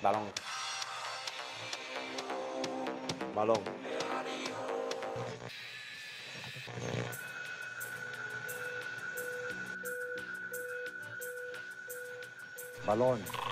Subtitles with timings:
[0.00, 0.32] Balón.
[3.34, 3.62] Balón.
[12.86, 13.47] Balón.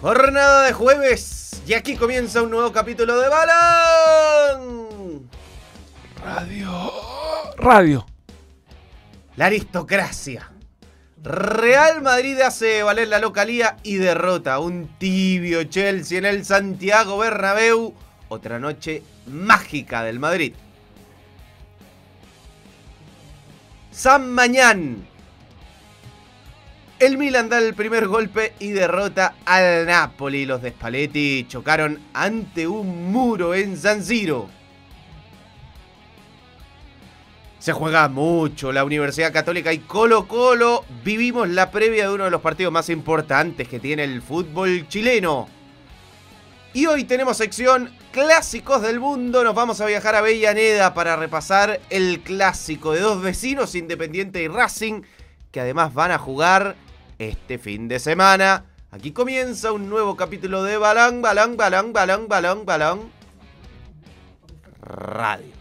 [0.00, 5.28] Jornada de jueves y aquí comienza un nuevo capítulo de Balón.
[6.24, 6.92] Radio.
[7.58, 8.06] Radio.
[9.36, 10.50] La aristocracia.
[11.22, 17.18] Real Madrid hace valer la localía y derrota a un tibio Chelsea en el Santiago
[17.18, 17.92] Bernabéu.
[18.30, 20.54] Otra noche mágica del Madrid.
[23.92, 25.09] San Mañán.
[27.00, 30.44] El Milan da el primer golpe y derrota al Napoli.
[30.44, 34.50] Los de Spalletti chocaron ante un muro en San Siro.
[37.58, 40.84] Se juega mucho la Universidad Católica y Colo Colo.
[41.02, 45.48] Vivimos la previa de uno de los partidos más importantes que tiene el fútbol chileno.
[46.74, 49.42] Y hoy tenemos sección Clásicos del Mundo.
[49.42, 54.48] Nos vamos a viajar a Avellaneda para repasar el clásico de dos vecinos, Independiente y
[54.48, 55.00] Racing,
[55.50, 56.76] que además van a jugar
[57.20, 58.64] este fin de semana.
[58.90, 63.10] Aquí comienza un nuevo capítulo de Balón, Balón, Balón, Balón, Balón, Balón.
[64.80, 65.52] Radio.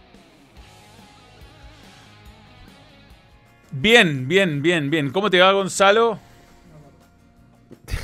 [3.71, 5.11] Bien, bien, bien, bien.
[5.11, 6.17] ¿Cómo te va, Gonzalo?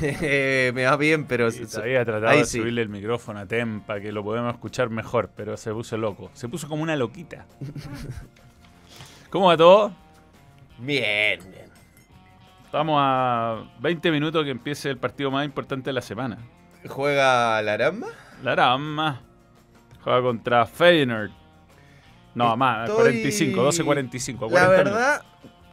[0.00, 1.50] Me va bien, pero...
[1.50, 2.58] Sí, había tratado ahí de sí.
[2.58, 6.30] subirle el micrófono a Tempa, que lo podemos escuchar mejor, pero se puso loco.
[6.34, 7.46] Se puso como una loquita.
[9.30, 9.92] ¿Cómo va todo?
[10.78, 11.65] Bien, bien.
[12.76, 16.36] Estamos a 20 minutos que empiece el partido más importante de la semana.
[16.86, 18.08] ¿Juega la Aramba?
[18.42, 19.22] La Rama
[20.04, 21.30] juega contra Feyenoord.
[22.34, 24.32] No, más, Estoy- 45, 12-45.
[24.50, 25.22] La 40 verdad,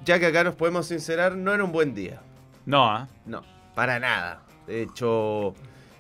[0.06, 2.22] ya que acá nos podemos sincerar, no era un buen día.
[2.66, 3.10] No, ¿ah?
[3.26, 3.42] No,
[3.76, 4.42] para nada.
[4.66, 5.56] De hecho,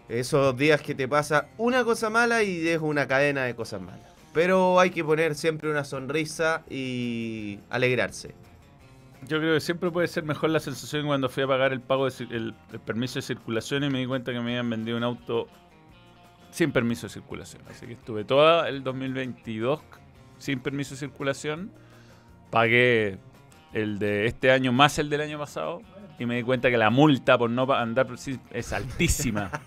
[0.07, 4.09] esos días que te pasa una cosa mala y es una cadena de cosas malas.
[4.33, 8.33] Pero hay que poner siempre una sonrisa y alegrarse.
[9.27, 12.09] Yo creo que siempre puede ser mejor la sensación cuando fui a pagar el pago
[12.09, 15.03] de el, el permiso de circulación y me di cuenta que me habían vendido un
[15.03, 15.47] auto
[16.51, 17.63] sin permiso de circulación.
[17.69, 19.81] Así que estuve todo el 2022
[20.37, 21.71] sin permiso de circulación.
[22.51, 23.17] Pagué
[23.73, 25.81] el de este año más el del año pasado
[26.19, 28.07] y me di cuenta que la multa por no andar
[28.51, 29.49] es altísima.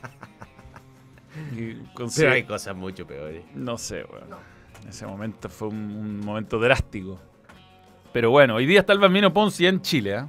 [2.16, 3.44] Pero hay cosas mucho peores.
[3.54, 4.28] no sé, weón.
[4.82, 7.20] En ese momento fue un, un momento drástico.
[8.12, 10.28] Pero bueno, hoy día está el Bambino Ponce ya en Chile, ¿ah?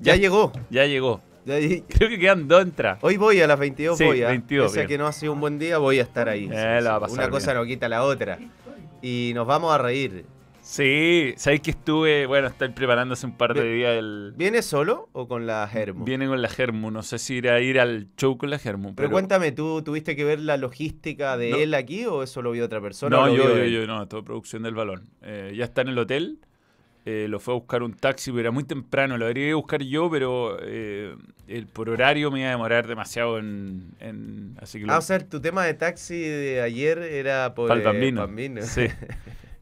[0.00, 0.52] Ya, llegó.
[0.70, 1.20] Ya llegó.
[1.44, 1.56] Ya
[1.88, 2.98] Creo que quedan dos entradas.
[3.02, 4.28] Hoy voy a las 22, Sí, voy a.
[4.28, 6.48] 22, Pese a que no ha sido un buen día, voy a estar ahí.
[6.50, 8.38] Eh, la va a pasar Una cosa no quita la otra.
[9.02, 10.24] Y nos vamos a reír.
[10.62, 14.32] Sí, sabéis que estuve, bueno, estoy preparándose un par de días el...
[14.34, 16.06] ¿Viene solo o con la Germo?
[16.06, 18.94] Viene con la Germu, no sé si ir a ir al show con la Germu.
[18.94, 21.56] Pero, cuéntame, ¿tú tuviste que ver la logística de No.
[21.58, 23.14] él aquí o eso lo vio otra persona?
[23.14, 25.10] No, yo, yo, yo, no, todo producción del balón.
[25.20, 26.38] Eh, ya está en el hotel.
[27.06, 29.18] Eh, lo fue a buscar un taxi, pero era muy temprano.
[29.18, 31.14] Lo debería buscar yo, pero eh,
[31.48, 33.90] el, por horario me iba a demorar demasiado en.
[34.00, 37.68] en- así que lo- Ah, o sea, tu tema de taxi de ayer era por
[37.68, 38.20] Pa'l eh, Bambino.
[38.22, 38.62] Bambino.
[38.62, 38.86] Sí.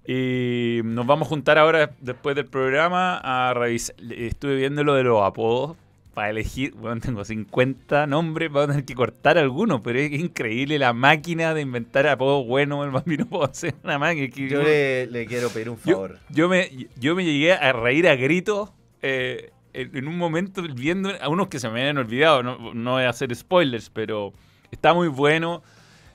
[0.05, 3.95] Y nos vamos a juntar ahora, después del programa, a revisar.
[4.11, 5.77] Estuve viendo lo de los apodos
[6.15, 6.73] para elegir.
[6.75, 11.55] Bueno, tengo 50 nombres, voy a tener que cortar algunos, pero es increíble la máquina
[11.55, 12.85] de inventar apodos buenos.
[12.85, 14.29] El bambino puede hacer una máquina.
[14.29, 16.19] que- Yo le, le quiero pedir un favor.
[16.31, 18.71] yo me, yo me llegué a reír a gritos
[19.03, 22.43] eh, en, un momento viendo a unos que se me habían olvidado.
[22.43, 24.33] No, no voy a hacer spoilers, pero
[24.71, 25.63] está muy bueno.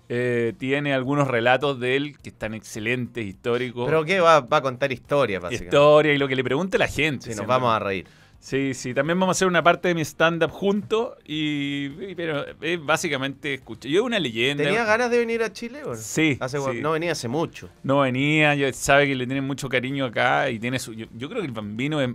[0.10, 3.86] Eh, tiene algunos relatos de él que están excelentes, históricos.
[3.88, 4.22] ¿Pero qué?
[4.22, 5.76] Va, va a contar historias, básicamente.
[5.76, 7.36] Historia y lo que le pregunte la gente.
[7.36, 8.06] Nos vamos a reír.
[8.40, 11.16] Sí, sí, también vamos a hacer una parte de mi stand-up juntos.
[11.26, 14.64] Y, y- pero eh, básicamente, escucha, yo una leyenda.
[14.64, 15.84] ¿Tenía ganas de venir a Chile?
[15.84, 15.96] o?
[15.96, 16.80] Sí, Hace, sí.
[16.82, 17.70] No venía hace mucho.
[17.84, 20.94] No venía, yo, sabe que le tiene mucho cariño acá y tiene su.
[20.94, 22.12] Yo, yo creo que el bambino es,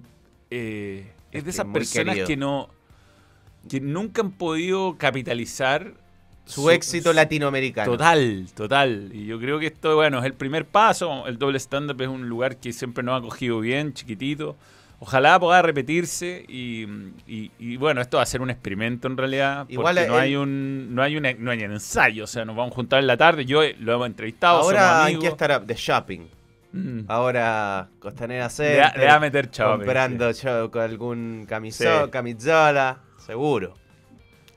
[0.51, 2.27] eh, es Es de esas personas querido.
[2.27, 2.71] que no.
[3.69, 5.93] que nunca han podido capitalizar
[6.47, 7.93] Su, éxito latinoamericano.
[7.93, 9.11] Total, total.
[9.13, 11.27] Y yo creo que esto, bueno, es el primer paso.
[11.27, 14.57] El doble stand-up es un lugar que siempre nos ha cogido bien, chiquitito.
[15.05, 16.87] Ojalá pueda repetirse y,
[17.27, 19.67] y- y, bueno, esto va a ser un experimento en realidad.
[19.69, 22.45] Igual porque no el- hay un no hay, una- no hay un ensayo, o sea,
[22.45, 23.45] nos vamos a juntar en la tarde.
[23.45, 25.25] Yo eh, lo hemos entrevistado, Ahora, ¿en amigos.
[25.25, 25.59] qué estará?
[25.59, 26.21] De shopping.
[26.73, 27.01] Mm.
[27.09, 28.93] Ahora, Costanera Center.
[28.97, 29.77] le va a meter chavo.
[29.79, 32.11] comprando show con algún camiso- Sí.
[32.13, 33.01] camisola.
[33.19, 33.75] Seguro.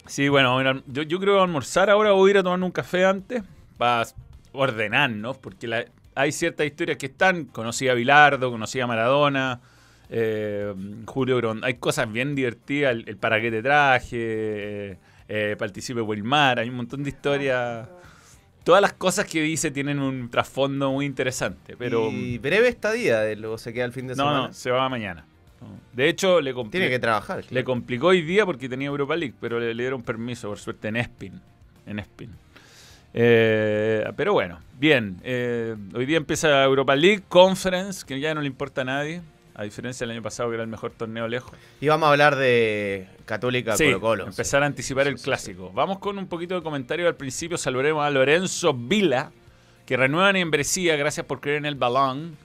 [0.05, 3.03] Sí, bueno, yo, yo creo que almorzar ahora voy a ir a tomar un café
[3.03, 3.41] antes
[3.79, 4.05] para
[4.51, 7.45] ordenarnos, porque la- hay ciertas historias que están.
[7.45, 9.59] Conocí a Bilardo, conocí a Maradona,
[10.09, 10.73] eh,
[11.05, 11.63] Julio Grond.
[11.63, 14.97] Hay cosas bien divertidas, el, el para qué te traje, eh,
[15.27, 17.87] eh, participe Wilmar, hay un montón de historias.
[18.63, 23.35] Todas las cosas que dice tienen un trasfondo muy interesante, pero Y breve estadía, de
[23.35, 24.47] luego se queda el fin de no, semana.
[24.47, 25.25] no, se va mañana.
[25.93, 27.43] De hecho, le Tiene que trabajar.
[27.49, 30.87] le complicó hoy día porque tenía Europa League, pero le, le dieron permiso, por suerte,
[30.89, 31.41] en Spin.
[31.87, 32.29] En Spin.
[33.13, 35.17] Eh, pero bueno, bien.
[35.23, 39.21] eh, hoy día empieza Europa League Conference, que ya no le importa a nadie,
[39.55, 41.53] a diferencia del año pasado, que era el mejor torneo lejos.
[41.81, 44.25] Y vamos a hablar de Católica Sí, Colo Colo.
[44.27, 45.71] empezar a anticipar Sí, el clásico.
[45.73, 47.57] Vamos con un poquito de comentario al principio.
[47.57, 49.31] Saludaremos a Lorenzo Vila,
[49.85, 50.95] que renueva en membresía.
[50.97, 52.37] Gracias por creer en el balón.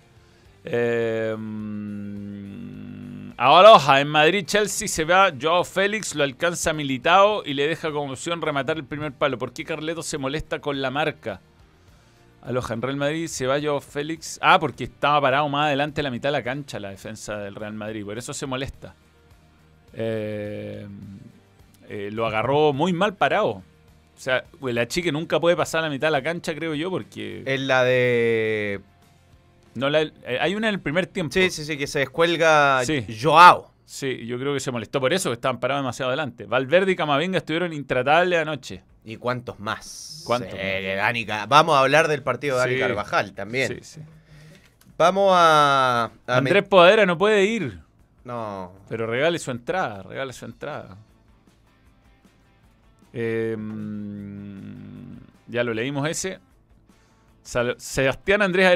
[0.64, 1.34] Eh,
[3.36, 8.12] Aloha, en Madrid Chelsea se va Joao Félix, lo alcanza Militao y le deja como
[8.12, 9.38] opción rematar el primer palo.
[9.38, 11.40] ¿Por qué Carleto se molesta con la marca?
[12.42, 14.38] Aloha, en Real Madrid se va Joao Félix.
[14.42, 17.54] Ah, porque estaba parado más adelante de la mitad de la cancha la defensa del
[17.54, 18.04] Real Madrid.
[18.04, 18.94] Por eso se molesta.
[19.92, 20.86] Eh,
[21.88, 23.48] eh, lo agarró muy mal parado.
[23.50, 23.62] O
[24.22, 27.42] sea, la chica nunca puede pasar a la mitad de la cancha, creo yo, porque
[27.46, 28.80] Es la de.
[29.74, 31.32] no la- eh, hay una en el primer tiempo.
[31.32, 33.04] Sí, sí, sí, que se descuelga Sí.
[33.20, 33.70] Joao.
[33.84, 36.44] Sí, yo creo que se molestó por eso, que estaban parados demasiado adelante.
[36.44, 38.82] Valverde y Camavinga estuvieron intratables anoche.
[39.10, 40.22] ¿Y cuántos más?
[40.24, 42.80] ¿Cuántos Dani Ca- Vamos a hablar del partido de Dani Sí.
[42.80, 43.68] Carvajal también.
[43.68, 44.00] Sí, sí.
[44.96, 46.10] Vamos a.
[46.28, 47.80] a Andrés Podadera no puede ir,
[48.24, 48.70] No.
[48.88, 50.96] pero regale su entrada, regale su entrada.
[53.12, 55.16] Eh, mm,
[55.48, 56.38] ya lo leímos ese.
[57.42, 58.68] Sebastián Andrés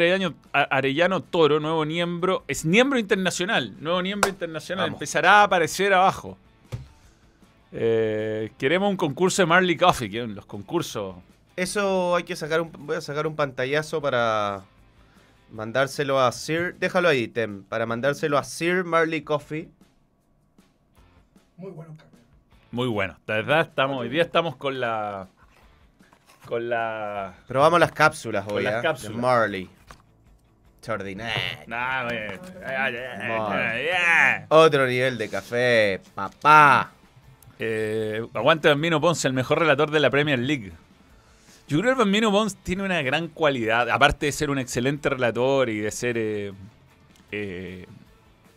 [0.52, 4.96] Arellano, Toro, nuevo miembro, es miembro internacional, nuevo miembro internacional, Vamos.
[4.96, 6.36] empezará a aparecer abajo.
[7.76, 11.16] Eh, queremos un concurso de Marley Coffee, que los concursos.
[11.56, 12.70] Eso hay que sacar un.
[12.72, 14.62] Voy a sacar un pantallazo para
[15.50, 16.76] mandárselo a Sir.
[16.78, 17.64] Déjalo ahí, Tem.
[17.64, 19.68] Para mandárselo a Sir Marley Coffee.
[21.56, 22.20] Muy buenos cafés.
[22.70, 23.16] Muy bueno.
[23.26, 25.26] La verdad, estamos, hoy día estamos con la.
[26.46, 27.34] Con la.
[27.48, 28.82] Probamos las cápsulas Con hoy, las ¿eh?
[28.82, 29.16] cápsulas.
[29.16, 29.70] De Marley.
[30.78, 31.58] Extraordinario.
[31.66, 32.26] Nah, güey.
[32.28, 33.56] Bueno.
[33.82, 34.46] Yeah.
[34.48, 36.92] Otro nivel de café, papá.
[37.58, 40.72] Eh, aguante Bambino Ponce, el mejor relator de la Premier League.
[41.68, 45.08] Yo creo que el Bambino Ponce tiene una gran cualidad, aparte de ser un excelente
[45.08, 46.52] relator y de ser eh,
[47.32, 47.86] eh,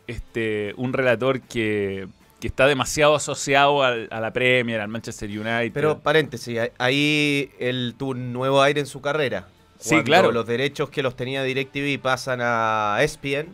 [0.08, 2.08] este, un relator que,
[2.40, 5.72] que está demasiado asociado al- a la Premier, al Manchester United.
[5.74, 9.48] Pero paréntesis, ahí- él tuvo un nuevo aire en su carrera.
[9.80, 10.32] Sí, claro.
[10.32, 13.48] Los derechos que los tenía DirecTV pasan a ESPN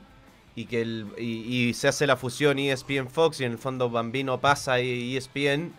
[0.56, 3.90] y que el- y, y se hace la fusión ESPN Fox y en el fondo
[3.90, 5.74] Bambino pasa a ESPN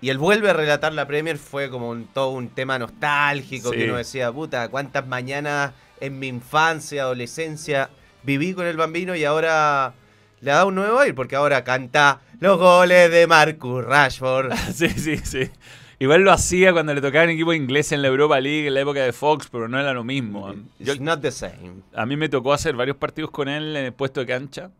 [0.00, 3.76] y él vuelve a relatar la Premier fue como un, todo un tema nostálgico Sí.
[3.78, 7.88] que uno decía, puta, cuántas mañanas en mi infancia, adolescencia
[8.24, 9.94] viví con el Bambino y ahora
[10.40, 14.52] le da un nuevo aire porque ahora canta los goles de Marcus Rashford.
[14.74, 15.48] sí, sí, sí.
[16.02, 19.04] Igual lo hacía cuando le tocaban equipos ingleses en la Europa League, en la época
[19.04, 20.52] de Fox, pero no era lo mismo.
[20.80, 21.82] Yo- It's not the same.
[21.94, 24.70] A mí me tocó hacer varios partidos con él en el puesto de cancha.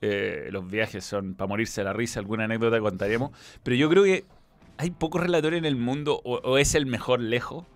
[0.00, 3.30] Eh, los viajes son para morirse de la risa, alguna anécdota contaremos.
[3.62, 4.24] Pero yo creo que
[4.78, 7.66] hay pocos relatores en el mundo, o, o es el mejor lejos,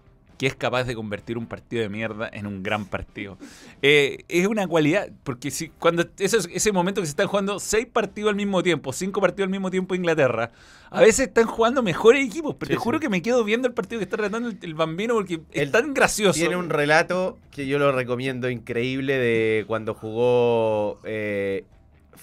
[0.44, 3.38] que es capaz de convertir un partido de mierda en un gran partido.
[3.80, 7.86] Eh, es una cualidad, porque si cuando ese, ese momento que se están jugando seis
[7.90, 10.50] partidos al mismo tiempo, cinco partidos al mismo tiempo en Inglaterra,
[10.90, 13.02] a veces están jugando mejores equipos, pero Sí, te juro sí.
[13.02, 15.70] que me quedo viendo el partido que está relatando el, el bambino porque es Él
[15.70, 16.38] tan gracioso.
[16.38, 21.64] Tiene un relato que yo lo recomiendo increíble de cuando jugó eh,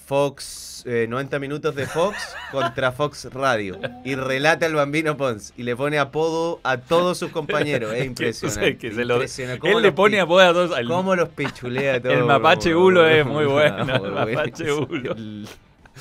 [0.04, 2.16] Fox, eh, 90 minutos de Fox
[2.50, 3.78] contra Fox Radio.
[4.04, 7.92] Y relata al bambino Pons y le pone apodo a todos sus compañeros.
[7.94, 8.76] Es impresionante.
[8.78, 9.60] que se lo- Impresionante.
[9.60, 10.76] ¿Cómo él le pone apodo a todos.
[10.76, 12.14] al- ¿Cómo los pichulea a todos?
[12.16, 15.14] El mapache hulo es muy bueno, el mapache hulo.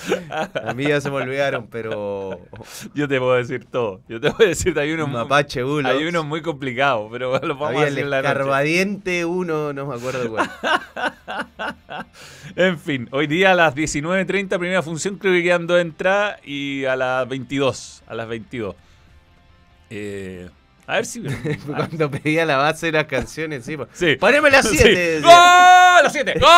[0.10, 0.31] El-
[0.69, 2.39] A mí ya se me olvidaron, pero.
[2.93, 4.01] Yo te puedo decir todo.
[4.07, 5.88] Yo te puedo decir, hay uno, muy- Mapache hulo.
[5.89, 9.25] hay uno muy complicado, pero lo vamos Había a el decir en la noche.
[9.25, 10.50] uno, no me acuerdo cuál.
[12.55, 16.83] En fin, hoy día a las 19.30, primera función, creo que quedan dos entradas y
[16.86, 18.03] a las 22.
[18.07, 18.75] A las 22.
[19.89, 20.50] Eh,
[20.88, 21.24] a ver si.
[21.65, 23.77] Cuando pedía la base de las canciones, sí.
[23.93, 24.15] Sí.
[24.17, 24.77] Poneme las Sí.
[24.77, 25.21] 7.
[25.21, 25.31] ¡Gol!
[25.31, 26.33] ¡A las 7!
[26.39, 26.50] ¡Gol!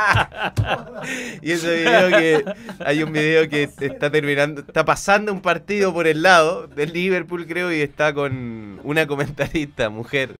[1.42, 2.44] Y ese video que.
[2.84, 4.60] Hay un video que está terminando.
[4.60, 9.88] Está pasando un partido por el lado del Liverpool, creo, y está con una comentarista,
[9.88, 10.34] mujer.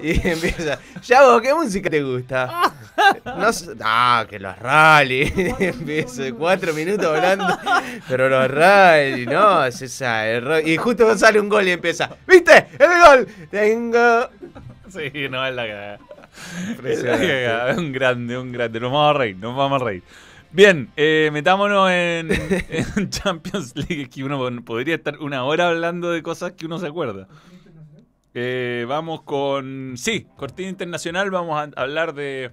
[0.00, 0.78] Y empieza.
[1.02, 2.72] Ya ¿qué música te gusta?
[3.24, 3.50] No,
[3.82, 5.32] ah, que los rally.
[5.58, 7.58] Empiezo cuatro minutos hablando.
[8.08, 10.60] Pero los rally, no, es esa.
[10.60, 12.10] Y justo sale un gol y empieza.
[12.26, 12.68] ¿Viste?
[12.78, 13.28] ¡El gol!
[13.50, 14.28] Tengo.
[14.88, 15.98] Sí, no, es la cagada.
[17.78, 18.80] Un grande, un grande.
[18.80, 20.02] Nos vamos a reír, nos vamos a reír.
[20.50, 22.30] Bien, eh, metámonos en,
[22.96, 26.86] en Champions League, que uno podría estar una hora hablando de cosas que uno se
[26.86, 27.28] acuerda.
[28.34, 29.94] Eh, vamos con...
[29.96, 32.50] Sí, cortina internacional, vamos a hablar de...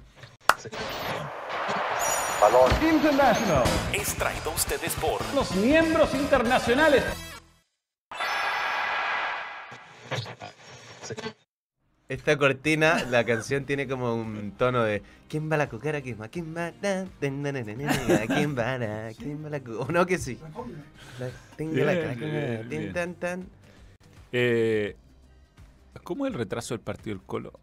[2.41, 2.71] Balón.
[3.93, 7.03] Es traído ustedes por los miembros internacionales.
[12.07, 16.01] Esta cortina, la canción tiene como un tono de ¿Quién va a la cocara?
[16.01, 16.27] ¿Quién va?
[16.27, 16.71] ¿Quién va?
[16.81, 18.77] Na, ten, na, na, na, na, na, ¿Quién va?
[18.77, 19.61] Na, ¿Quién va a la?
[19.79, 20.37] ¿O no que sí?
[21.19, 22.93] La- tenga la cara, bien, bien.
[22.93, 23.47] tan, tan.
[24.31, 24.95] eh,
[26.03, 27.53] ¿Cómo es el retraso del partido del Colo?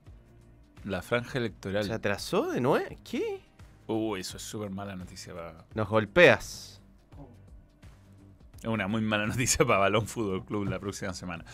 [0.85, 1.85] La franja electoral.
[1.85, 2.85] ¿Se atrasó de nuevo?
[3.09, 3.39] ¿Qué?
[3.87, 5.65] Uy, eso es súper mala noticia para...
[5.75, 6.81] Nos golpeas.
[8.63, 11.45] Es una muy mala noticia para Balón Fútbol Club la próxima semana.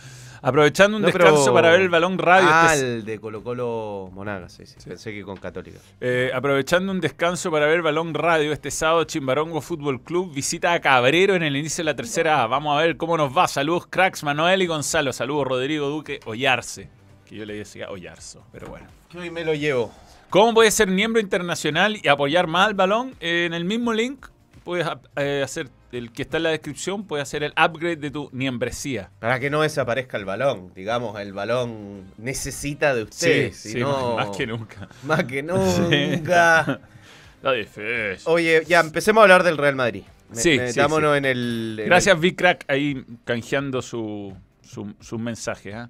[0.43, 2.47] Aprovechando un No, pero- descanso para ver el Balón Radio.
[2.51, 4.75] Ah, este- el de Colo Colo Monagas, sí, sí.
[4.87, 5.79] Pensé que con Católica.
[6.01, 10.79] eh, aprovechando un descanso para ver Balón Radio este sábado, Chimbarongo Fútbol Club visita a
[10.81, 12.47] Cabrero en el inicio de la tercera A.
[12.47, 13.47] Vamos a ver cómo nos va.
[13.47, 15.11] Saludos, cracks, Manuel y Gonzalo.
[15.11, 16.89] Saludos, Rodrigo Duque Ollarse.
[17.25, 18.87] Que yo le decía Ollarzo, pero bueno.
[19.17, 19.91] Hoy me lo llevo.
[20.29, 23.15] ¿Cómo puedes ser miembro internacional y apoyar más al balón?
[23.19, 24.27] Eh, en el mismo link
[24.63, 28.29] puedes eh, hacer el que está en la descripción, puedes hacer el upgrade de tu
[28.31, 29.09] membresía.
[29.19, 30.71] Para que no desaparezca el balón.
[30.75, 33.57] Digamos, el balón necesita de ustedes.
[33.57, 34.87] sí, no- más que nunca.
[35.03, 36.79] Más que nunca.
[37.37, 38.17] Está difícil.
[38.25, 40.03] Oye, ya empecemos a hablar del Real Madrid.
[40.33, 41.77] Sí, sí, Metámonos en el.
[41.79, 45.73] en Gracias, Big Crack, ahí canjeando su, su, sus mensajes.
[45.73, 45.89] ¿ah?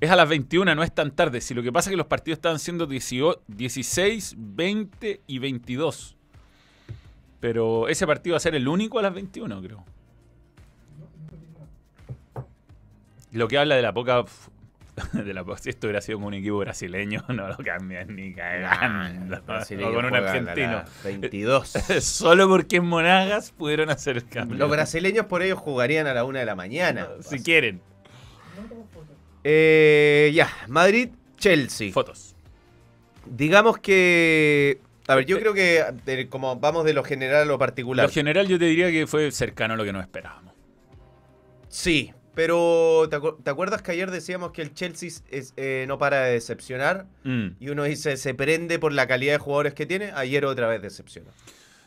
[0.00, 1.40] Es a las 21, no es tan tarde.
[1.40, 6.15] Si lo que pasa es que los partidos estaban siendo 18 16, 20 y 22.
[7.46, 9.84] Pero ese partido va a ser el único a las 21, creo.
[13.30, 14.24] Lo que habla de la poca.
[15.12, 19.36] De la, si esto hubiera sido con un equipo brasileño, no lo cambian ni cagando.
[19.46, 20.72] O con un argentino.
[20.72, 21.68] las 22.
[22.00, 24.58] Solo porque en Monagas pudieron hacer el cambio.
[24.58, 27.06] Los brasileños por ellos jugarían a la una de la mañana.
[27.20, 27.80] Si quieren.
[29.44, 31.92] Eh, ya, Madrid-Chelsea.
[31.92, 32.34] Fotos.
[33.24, 34.80] Digamos que.
[35.08, 38.06] A ver, yo creo que de- como vamos de lo general a lo particular.
[38.06, 40.54] Lo general yo te diría que fue cercano a lo que nos esperábamos.
[41.68, 45.98] Sí, pero ¿te, acu- te acuerdas que ayer decíamos que el Chelsea es- eh, no
[45.98, 47.06] para de decepcionar?
[47.24, 47.48] Mm.
[47.60, 50.10] Y uno dice, se prende por la calidad de jugadores que tiene.
[50.14, 51.30] Ayer otra vez decepcionó.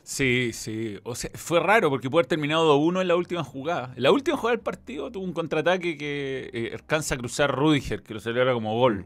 [0.03, 0.97] Sí, sí.
[1.03, 3.93] O sea, fue raro porque puede haber terminado 2-1 en la última jugada.
[3.95, 8.01] En la última jugada del partido tuvo un contraataque que eh, alcanza a cruzar Rudiger,
[8.01, 9.05] que lo celebra como gol.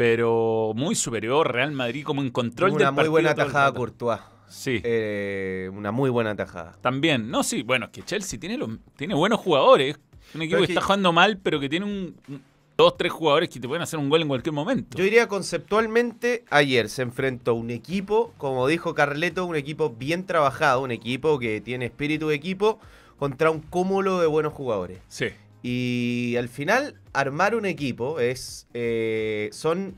[0.00, 3.72] Pero muy superior Real Madrid como en control Tuvo del una muy partido buena tajada.
[3.74, 4.18] Courtois.
[4.48, 4.80] Sí.
[4.82, 6.74] Eh, una muy buena tajada.
[6.80, 7.30] También.
[7.30, 7.62] No, sí.
[7.62, 10.00] Bueno, es que Chelsea tiene, los, tiene buenos jugadores.
[10.34, 12.42] Un equipo que es que- está jugando mal, pero que tiene un, un-
[12.78, 14.96] dos, tres jugadores que te pueden hacer un gol en cualquier momento.
[14.96, 20.80] Yo diría conceptualmente, ayer se enfrentó un equipo, como dijo Carleto, un equipo bien trabajado,
[20.80, 22.80] un equipo que tiene espíritu de equipo,
[23.18, 24.98] contra un cúmulo de buenos jugadores.
[25.08, 25.26] Sí.
[25.62, 29.94] Y al final, armar un equipo es eh, son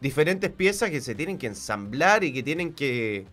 [0.00, 3.26] diferentes piezas que se tienen que ensamblar y que tienen que,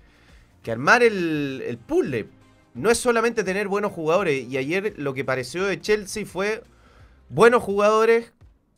[0.63, 2.27] que armar el, el puzzle.
[2.73, 4.47] No es solamente tener buenos jugadores.
[4.47, 6.63] Y ayer lo que pareció de Chelsea fue
[7.29, 8.31] buenos jugadores,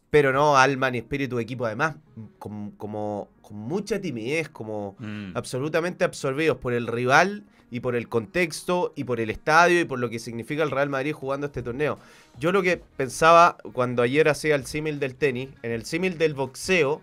[0.10, 1.66] pero no alma ni espíritu de equipo.
[1.66, 1.98] Además,
[2.40, 5.36] con, como, con mucha timidez, como Mm.
[5.36, 7.44] absolutamente absorbidos por el rival
[7.74, 10.90] y por el contexto y por el estadio y por lo que significa el Real
[10.90, 11.98] Madrid jugando este torneo.
[12.38, 16.36] Yo lo que pensaba cuando ayer hacía el símil del tenis, en el símil del
[16.36, 17.02] boxeo,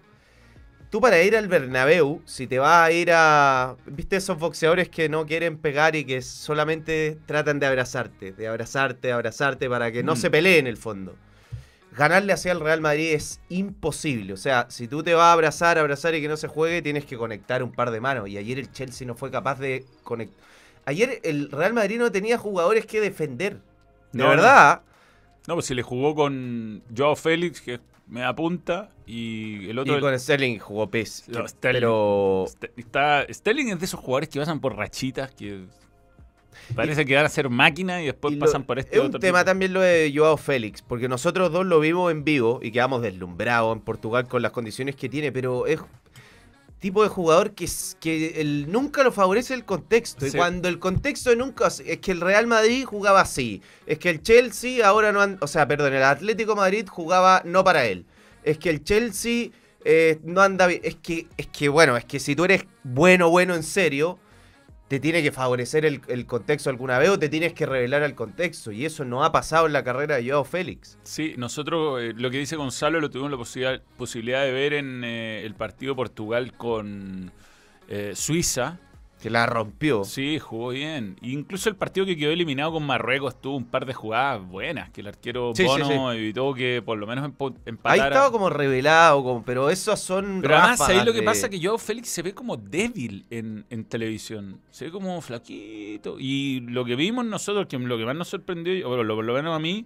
[0.90, 3.76] tú para ir al Bernabéu, si te vas a ir a...
[3.86, 9.08] ¿Viste esos boxeadores que no quieren pegar y que solamente tratan de abrazarte, de abrazarte,
[9.08, 10.18] de abrazarte para que no Mm.
[10.18, 11.16] se peleen en el fondo?
[11.96, 14.32] Ganarle hacia el Real Madrid es imposible.
[14.32, 17.04] O sea, si tú te vas a abrazar, abrazar y que no se juegue, tienes
[17.04, 18.28] que conectar un par de manos.
[18.28, 20.38] Y ayer el Chelsea no fue capaz de conectar.
[20.90, 23.54] Ayer el Real Madrid no tenía jugadores que defender.
[24.12, 24.82] De No, verdad.
[25.46, 29.96] No, pues si le jugó con Joao Félix, que me apunta, y el otro.
[29.96, 31.24] Y con Sterling jugó pez.
[31.28, 31.78] No, Sterling.
[31.80, 32.44] Pero
[32.76, 35.64] Está, Sterling es de esos jugadores que pasan por rachitas, que
[36.74, 39.06] parece que van a ser máquina y después Y lo- pasan por este es un
[39.08, 39.46] otro tema tipo.
[39.46, 43.74] también lo de Joao Félix, porque nosotros dos lo vimos en vivo y quedamos deslumbrados
[43.76, 45.80] en Portugal con las condiciones que tiene, pero es
[46.80, 47.68] tipo de jugador que,
[48.00, 50.26] que el- nunca lo favorece el contexto.
[50.26, 51.68] Y cuando el contexto nunca...
[51.68, 53.62] Es que el Real Madrid jugaba así.
[53.86, 55.20] Es que el Chelsea ahora no...
[55.20, 58.06] han- o sea, perdón, el Atlético Madrid jugaba no para él.
[58.42, 59.50] Es que el Chelsea
[59.84, 60.80] eh, no anda bien.
[60.82, 64.18] Es que, es que, bueno, es que si tú eres bueno, bueno en serio,
[64.90, 68.16] te tiene que favorecer el, el contexto alguna vez o te tienes que revelar al
[68.16, 68.72] contexto.
[68.72, 70.98] Y eso no ha pasado en la carrera de Joao Félix.
[71.04, 75.04] Sí, nosotros eh, lo que dice Gonzalo lo tuvimos la posibilidad, posibilidad de ver en
[75.04, 77.30] eh, el partido Portugal con
[77.88, 78.80] eh, Suiza.
[79.22, 80.04] Que la rompió.
[80.04, 81.16] Sí, jugó bien.
[81.20, 85.02] Incluso el partido que quedó eliminado con Marruecos tuvo un par de jugadas buenas, que
[85.02, 87.60] el arquero Sí, sí, Bono evitó que por lo menos empatara.
[87.84, 90.38] Ahí estaba como revelado, como, pero esas son.
[90.40, 93.66] Pero además, ahí lo que pasa es que Joao Félix se ve como débil en,
[93.68, 94.58] en televisión.
[94.70, 96.16] Se ve como flaquito.
[96.18, 99.34] Y lo que vimos nosotros, que lo que más nos sorprendió, o lo- por lo
[99.34, 99.84] menos a mí,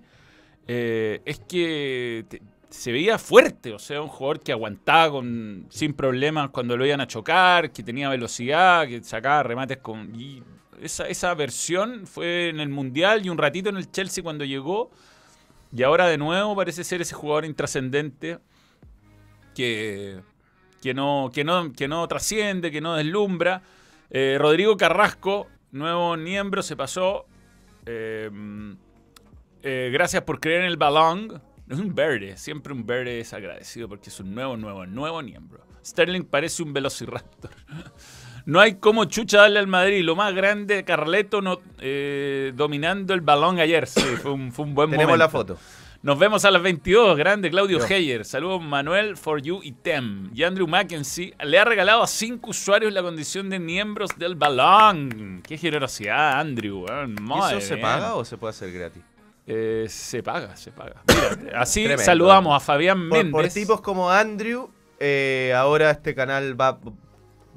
[0.69, 2.41] eh, es que te-
[2.75, 3.73] se veía fuerte.
[3.73, 7.83] O sea, un jugador que aguantaba con, sin problemas cuando lo iban a chocar, que
[7.83, 10.13] tenía velocidad, que sacaba remates con.
[10.83, 14.91] Esa, esa versión fue en el Mundial y un ratito en el Chelsea cuando llegó.
[15.73, 18.39] Y ahora de nuevo parece ser ese jugador intrascendente
[19.55, 20.21] que,
[20.83, 23.63] que, no, que, no, que no trasciende, que no deslumbra.
[24.11, 27.27] Eh, Rodrigo Carrasco, nuevo miembro, se pasó.
[27.87, 28.31] Eh,
[29.63, 31.41] eh, gracias por creer en el balón.
[31.69, 35.65] Es un verde, siempre un verde es agradecido porque es un nuevo, nuevo, nuevo miembro.
[35.85, 37.51] Sterling parece un velociraptor.
[38.47, 40.05] No hay como chucha darle al Madrid.
[40.05, 43.87] Lo más grande, Carleto no, eh, dominando el balón ayer.
[43.87, 45.25] Sí, fue un, fue un buen Tenemos momento.
[45.25, 45.59] la foto.
[46.03, 47.17] Nos vemos a las 22.
[47.17, 47.87] Grande Claudio Yo.
[47.87, 48.27] Heyer.
[48.27, 50.31] Saludos Manuel, For You y Tem.
[50.35, 55.41] Y Andrew Mackenzie le ha regalado a cinco usuarios la condición de miembros del balón.
[55.49, 56.85] Qué generosidad, Andrew.
[56.85, 57.17] weón.
[57.19, 59.03] ¿Y Madre ¿Eso se paga o se puede hacer gratis?
[59.47, 61.03] Eh, se paga, se paga.
[61.07, 62.05] Mira, así Tremendo.
[62.05, 63.33] saludamos a Fabián Por, Méndez.
[63.33, 66.79] por tipos como Andrew, eh, ahora este canal va,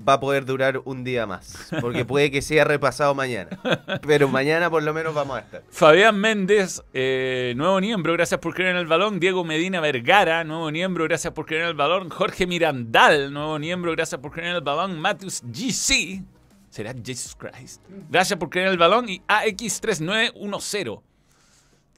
[0.08, 1.70] va a poder durar un día más.
[1.80, 3.58] Porque puede que sea repasado mañana.
[4.06, 5.64] Pero mañana por lo menos vamos a estar.
[5.70, 9.20] Fabián Méndez, eh, nuevo miembro, gracias por creer en el balón.
[9.22, 12.10] Diego Medina Vergara, nuevo miembro, gracias por creer en el balón.
[12.10, 15.00] Jorge Mirandal, nuevo miembro, gracias por creer en el balón.
[15.00, 16.22] Matthews GC,
[16.70, 17.82] será Jesus Christ.
[18.10, 19.08] Gracias por creer en el balón.
[19.08, 21.02] Y AX3910,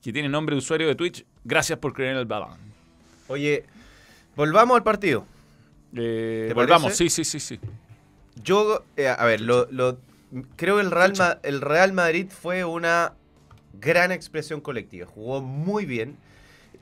[0.01, 2.58] que tiene nombre de usuario de Twitch, gracias por creer en el balón.
[3.27, 3.65] Oye,
[4.36, 5.26] volvamos al partido.
[5.95, 7.10] Eh, ¿Te volvamos, parece?
[7.10, 7.60] sí, sí, sí, sí.
[8.43, 10.00] Yo, eh, a ver, lo, lo-
[10.56, 13.13] creo que el Real, el Real Madrid fue una
[13.74, 15.06] gran expresión colectiva.
[15.08, 16.17] Jugó muy bien.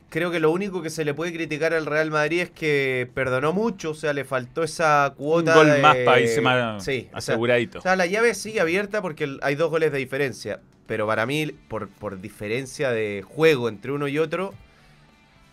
[0.10, 3.52] Creo que lo único que se le puede criticar al Real Madrid es que perdonó
[3.52, 5.54] mucho, o sea, le faltó esa Un cuota.
[5.56, 7.80] gol de- más para irse más Sí, o sea, aseguradito.
[7.80, 10.62] o sea, la llave sigue abierta porque hay dos goles de diferencia.
[10.86, 14.54] Pero para mí, por, por diferencia de juego entre uno y otro,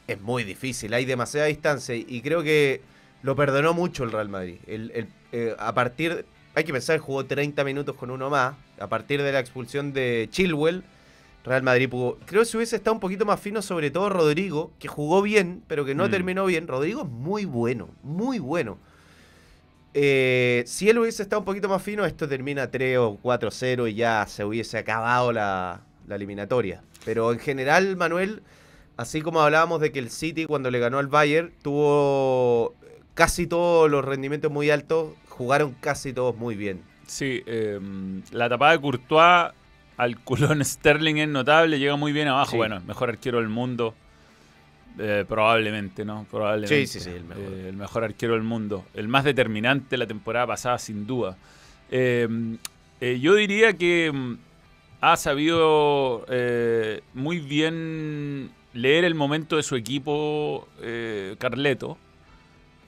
[0.06, 0.94] es muy difícil.
[0.94, 1.96] Hay demasiada distancia.
[1.96, 2.80] Y creo que
[3.22, 4.58] lo perdonó mucho el Real Madrid.
[4.68, 6.24] El- el- eh, a partir.
[6.54, 8.54] Hay que pensar, jugó 30 minutos con uno más.
[8.78, 10.84] A partir de la expulsión de Chilwell,
[11.44, 12.18] Real Madrid pudo.
[12.26, 15.62] Creo que si hubiese estado un poquito más fino, sobre todo Rodrigo, que jugó bien,
[15.66, 16.10] pero que no Mm.
[16.10, 16.66] terminó bien.
[16.66, 18.78] Rodrigo es muy bueno, muy bueno.
[19.96, 23.94] Eh, si él hubiese estado un poquito más fino, esto termina 3 o 4-0 y
[23.94, 26.82] ya se hubiese acabado la, la eliminatoria.
[27.04, 28.42] Pero en general, Manuel,
[28.96, 32.74] así como hablábamos de que el City cuando le ganó al Bayern tuvo
[33.14, 36.80] casi todos los rendimientos muy altos, jugaron casi todos muy bien.
[37.06, 37.78] Sí, eh,
[38.32, 39.52] la tapada de Courtois
[39.96, 42.52] al culón Sterling es notable, llega muy bien abajo.
[42.52, 42.56] Sí.
[42.56, 43.94] Bueno, mejor arquero del mundo.
[44.98, 46.26] eh, probablemente, ¿no?
[46.30, 46.86] Probablemente.
[46.86, 47.44] Sí, sí, sí, el mejor.
[47.44, 48.84] Eh, el mejor arquero del mundo.
[48.94, 51.36] El más determinante la temporada pasada, sin duda.
[51.90, 52.28] Eh,
[53.20, 54.36] yo diría que mm,
[55.00, 56.24] ha sabido
[57.12, 60.68] muy bien leer el momento de su equipo,
[61.38, 61.98] Carleto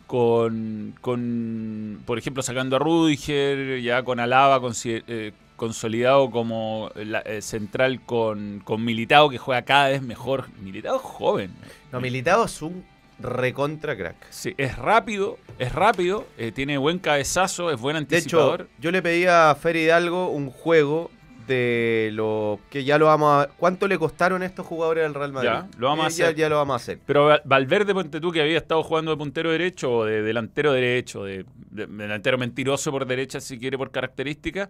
[0.07, 7.43] con, con, por ejemplo, sacando a Rudiger, ya con Alaba eh, consolidado como la- eh,
[7.43, 10.47] central con, con Militao, que juega cada vez mejor.
[10.61, 11.51] Militao es joven.
[11.93, 12.85] No, Militao es un
[13.19, 14.17] recontra crack.
[14.31, 18.63] Sí, es rápido, es rápido, eh, tiene buen cabezazo, es buen De anticipador.
[18.63, 21.11] hecho, yo le pedí a Fer Hidalgo un juego
[21.47, 23.49] de lo que ya lo vamos a...
[23.57, 25.49] ¿Cuánto le costaron estos jugadores al Real Madrid?
[25.49, 26.35] Ya, lo vamos a Eh, hacer.
[26.35, 26.99] Ya, lo vamos a hacer.
[27.07, 30.73] Pero Val- Valverde, ponte tú, que había estado jugando de puntero derecho o de delantero
[30.73, 34.69] derecho, de, de- delantero mentiroso por derecha, si quiere, por característica,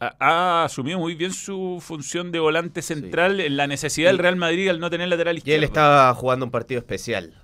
[0.00, 4.36] ha, asumido muy bien su función de volante central en la necesidad del Y- Real
[4.36, 5.58] Madrid al no tener lateral Y izquierdo.
[5.58, 7.34] él estaba jugando un partido especial.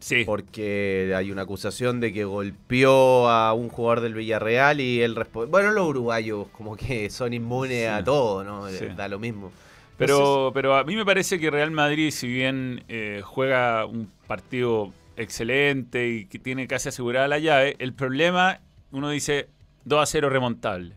[0.00, 5.16] Sí, Porque hay una acusación de que golpeó a un jugador del Villarreal y él
[5.16, 5.50] responde.
[5.50, 7.86] Bueno, los uruguayos como que son inmunes Sí.
[7.86, 8.68] a todo, ¿no?
[8.68, 8.84] Sí.
[8.94, 9.50] Da lo mismo.
[9.96, 14.92] pero, pero a mí me parece que Real Madrid, si bien eh, juega un partido
[15.16, 18.60] excelente y que tiene casi asegurada la llave, el problema,
[18.92, 19.48] uno dice
[19.84, 20.96] 2 a 0 remontable.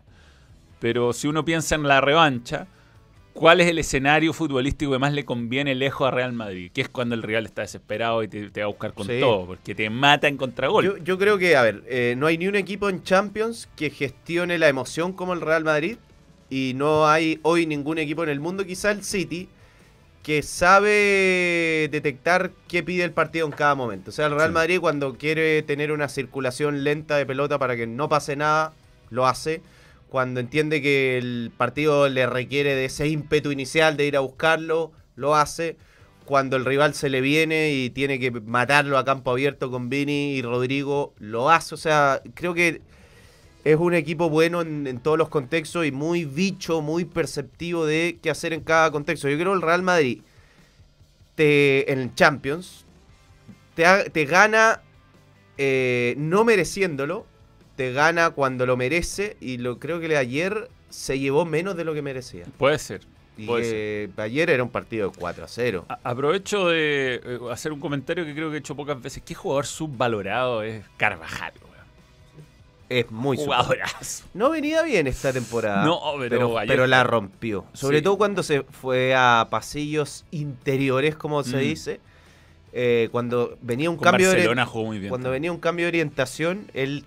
[0.80, 2.66] Pero si uno piensa en la revancha,
[3.34, 6.72] ¿Cuál es el escenario futbolístico que más le conviene lejos a Real Madrid?
[6.74, 9.20] Que es cuando el rival está desesperado y te, te va a buscar con Sí.
[9.20, 10.84] todo, porque te mata en contragol.
[10.84, 13.90] Yo, yo creo que, a ver, eh, no hay ni un equipo en Champions que
[13.90, 15.98] gestione la emoción como el Real Madrid.
[16.50, 19.48] Y no hay hoy ningún equipo en el mundo, quizá el City,
[20.24, 24.10] que sabe detectar qué pide el partido en cada momento.
[24.10, 24.54] O sea, el Real Sí.
[24.54, 28.72] Madrid cuando quiere tener una circulación lenta de pelota para que no pase nada,
[29.10, 29.62] lo hace.
[30.08, 34.92] Cuando entiende que el partido le requiere de ese ímpetu inicial de ir a buscarlo,
[35.16, 35.76] lo hace.
[36.24, 40.34] Cuando el rival se le viene y tiene que matarlo a campo abierto con Vini
[40.34, 41.74] y Rodrigo, lo hace.
[41.74, 42.80] O sea, creo que
[43.64, 48.30] es un equipo bueno en, todos los contextos y muy bicho, muy perceptivo de qué
[48.30, 49.28] hacer en cada contexto.
[49.28, 50.20] Yo creo que el Real Madrid
[51.34, 52.84] te, en Champions
[53.74, 54.82] te, ha- te gana
[55.56, 57.26] eh, no mereciéndolo,
[57.78, 61.94] te gana cuando lo merece y lo creo que ayer se llevó menos de lo
[61.94, 62.44] que merecía.
[62.58, 63.02] Puede ser.
[63.36, 64.20] Y Puede ser.
[64.20, 65.86] ayer era un partido de 4 a 0.
[65.88, 69.22] A- Aprovecho de eh, hacer un comentario que creo que he hecho pocas veces.
[69.24, 71.52] ¿Qué jugador subvalorado es Carvajal?
[72.88, 74.24] Es muy Jugadorazo.
[74.34, 75.84] No venía bien esta temporada.
[75.84, 77.64] No, pero pero, ayer pero fue- la rompió.
[77.74, 78.02] Sobre Sí.
[78.04, 81.60] todo cuando se fue a pasillos interiores, como se Mm.
[81.60, 82.00] dice.
[82.72, 85.10] Eh, cuando venía un Con cambio de Barcelona jugó muy bien.
[85.10, 87.04] cuando venía un cambio de orientación, él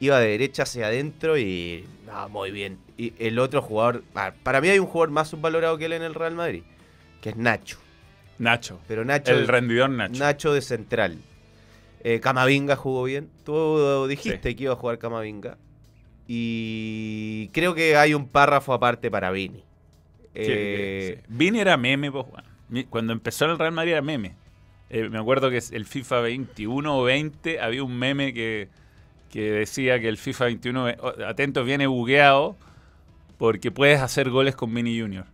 [0.00, 2.78] iba de derecha hacia adentro y no, muy bien.
[2.96, 6.02] Y el otro jugador, ah, para mí hay un jugador más subvalorado que él en
[6.02, 6.62] el Real Madrid,
[7.20, 7.78] que es Nacho.
[8.38, 8.80] Nacho.
[8.86, 10.18] Pero Nacho El rendidor Nacho.
[10.20, 11.18] Nacho de central.
[12.04, 13.28] Eh, Camavinga jugó bien.
[13.44, 14.54] Tú dijiste Sí.
[14.54, 15.58] que iba a jugar Camavinga.
[16.26, 19.64] Y creo que hay un párrafo aparte para Vini.
[20.34, 21.24] Eh, sí.
[21.28, 22.26] Vini era meme, pues.
[22.68, 24.36] Mi- Cuando empezó en el Real Madrid era meme.
[24.90, 28.68] Eh, me acuerdo que es el FIFA 21 o 20 había un meme que,
[29.30, 32.56] que decía que el FIFA 21, ve- oh, atento, viene bugueado
[33.36, 35.24] porque puedes hacer goles con Vini Junior.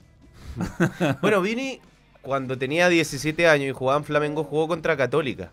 [1.20, 1.80] Bueno, Vini,
[2.22, 5.50] cuando tenía 17 años y jugaba en Flamengo, jugó contra Católica.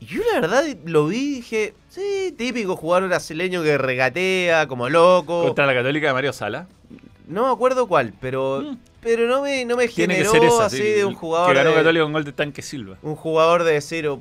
[0.00, 4.88] Y yo la verdad lo vi y dije, sí, típico jugador brasileño que regatea como
[4.88, 5.44] loco.
[5.44, 6.66] Contra la Católica de Mario Sala.
[7.26, 8.78] No me acuerdo cuál, pero, Mm.
[9.00, 11.48] pero no me, no me Tiene generó que ser esa, así sí, de un jugador.
[11.52, 12.98] Que ganó de- Católica con gol de Tanque Silva.
[13.02, 14.20] un jugador de cero.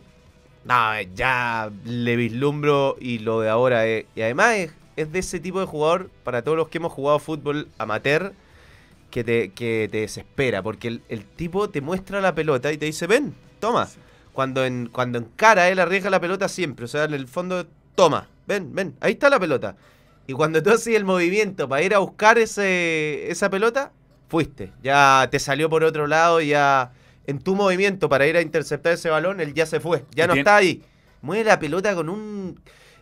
[0.66, 4.06] No, ya le vislumbro y lo de ahora es.
[4.16, 7.20] Y además es, es de ese tipo de jugador, para todos los que hemos jugado
[7.20, 8.34] fútbol amateur,
[9.12, 10.64] que te, que te desespera.
[10.64, 13.88] Porque el, el tipo te muestra la pelota y te dice, ven, toma.
[14.34, 16.86] Cuando en, cuando encara, él arriesga la pelota siempre.
[16.86, 19.76] O sea, en el fondo, toma, ven, ven, ahí está la pelota.
[20.28, 23.92] Y cuando tú haces el movimiento para ir a buscar ese, esa pelota,
[24.28, 24.72] fuiste.
[24.82, 26.92] Ya te salió por otro lado, ya
[27.28, 30.06] en tu movimiento para ir a interceptar ese balón, él ya se fue.
[30.12, 30.84] Ya no está ahí.
[31.22, 32.60] Mueve la pelota con un...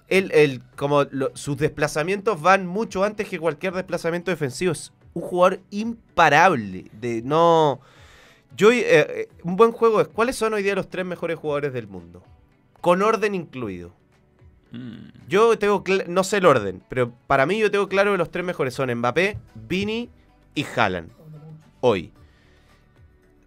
[0.07, 4.71] Él, él, como lo- sus desplazamientos van mucho antes que cualquier desplazamiento defensivo.
[4.71, 6.85] Es un jugador imparable.
[6.99, 7.81] De no...
[8.55, 11.73] Yo, eh, eh, un buen juego es, ¿cuáles son hoy día los tres mejores jugadores
[11.73, 12.23] del mundo?
[12.81, 13.91] Con orden incluido.
[14.71, 15.09] Mm.
[15.27, 18.45] Yo tengo, no sé el orden, pero para mí yo tengo claro que los tres
[18.45, 20.09] mejores son Mbappé, Vini
[20.53, 21.09] y Haaland.
[21.79, 22.11] Hoy.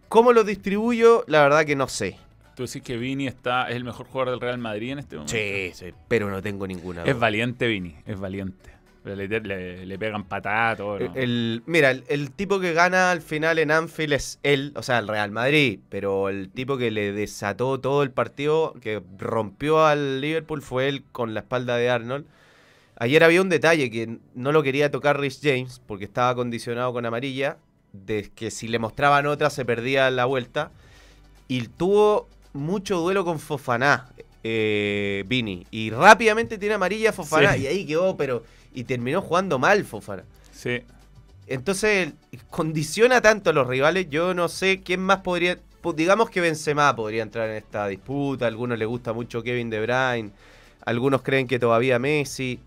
[0.08, 1.24] ¿Cómo los distribuyo?
[1.26, 2.18] La verdad que no sé.
[2.54, 5.32] Tú decís que Vini está, es el mejor jugador del Real Madrid en este momento.
[5.34, 7.02] Sí, sí, pero no tengo ninguna.
[7.02, 7.20] Es duda.
[7.20, 8.70] valiente Vini, es valiente.
[9.04, 10.98] Pero Le, le- le pegan patadas, todo.
[10.98, 11.04] ¿no?
[11.04, 14.82] El, el- mira, el, el tipo que gana al final en Anfield es él, o
[14.82, 19.84] sea, el Real Madrid, pero el tipo que le desató todo el partido, que rompió
[19.84, 22.24] al Liverpool, fue él con la espalda de Arnold.
[22.98, 27.04] Ayer había un detalle que no lo quería tocar Rich James porque estaba condicionado con
[27.06, 27.58] amarilla,
[28.04, 30.70] de que si le mostraban otra se perdía la vuelta.
[31.48, 34.08] Y tuvo mucho duelo con Fofaná,
[34.42, 35.66] eh, Vini.
[35.70, 37.54] Y rápidamente tiene amarilla Fofaná.
[37.54, 37.62] Sí.
[37.62, 38.42] Y ahí quedó, pero.
[38.74, 40.24] Y terminó jugando mal Fofaná.
[40.52, 40.82] Sí.
[41.46, 42.12] Entonces,
[42.50, 44.08] condiciona tanto a los rivales.
[44.10, 45.58] Yo no sé quién más podría.
[45.94, 48.46] Digamos que Benzema podría entrar en esta disputa.
[48.46, 50.32] A algunos les gusta mucho Kevin De Bruyne.
[50.84, 52.60] Algunos creen que todavía Messi.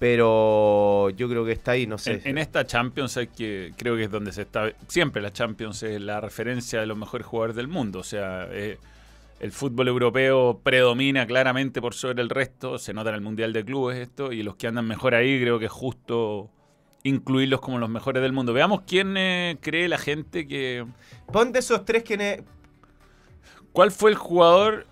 [0.00, 2.12] Pero yo creo que está ahí, no sé.
[2.12, 4.72] En, en esta Champions hay que, creo que es donde se está.
[4.88, 7.98] Siempre la Champions es la referencia de los mejores jugadores del mundo.
[7.98, 8.78] O sea, eh,
[9.40, 12.78] el fútbol europeo predomina claramente por sobre el resto.
[12.78, 14.32] Se nota en el Mundial de Clubes esto.
[14.32, 16.50] Y los que andan mejor ahí, creo que es justo
[17.02, 18.54] incluirlos como los mejores del mundo.
[18.54, 20.86] Veamos quién eh, cree la gente que.
[21.30, 22.42] Ponte esos tres que.
[23.72, 24.86] ¿Cuál fue el jugador?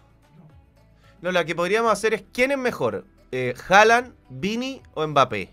[1.22, 3.06] No, lo que podríamos hacer es: ¿quién es mejor?
[3.32, 5.50] Eh, ¿Haaland, Vini o Mbappé?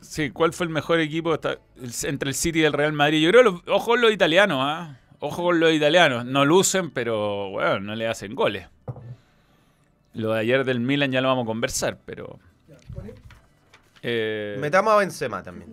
[0.00, 3.22] Sí, ¿cuál fue el mejor equipo entre el City y el Real Madrid?
[3.22, 4.98] Yo creo, los- ojo con los italianos, ¿ah?
[5.20, 6.24] Ojo con los italianos.
[6.24, 8.68] No lucen, pero, bueno, no le hacen goles.
[10.14, 12.38] Lo de ayer del Milan ya lo vamos a conversar, pero...
[14.02, 15.72] eh, Metamos a Benzema también.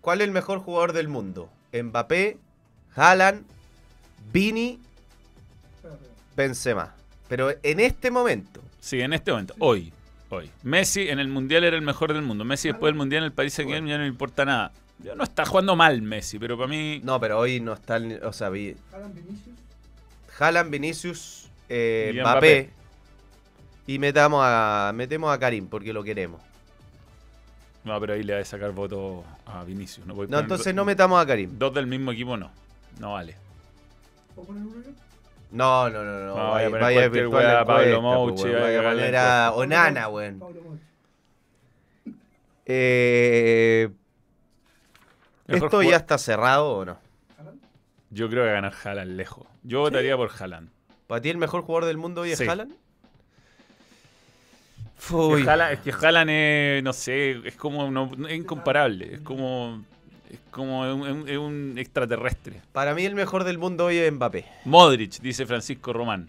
[0.00, 1.48] ¿cuál es el mejor jugador del mundo?
[1.72, 2.38] Mbappé,
[2.96, 3.44] Haaland,
[4.32, 4.80] Vini.
[6.36, 6.94] Benzema.
[7.28, 9.92] Pero en este momento, Sí, en este momento, hoy.
[10.28, 10.50] Hoy.
[10.64, 12.44] Messi en el Mundial era el mejor del mundo.
[12.44, 14.72] Messi después del Mundial en el Paris Saint Germain ya no le importa nada.
[14.98, 17.00] Ya no está jugando mal Messi, pero para mí...
[17.04, 18.74] no, pero hoy no está, el- o sea, vi-
[19.14, 19.56] Vinicius.
[20.38, 22.62] Haaland, Vinicius, eh, Y Mbappé.
[22.62, 22.70] Mbappé.
[23.86, 26.40] Y metamos a, metemos a Karim porque lo queremos.
[27.84, 30.04] No, pero ahí le va a sacar voto a Vinicius.
[30.06, 31.56] No, No, entonces no metamos a Karim.
[31.56, 32.50] Dos del mismo equipo no.
[32.98, 33.36] No vale.
[34.34, 34.82] ¿Puedo poner uno?
[35.52, 36.36] No, no, no, no.
[36.36, 39.52] No, vaya, vaya virtual Pablo Mouchi, pues, vaya a Vaya a cagarle poner la a
[39.52, 40.42] Onana, weón.
[42.66, 43.88] Eh,
[45.48, 46.98] ¿Esto ya está cerrado o no?
[48.10, 49.46] Yo creo que va a ganar Haaland lejos.
[49.62, 50.68] Yo votaría por Haaland.
[51.06, 52.46] ¿Para ti el mejor jugador del mundo hoy es Sí.
[52.48, 52.72] Haaland?
[54.98, 55.42] Es Uy.
[55.42, 59.14] que Haaland- es que Haaland es, no sé, es como, no- es incomparable.
[59.14, 59.82] Es como,
[60.32, 62.60] es como un, un- es un extraterrestre.
[62.72, 64.44] Para mí el mejor del mundo hoy es Mbappé.
[64.64, 66.28] Modric, dice Francisco Román.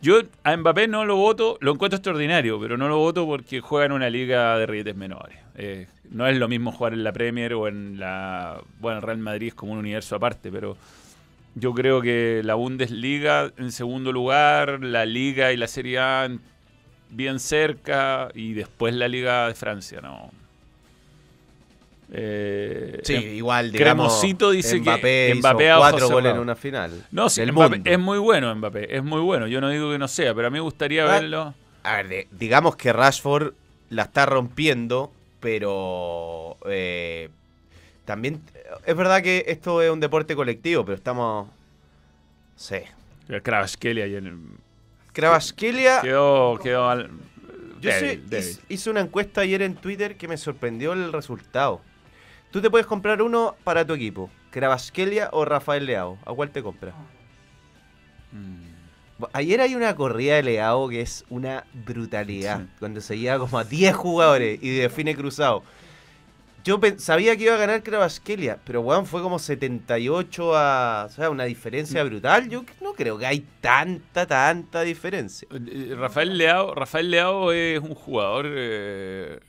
[0.00, 3.86] Yo a Mbappé no lo voto, lo encuentro extraordinario, pero no lo voto porque juega
[3.86, 5.38] en una liga de rietes menores.
[5.56, 8.60] Eh, no es lo mismo jugar en la Premier o en la...
[8.80, 10.76] Bueno, Real Madrid es como un universo aparte, pero
[11.54, 16.40] yo creo que la Bundesliga en segundo lugar, la Liga y la Serie A en-
[17.08, 20.30] bien cerca y después la Liga de Francia, ¿no?
[22.12, 24.06] Eh, Sí, em- igual, digamos.
[24.20, 27.04] Cremosito dice que Mbappé hizo cuatro goles en una final.
[27.10, 29.46] no, sí, Mbappé es muy bueno Mbappé, es muy bueno.
[29.46, 31.08] Yo no digo que no sea, pero a mí me gustaría Ah.
[31.20, 31.54] verlo.
[31.82, 33.52] A ver, de- digamos que Rashford
[33.90, 37.28] la está rompiendo, pero eh,
[38.04, 38.40] también
[38.86, 41.48] es verdad que esto es un deporte colectivo, pero estamos...
[42.56, 42.76] Sí.
[43.28, 44.38] El Kvaratskhelia y el-
[45.12, 47.10] Kravaskelia, quedó, quedó al-
[47.80, 48.48] yo sé- débil, débil.
[48.50, 51.80] hice, hice una encuesta ayer en Twitter que me sorprendió el resultado.
[52.54, 56.18] Tú te puedes comprar uno para tu equipo, Kravaskelia o Rafael Leao.
[56.24, 56.94] ¿A cuál te compras?
[58.30, 59.24] Mm.
[59.32, 62.60] Ayer hay una corrida de Leao que es una brutalidad.
[62.60, 62.66] Sí.
[62.78, 65.64] Cuando se lleva como a 10 jugadores y define cruzado.
[66.62, 71.06] Yo sabía que iba a ganar Kravaskelia, pero weón, fue como 78 a.
[71.06, 72.48] O sea, una diferencia brutal.
[72.48, 75.48] Yo no creo que hay tanta, tanta diferencia.
[75.50, 79.40] Eh, Rafael Leao, Rafael Leao es un jugador eh,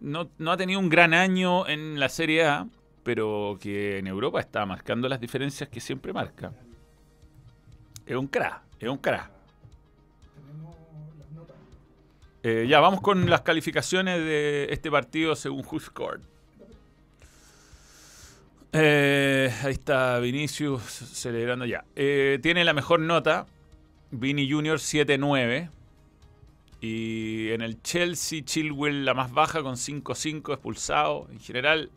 [0.00, 2.66] no, no ha tenido un gran año en la Serie A,
[3.02, 6.52] pero que en Europa está marcando las diferencias que siempre marca.
[8.06, 9.30] Es un crack, es un crack.
[12.42, 16.20] Eh, ya, vamos con las calificaciones de este partido según WhoScored.
[18.76, 21.84] Eh, ahí está Vinicius celebrando ya.
[21.96, 23.46] Eh, tiene la mejor nota,
[24.10, 25.70] Vini Junior 7-9.
[26.84, 31.26] Y en el Chelsea, Chilwell la más baja con 5-5 expulsado.
[31.32, 31.90] En general,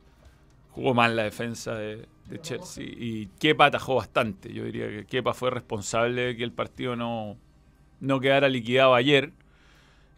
[0.71, 2.07] jugó mal la defensa de,
[2.41, 2.85] Chelsea.
[2.85, 4.53] Y Kepa atajó bastante.
[4.53, 7.35] Yo diría que Kepa fue responsable de que el partido no,
[7.99, 9.33] no quedara liquidado ayer.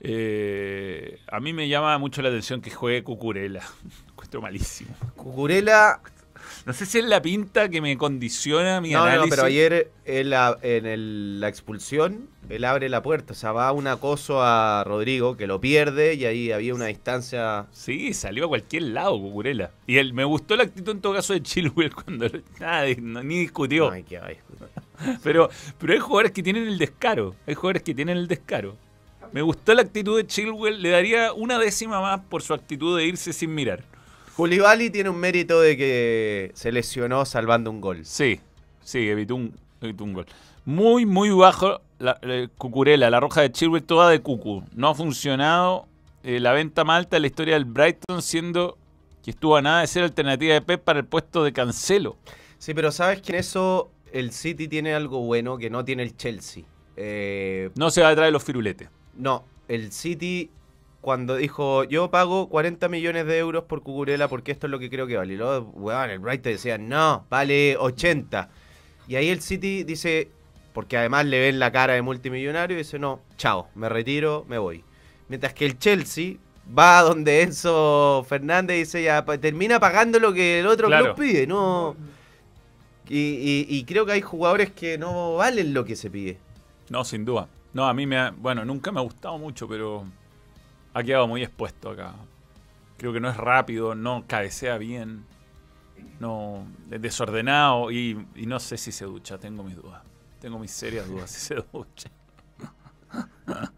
[0.01, 3.63] Eh, a mí me llama mucho la atención que juegue Cucurella.
[4.11, 4.91] Encuentro malísimo.
[5.15, 5.99] Cucurela.
[6.65, 9.29] No sé si es la pinta que me condiciona mi No, no, análisis.
[9.31, 9.91] pero ayer
[10.35, 13.33] a- en el- la expulsión, él abre la puerta.
[13.33, 17.67] O sea, va un acoso a Rodrigo que lo pierde y ahí había una distancia.
[17.71, 19.71] Sí, salió a cualquier lado Cucurella.
[19.87, 22.27] Y él, me gustó la actitud en todo caso de Chilwell cuando
[22.59, 23.89] nada, no- ni discutió.
[23.91, 24.37] Ay, qué ay,
[25.23, 27.33] Pero, pero hay jugadores que tienen el descaro.
[27.47, 28.75] Hay jugadores que tienen el descaro.
[29.31, 30.81] Me gustó la actitud de Chilwell.
[30.81, 33.83] Le daría una décima más por su actitud de irse sin mirar.
[34.39, 38.05] Koulibaly tiene un mérito de que se lesionó salvando un gol.
[38.05, 38.39] Sí,
[38.81, 40.27] sí, evitó un, evitó un gol.
[40.63, 42.17] Muy, muy bajo la,
[42.57, 44.63] Cucurella, la roja de Chilwell, toda de Cucu.
[44.73, 45.87] No ha funcionado
[46.23, 48.77] eh, la venta malta en la historia del Brighton, siendo
[49.25, 52.15] que estuvo a nada de ser alternativa de Pep para el puesto de Cancelo.
[52.59, 56.15] Sí, pero sabes que en eso el City tiene algo bueno que no tiene el
[56.15, 56.63] Chelsea.
[56.95, 58.87] Eh, No se va a traer los firuletes.
[59.17, 60.49] no, el City
[61.01, 64.89] cuando dijo yo pago 40 millones de euros por Cucurella porque esto es lo que
[64.89, 65.33] creo que vale.
[65.33, 68.49] Y luego, weón, el Brighton decía no, vale 80.
[69.07, 70.29] Y ahí el City dice,
[70.73, 74.57] porque además le ven la cara de multimillonario y dice no, chao, me retiro, me
[74.57, 74.83] voy.
[75.29, 76.35] Mientras que el Chelsea
[76.77, 81.15] va donde Enzo Fernández y dice ya, termina pagando lo que el otro Claro.
[81.15, 81.95] club pide, no...
[83.07, 86.37] Y, y- y creo que hay jugadores que no valen lo que se pide.
[86.89, 87.47] No, sin duda.
[87.73, 90.03] No, a mí me ha, bueno, nunca me ha gustado mucho, pero
[90.99, 92.13] ha quedado muy expuesto acá.
[92.97, 95.25] Creo que no es rápido, no cabecea bien,
[96.19, 100.01] no es desordenado y, no sé si se ducha, tengo mis dudas.
[100.39, 102.09] Tengo mis serias dudas si se ducha.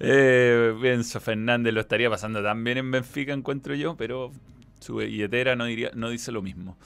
[0.00, 4.32] eh, Enzo Fernández lo estaría pasando tan bien en Benfica, encuentro yo, pero
[4.80, 6.76] su billetera no, diría, no dice lo mismo.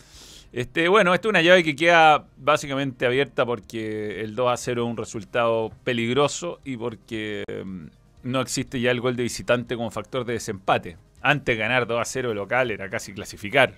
[0.52, 4.84] Este, bueno, esta es una llave que queda básicamente abierta porque el 2 a 0
[4.84, 7.86] es un resultado peligroso y porque mm,
[8.26, 10.96] no existe ya el gol de visitante como factor de desempate.
[11.22, 13.74] Antes ganar 2 a 0 local era casi clasificar.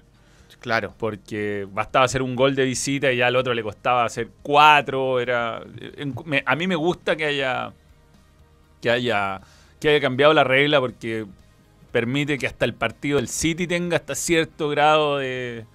[0.60, 0.92] Claro.
[0.98, 5.20] Porque bastaba hacer un gol de visita y ya al otro le costaba hacer cuatro.
[5.20, 5.62] Era,
[5.96, 7.72] en- me- a mí me gusta que haya,
[8.80, 9.40] que haya
[9.80, 11.24] que haya cambiado la regla porque
[11.92, 15.66] permite que hasta el partido del City tenga hasta cierto grado de,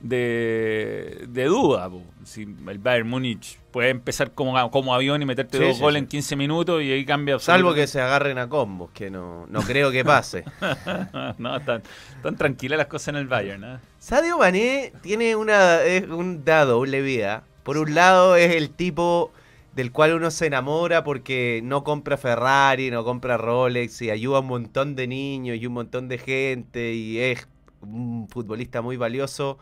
[0.00, 1.88] de, de duda.
[1.88, 2.02] po.
[2.24, 6.00] Si el Bayern Múnich puede empezar como, como avión y meterte Sí, dos sí, goles
[6.00, 6.04] sí.
[6.04, 9.60] en 15 minutos y ahí cambia Salvo que se agarren a combos, que no, no
[9.62, 10.44] creo que pase.
[11.38, 11.82] no, están,
[12.16, 13.64] están tranquilas las cosas en el Bayern.
[13.64, 13.78] ¿eh?
[13.98, 17.44] Sadio Mané tiene una, es un dado, doble vida.
[17.62, 19.32] Por un lado es el tipo
[19.74, 24.40] del cual uno se enamora porque no compra Ferrari, no compra Rolex y ayuda a
[24.40, 27.46] un montón de niños y un montón de gente y es
[27.80, 29.58] un futbolista muy valioso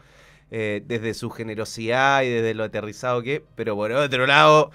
[0.50, 3.42] eh, desde su generosidad y desde lo aterrizado que es.
[3.54, 4.70] Pero por otro lado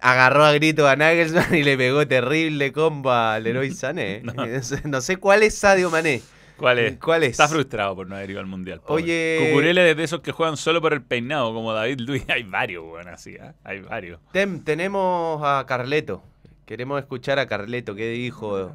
[0.00, 4.22] agarró a grito a Nagelsmann y le pegó terrible combo a Leroy Sané.
[4.34, 4.44] No.
[4.84, 6.22] no sé cuál es Sadio Mané.
[6.56, 6.98] ¿Cuál es?
[6.98, 7.30] ¿Cuál es?
[7.30, 8.80] Está frustrado por no haber ido al mundial.
[8.80, 9.02] pobre.
[9.02, 12.22] Oye- Cucurella es de esos que juegan solo por el peinado, como David Luis.
[12.28, 13.52] Hay varios, weón, así, ¿eh?
[13.64, 14.20] Hay varios.
[14.30, 16.22] Tem, tenemos a Carleto.
[16.66, 17.94] Queremos escuchar a Carleto.
[17.94, 18.72] ¿Qué dijo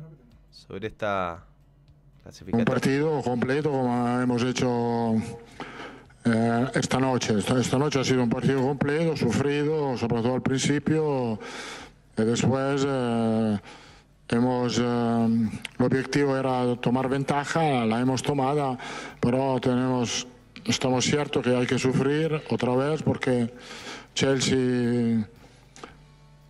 [0.49, 1.43] sobre esta
[2.17, 2.65] Un clasificatoria?
[2.65, 5.13] partido completo como hemos hecho
[6.25, 7.38] eh, esta noche.
[7.38, 11.39] Esta, noche ha sido un partido completo, sufrido, sobre todo al principio.
[12.17, 13.59] Y después eh,
[14.29, 18.77] hemos, eh, el objetivo era tomar ventaja, la hemos tomada,
[19.19, 20.27] pero tenemos,
[20.65, 23.53] estamos ciertos que hay que sufrir otra vez porque
[24.13, 25.27] Chelsea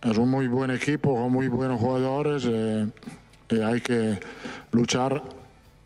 [0.02, 2.86] es un muy buen equipo con muy buenos jugadores eh,
[3.50, 4.20] y hay que
[4.70, 5.22] luchar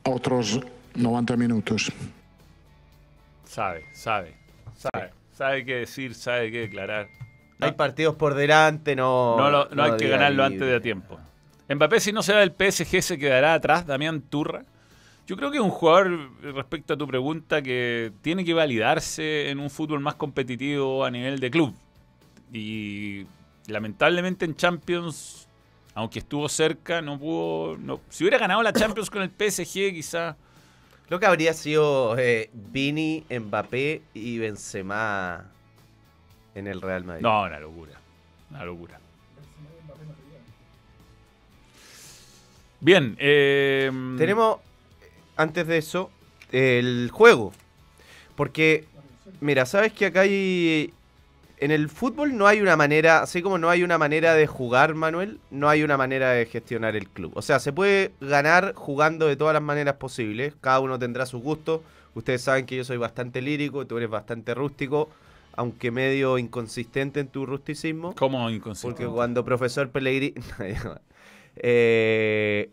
[0.05, 0.61] otros
[0.94, 1.90] 90 minutos.
[3.51, 4.37] Sabe, sabe,
[4.77, 5.11] sabe.
[5.33, 7.09] Sabe qué decir, sabe qué declarar.
[7.59, 9.37] No, Hay partidos por delante, no.
[9.37, 10.55] no lo- no hay que ganarlo libre.
[10.55, 11.19] antes de a tiempo.
[11.69, 13.85] Mbappé, si no se va del PSG, se quedará atrás.
[13.87, 14.65] Damián Turra.
[15.27, 19.59] Yo creo que es un jugador, respecto a tu pregunta, que tiene que validarse en
[19.59, 21.75] un fútbol más competitivo a nivel de club.
[22.53, 23.27] Y
[23.67, 25.49] lamentablemente en Champions,
[25.95, 27.77] aunque estuvo cerca, no pudo.
[27.79, 30.37] no- si hubiera ganado la Champions con el PSG, quizá.
[31.11, 35.44] Lo que habría sido eh, Vini, Mbappé y Benzema
[36.55, 37.23] en el Real Madrid.
[37.23, 37.94] No, una locura.
[38.49, 39.01] Una locura.
[42.79, 44.61] Bien, eh, Tenemos,
[45.37, 46.12] antes de eso,
[46.53, 47.53] el juego.
[48.37, 48.85] Porque,
[49.40, 50.94] mira, sabes que acá hay.
[51.61, 54.94] En el fútbol no hay una manera, así como no hay una manera de jugar,
[54.94, 57.33] Manuel, no hay una manera de gestionar el club.
[57.35, 60.55] O sea, se puede ganar jugando de todas las maneras posibles.
[60.62, 61.83] Cada uno tendrá su gusto.
[62.14, 65.11] Ustedes saben que yo soy bastante lírico, tú eres bastante rústico,
[65.53, 68.14] aunque medio inconsistente en tu rusticismo.
[68.14, 69.05] ¿Cómo inconsistente?
[69.05, 70.35] Porque cuando profesor Pellegrini...
[71.62, 72.70] Eh,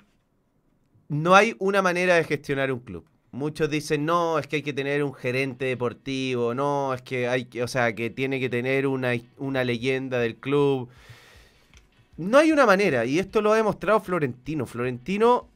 [1.09, 3.05] no hay una manera de gestionar un club.
[3.31, 7.45] Muchos dicen, no, es que hay que tener un gerente deportivo, no, es que hay
[7.45, 10.89] que, o sea, que tiene que tener una, una leyenda del club.
[12.15, 14.65] No hay una manera, y esto lo ha demostrado Florentino.
[14.65, 15.47] Florentino,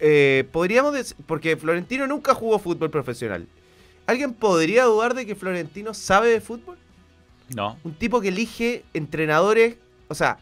[0.00, 3.46] eh, podríamos decir, porque Florentino nunca jugó fútbol profesional.
[4.06, 6.76] ¿Alguien podría dudar de que Florentino sabe de fútbol?
[7.54, 7.78] No.
[7.84, 9.76] Un tipo que elige entrenadores,
[10.08, 10.38] o sea,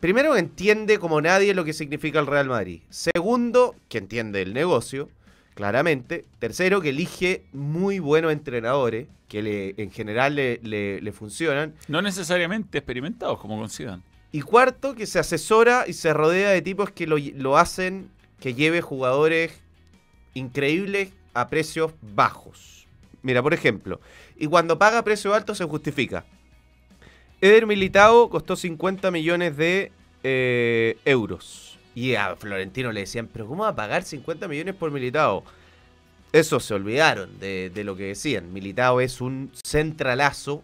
[0.00, 2.80] primero entiende como nadie lo que significa el Real Madrid.
[2.90, 5.08] Segundo, que entiende el negocio,
[5.56, 6.24] claramente.
[6.38, 11.74] Tercero, que elige muy buenos entrenadores, que le, en general le, le- le funcionan.
[11.88, 14.02] No necesariamente experimentados como con Zidane.
[14.30, 18.54] Y cuarto, que se asesora y se rodea de tipos que lo, lo hacen que
[18.54, 19.60] lleve jugadores
[20.34, 22.86] increíbles a precios bajos.
[23.22, 24.00] Mira, por ejemplo,
[24.38, 26.24] y cuando paga precio alto se justifica.
[27.40, 29.90] Eder Militao costó 50 millones de
[30.22, 31.75] eh, euros.
[31.96, 35.42] Y a Florentino le decían, pero ¿cómo va a pagar 50 millones por Militao?
[36.32, 38.52] Eso se olvidaron de, de lo que decían.
[38.52, 40.62] Militao es un centralazo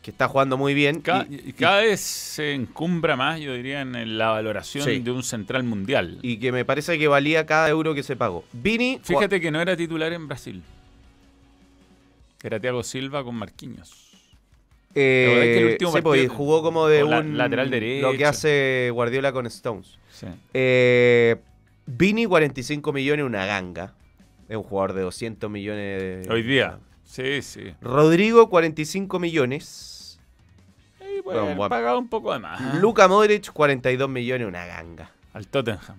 [0.00, 1.00] que está jugando muy bien.
[1.00, 5.00] Cada, y- y cada vez se encumbra más, yo diría, en la valoración Sí.
[5.00, 6.18] de un central mundial.
[6.22, 8.44] y que me parece que valía cada euro que se pagó.
[8.52, 10.62] Vini, Fíjate que no era titular en Brasil.
[12.42, 14.00] Era Thiago Silva con Marquinhos.
[14.96, 17.80] eh, que el último sí, pues, partido- jugó como de la- un lateral Lo que
[17.80, 18.28] derecho.
[18.28, 19.98] hace Guardiola con Stones.
[20.14, 20.26] Sí.
[20.54, 21.36] Eh,
[21.86, 23.92] Vini 45 millones, una ganga.
[24.48, 26.26] Es un jugador de 200 millones.
[26.26, 26.78] de- Hoy día.
[27.04, 27.74] Sí, sí.
[27.82, 30.18] Rodrigo 45 millones.
[31.00, 31.68] Y Bueno, bueno.
[31.68, 32.60] pagado un poco de más.
[32.60, 32.78] ¿eh?
[32.80, 35.10] Luka Modric 42 millones, una ganga.
[35.32, 35.98] Al Tottenham.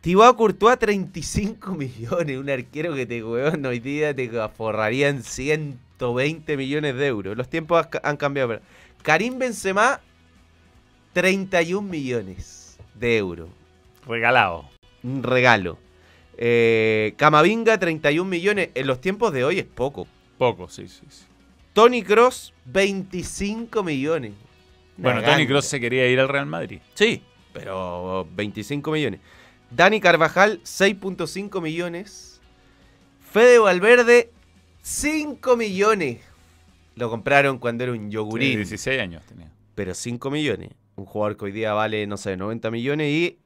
[0.00, 6.94] Thibaut Courtois 35 millones, un arquero que te weón hoy día te forrarían 120 millones
[6.94, 7.36] de euros.
[7.36, 8.48] Los tiempos ha- han cambiado.
[8.50, 8.62] pero-
[9.02, 10.00] Karim Benzema
[11.12, 12.57] 31 millones
[12.98, 13.48] de euros.
[14.06, 14.68] Regalado.
[15.02, 15.78] Un regalo.
[16.36, 18.70] Eh, Camavinga 31 millones.
[18.74, 20.06] En los tiempos de hoy es poco.
[20.38, 21.02] Poco, sí, sí.
[21.08, 21.24] sí.
[21.72, 24.32] Tony Cross 25 millones.
[24.96, 25.46] Bueno, Tony.
[25.46, 26.80] Cross se quería ir al Real Madrid.
[26.94, 27.22] Sí,
[27.52, 29.20] pero 25 millones.
[29.70, 32.40] Dani Carvajal, 6.5 millones.
[33.20, 34.30] Fede Valverde,
[34.82, 36.18] 5 millones.
[36.96, 38.56] Lo compraron cuando era un Sí, yogurín.
[38.56, 39.52] 16 años tenía.
[39.74, 40.70] Pero 5 millones.
[40.98, 43.08] Un jugador que hoy día vale, no sé, 90 millones.
[43.08, 43.38] Y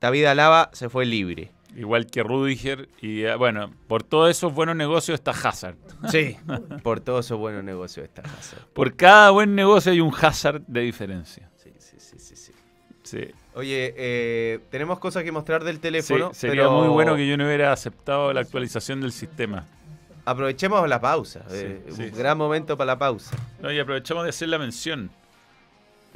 [0.00, 1.52] David Alaba se fue libre.
[1.76, 2.88] Igual que Rudiger.
[3.00, 5.76] Y eh, bueno, por todos esos buenos negocios está Hazard.
[6.10, 6.36] Sí.
[6.82, 8.56] Por todos esos buenos negocios esta casa.
[8.72, 11.50] Por cada buen negocio hay un Hazard de diferencia.
[11.56, 12.52] Sí, sí, sí, sí, sí.
[13.02, 13.34] Sí.
[13.54, 16.30] Oye, eh, tenemos cosas que mostrar del teléfono.
[16.32, 19.64] Sí, sería pero muy bueno que yo no hubiera aceptado la actualización del sistema.
[20.24, 21.44] Aprovechemos la pausa.
[21.48, 23.36] Sí, eh, un gran momento para la pausa.
[23.60, 25.10] No, y aprovechamos de hacer la mención.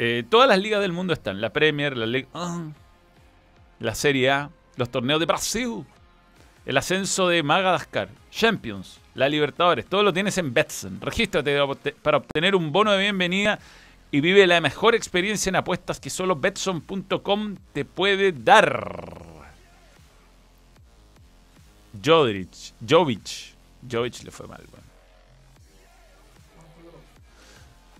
[0.02, 1.42] Eh, todas las ligas del mundo están.
[1.42, 2.72] La Premier, la Liga 1,
[3.80, 5.84] la Serie A, los torneos de Brasil,
[6.64, 9.84] el ascenso de Madagascar, Champions, la Libertadores.
[9.84, 11.02] Todo lo tienes en Betson.
[11.02, 11.54] Regístrate
[12.00, 13.58] para obtener un bono de bienvenida
[14.10, 19.20] y vive la mejor experiencia en apuestas que solo Betson.com te puede dar.
[22.02, 23.52] Jodric, Jovic.
[23.86, 24.62] Jovic le fue mal.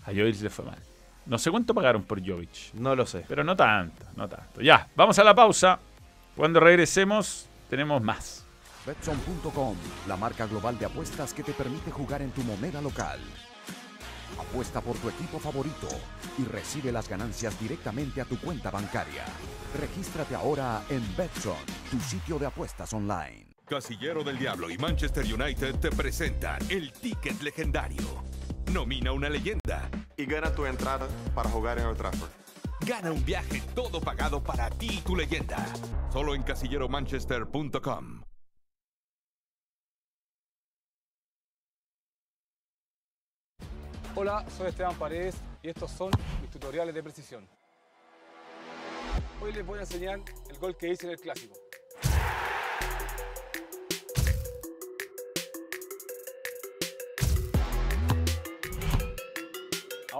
[0.03, 0.90] A Jovic le fue mal.
[1.31, 3.23] No sé cuánto pagaron por Jovic, No lo sé.
[3.25, 4.59] pero no tanto, no tanto.
[4.59, 5.79] Ya, vamos a la pausa.
[6.35, 8.45] Cuando regresemos, tenemos más.
[8.85, 9.77] Betson.com,
[10.09, 13.17] la marca global de apuestas que te permite jugar en tu moneda local.
[14.37, 15.87] Apuesta por tu equipo favorito
[16.37, 19.23] y recibe las ganancias directamente a tu cuenta bancaria.
[19.79, 21.55] Regístrate ahora en Betson,
[21.89, 23.47] tu sitio de apuestas online.
[23.65, 28.21] Casillero del Diablo y Manchester United te presentan el ticket legendario.
[28.73, 29.89] Nomina una leyenda.
[30.21, 32.29] Y gana tu entrada para jugar en Old Trafford.
[32.85, 35.57] Gana un viaje todo pagado para ti y tu leyenda.
[36.11, 38.21] Solo en casilleromanchester.com.
[44.15, 46.11] Hola, soy Esteban Paredes y estos son
[46.41, 47.47] mis tutoriales de precisión.
[49.41, 50.19] Hoy les voy a enseñar
[50.49, 51.55] el gol que hice en el clásico.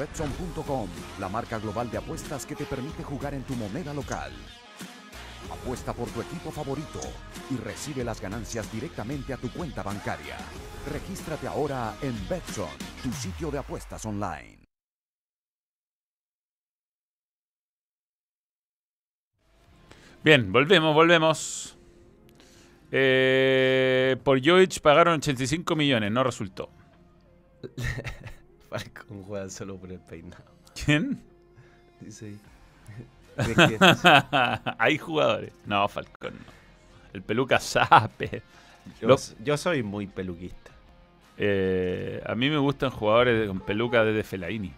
[0.00, 0.88] Betson.com,
[1.18, 4.32] la marca global de apuestas que te permite jugar en tu moneda local.
[5.52, 7.00] Apuesta por tu equipo favorito
[7.50, 10.38] y recibe las ganancias directamente a tu cuenta bancaria.
[10.90, 12.70] Regístrate ahora en Betson,
[13.02, 14.64] tu sitio de apuestas online.
[20.24, 21.78] Bien, volvemos, volvemos.
[22.90, 26.70] Eh, por Jovic pagaron 85 millones, no resultó.
[28.70, 30.44] Falcon juega solo por el peinado.
[30.84, 31.20] ¿Quién?
[32.00, 32.38] Dice ahí.
[34.78, 35.52] Hay jugadores.
[35.66, 36.52] No, Falcón no.
[37.12, 38.42] El peluca sape.
[39.00, 40.70] Yo, Lo- yo soy muy peluquista.
[41.36, 44.72] Eh, a mí me gustan jugadores con peluca desde Felaini.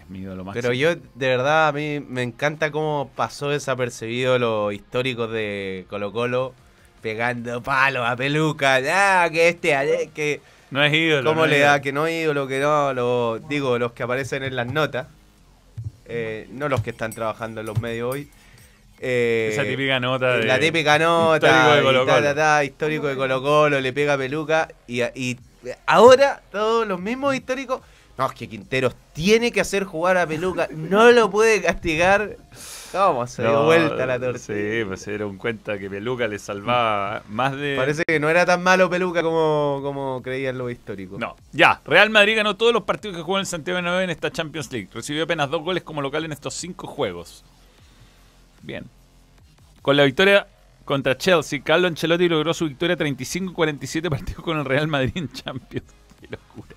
[0.00, 0.60] Es mi ídolo máximo.
[0.62, 6.12] Pero yo, de verdad, a mí me encanta cómo pasó desapercibido los históricos de Colo
[6.12, 6.52] Colo
[7.00, 8.80] pegando palos a peluca.
[9.24, 10.40] Ah, que este, eh, que...
[10.74, 11.30] No es ídolo.
[11.30, 12.92] ¿Cómo no le es da que no ídolo, que no?
[12.92, 15.06] Lo, digo, los que aparecen en las notas.
[16.06, 18.28] Eh, no los que están trabajando en los medios hoy.
[18.98, 20.46] Eh, Esa típica nota de.
[20.46, 22.24] La típica nota, histórico de Colo ta, Colo.
[22.26, 24.68] ta, ta, histórico de Colo Colo, le pega peluca.
[24.88, 25.38] Y, y
[25.86, 27.80] ahora todos los mismos históricos.
[28.18, 32.36] No, es que Quinteros tiene que hacer jugar a peluca, no lo puede castigar.
[32.94, 34.38] ¿Cómo se dio No, vuelta la torta?
[34.38, 37.74] Sí, pues se dieron cuenta que Peluca le salvaba más de.
[37.76, 41.18] Parece que no era tan malo peluca como, como creían los históricos.
[41.18, 41.80] No, ya.
[41.84, 44.88] Real Madrid ganó todos los partidos que jugó en Santiago Bernabéu en esta Champions League.
[44.94, 47.44] Recibió apenas dos goles como local en estos cinco juegos.
[48.62, 48.84] Bien.
[49.82, 50.46] Con la victoria
[50.84, 55.86] contra Chelsea, Carlo Ancelotti logró su victoria 35-47 partidos con el Real Madrid en Champions.
[56.20, 56.73] Qué locura.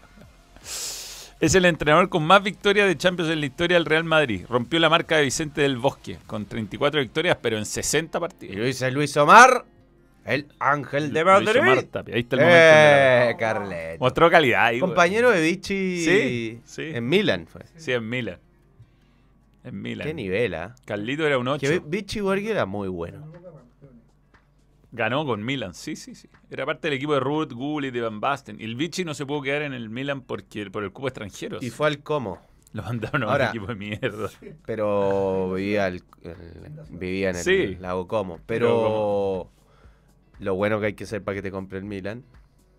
[1.39, 4.45] Es el entrenador con más victorias de Champions en la historia del Real Madrid.
[4.49, 8.55] Rompió la marca de Vicente del Bosque con 34 victorias, pero en 60 Y partidos.
[8.55, 9.65] lo dice Luis Omar,
[10.25, 11.61] el ángel de Luis Madrid.
[11.61, 12.15] Omar Tapia.
[12.15, 12.57] Ahí está el momento.
[12.59, 14.03] Eh, donde la- Carleto.
[14.03, 14.89] Mostró calidad ahí, güey.
[14.89, 16.81] Compañero de Vichy Sí, sí.
[16.93, 17.61] en Milan fue.
[17.75, 18.39] Sí, en Milan.
[19.63, 20.07] En Milan.
[20.07, 20.73] Qué nivel, ¿ah?
[20.85, 21.67] Carlito era un 8.
[21.67, 23.31] Que Vichy Borghi era muy bueno.
[24.91, 26.29] Ganó con Milan, sí, sí, sí.
[26.49, 28.59] Era parte del equipo de Ruth, Gullit, de Van Basten.
[28.59, 31.57] Y el Vichy no se pudo quedar en el Milan porque, por el cupo extranjero.
[31.61, 32.39] Y fue al Como.
[32.73, 34.29] Lo mandaron a Ahora- un equipo de mierda.
[34.65, 36.35] Pero vivía, el- el-
[36.91, 37.75] vivía en el Sí.
[37.79, 38.39] lago Como.
[38.45, 39.49] Pero
[40.39, 42.23] lo bueno que hay que hacer para que te compre el Milan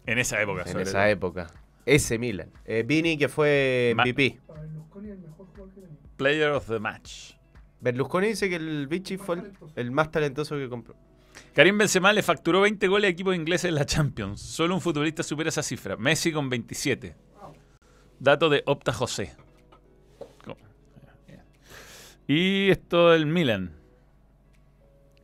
[0.06, 1.04] En esa época, en sobre esa todo.
[1.06, 1.46] época.
[1.84, 2.50] Ese Milan.
[2.64, 4.38] Eh, Vini, que fue Ma- MVP.
[4.46, 5.96] Para Berlusconi el mejor jugador que tenía.
[6.16, 7.32] Player of the match.
[7.80, 10.94] Berlusconi dice que el Vichy fue el, el más talentoso que compró.
[11.54, 14.40] Karim Benzema le facturó 20 goles a equipos ingleses en la Champions.
[14.40, 15.96] Solo un futbolista supera esa cifra.
[15.96, 17.16] Messi con 27.
[18.18, 19.34] Dato de Opta José.
[22.26, 23.72] Y esto del Milan.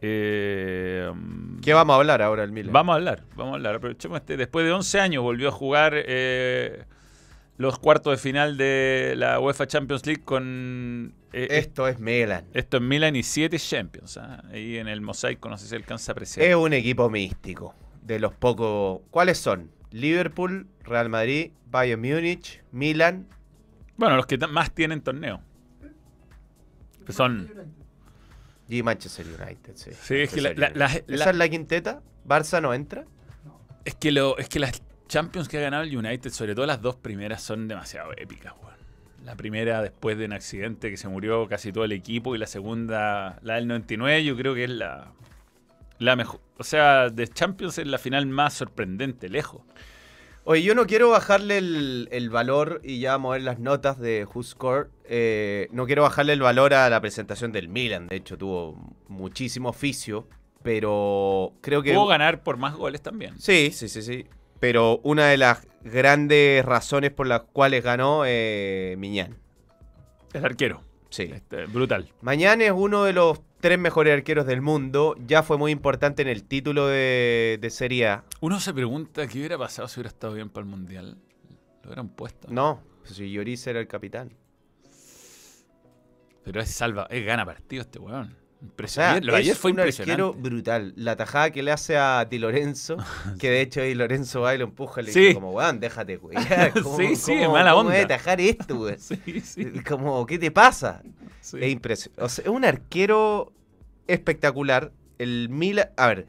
[0.00, 1.12] Eh,
[1.62, 2.72] ¿Qué vamos a hablar ahora del Milan?
[2.72, 3.74] Vamos a hablar, vamos a hablar.
[3.76, 4.38] Aprovechemos este.
[4.38, 6.84] Después de 11 años volvió a jugar eh,
[7.57, 11.14] los cuartos de final de la UEFA Champions League con.
[11.32, 12.46] eh, Esto es Milan.
[12.52, 14.16] esto en Milan y 7 Champions.
[14.18, 14.42] ¿ah?
[14.50, 16.46] Ahí en el mosaico, no sé si alcanza a apreciar.
[16.46, 17.74] Es un equipo místico.
[18.02, 19.00] De los pocos.
[19.11, 19.70] ¿Cuáles son?
[19.90, 23.28] Liverpool, Real Madrid, Bayern Múnich, Milan.
[23.96, 25.40] Bueno, los que más tienen torneo.
[27.05, 27.50] Pues son.
[28.68, 29.90] Y Manchester United, sí.
[29.92, 32.02] Sí, es que la- la- la- ¿Esa es la quinteta?
[32.26, 33.05] ¿Barça no entra?
[33.84, 36.80] Es que, lo, es que las Champions que ha ganado el United, sobre todo las
[36.80, 38.74] dos primeras, son demasiado épicas, weón.
[39.24, 42.46] La primera después de un accidente que se murió casi todo el equipo y la
[42.46, 45.12] segunda, la del 99, yo creo que es la,
[45.98, 46.40] la mejor.
[46.59, 49.62] O sea, de Champions es la final más sorprendente, lejos.
[50.46, 54.42] Oye, yo no quiero bajarle el, el valor y ya mover las notas de Who
[54.42, 54.90] Score.
[55.07, 58.09] Eh, no quiero bajarle el valor a la presentación del Milan.
[58.09, 60.28] De hecho, tuvo muchísimo oficio.
[60.62, 61.94] Pero creo que.
[61.94, 63.38] Pudo ganar por más goles también.
[63.38, 64.26] Sí, sí, sí, sí.
[64.64, 69.36] Pero una de las grandes razones por las cuales ganó eh, Miñán.
[70.32, 70.80] El arquero.
[71.10, 71.24] Sí.
[71.24, 72.10] Este, brutal.
[72.22, 75.16] Mañán es uno de los tres mejores arqueros del mundo.
[75.26, 78.24] Ya fue muy importante en el título de, de Serie A.
[78.40, 81.18] Uno se pregunta qué hubiera pasado si hubiera estado bien para el Mundial.
[81.82, 82.48] Lo hubieran puesto.
[82.50, 84.32] No, si Lloris era el capitán.
[86.42, 88.34] Pero es salva, es gana partido este weón.
[88.64, 89.26] O sea, Impresionante.
[89.26, 90.40] Lo de ayer fue un arquero impresionante.
[90.48, 90.92] brutal.
[90.96, 92.96] La tajada que le hace a Di Lorenzo,
[93.38, 95.20] que de hecho Di Lorenzo va y lo empuja y le Sí.
[95.20, 96.36] dice como, weón, déjate, güey.
[96.96, 98.00] Sí, sí, es mala ¿Cómo onda.
[98.02, 98.96] a tajar esto, güey?
[98.98, 99.66] Sí, sí.
[99.86, 101.02] Como, ¿qué te pasa?
[101.40, 101.58] Sí.
[101.60, 102.22] Es impresionante.
[102.22, 103.52] O sea, es un arquero
[104.06, 104.92] espectacular.
[105.18, 106.26] El Milan, a ver,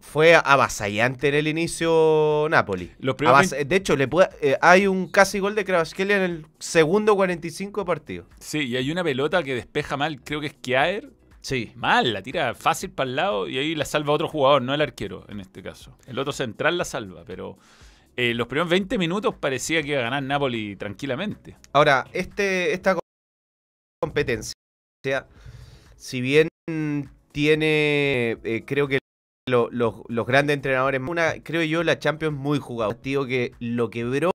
[0.00, 2.92] fue avasallante en el inicio Napoli.
[3.02, 7.16] Avas- De hecho, le puede- eh, hay un casi gol de Kvaratskhelia en el segundo
[7.16, 8.26] 45 de partido.
[8.38, 11.10] Sí, y hay una pelota que despeja mal, creo que es Kiaer.
[11.44, 11.72] Sí.
[11.76, 14.80] Mal, la tira fácil para el lado y ahí la salva otro jugador, no el
[14.80, 15.94] arquero en este caso.
[16.06, 17.58] El otro central la salva, pero
[18.16, 21.54] eh, los primeros 20 minutos parecía que iba a ganar Napoli tranquilamente.
[21.74, 22.98] Ahora, este, esta
[24.00, 24.54] competencia,
[25.96, 26.48] si bien
[27.32, 28.98] tiene, eh, creo que
[29.46, 32.96] lo- los- los grandes entrenadores, una, creo yo, la Champions muy jugada.
[33.02, 34.30] Digo que lo quebró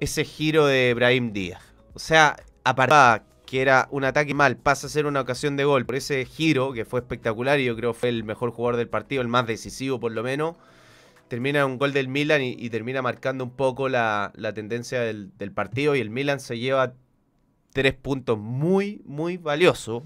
[0.00, 1.62] ese giro de Brahim Díaz.
[1.94, 5.84] O sea, aparte que era un ataque mal, pasa a ser una ocasión de gol
[5.86, 9.22] por ese giro que fue espectacular y yo creo fue el mejor jugador del partido,
[9.22, 10.56] el más decisivo por lo menos.
[11.28, 16.00] Termina un gol del Milan y, termina marcando un poco la, tendencia del, partido y
[16.00, 16.94] el Milan se lleva
[17.72, 20.02] tres puntos muy, muy valiosos.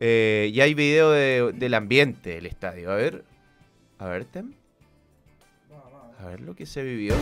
[0.00, 2.90] Eh, y hay video de- del ambiente del estadio.
[2.90, 3.24] A ver,
[3.98, 4.54] a ver, Tem.
[6.18, 7.14] A ver lo que se vivió.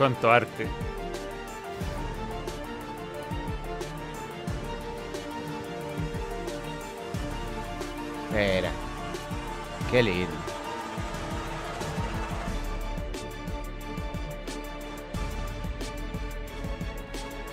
[0.00, 0.66] Cuánto arte.
[8.32, 8.70] Mira.
[9.90, 10.32] Qué lindo.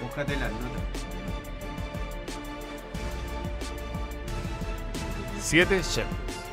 [0.02, 0.82] Búscate las notas.
[5.42, 6.47] Siete Champions.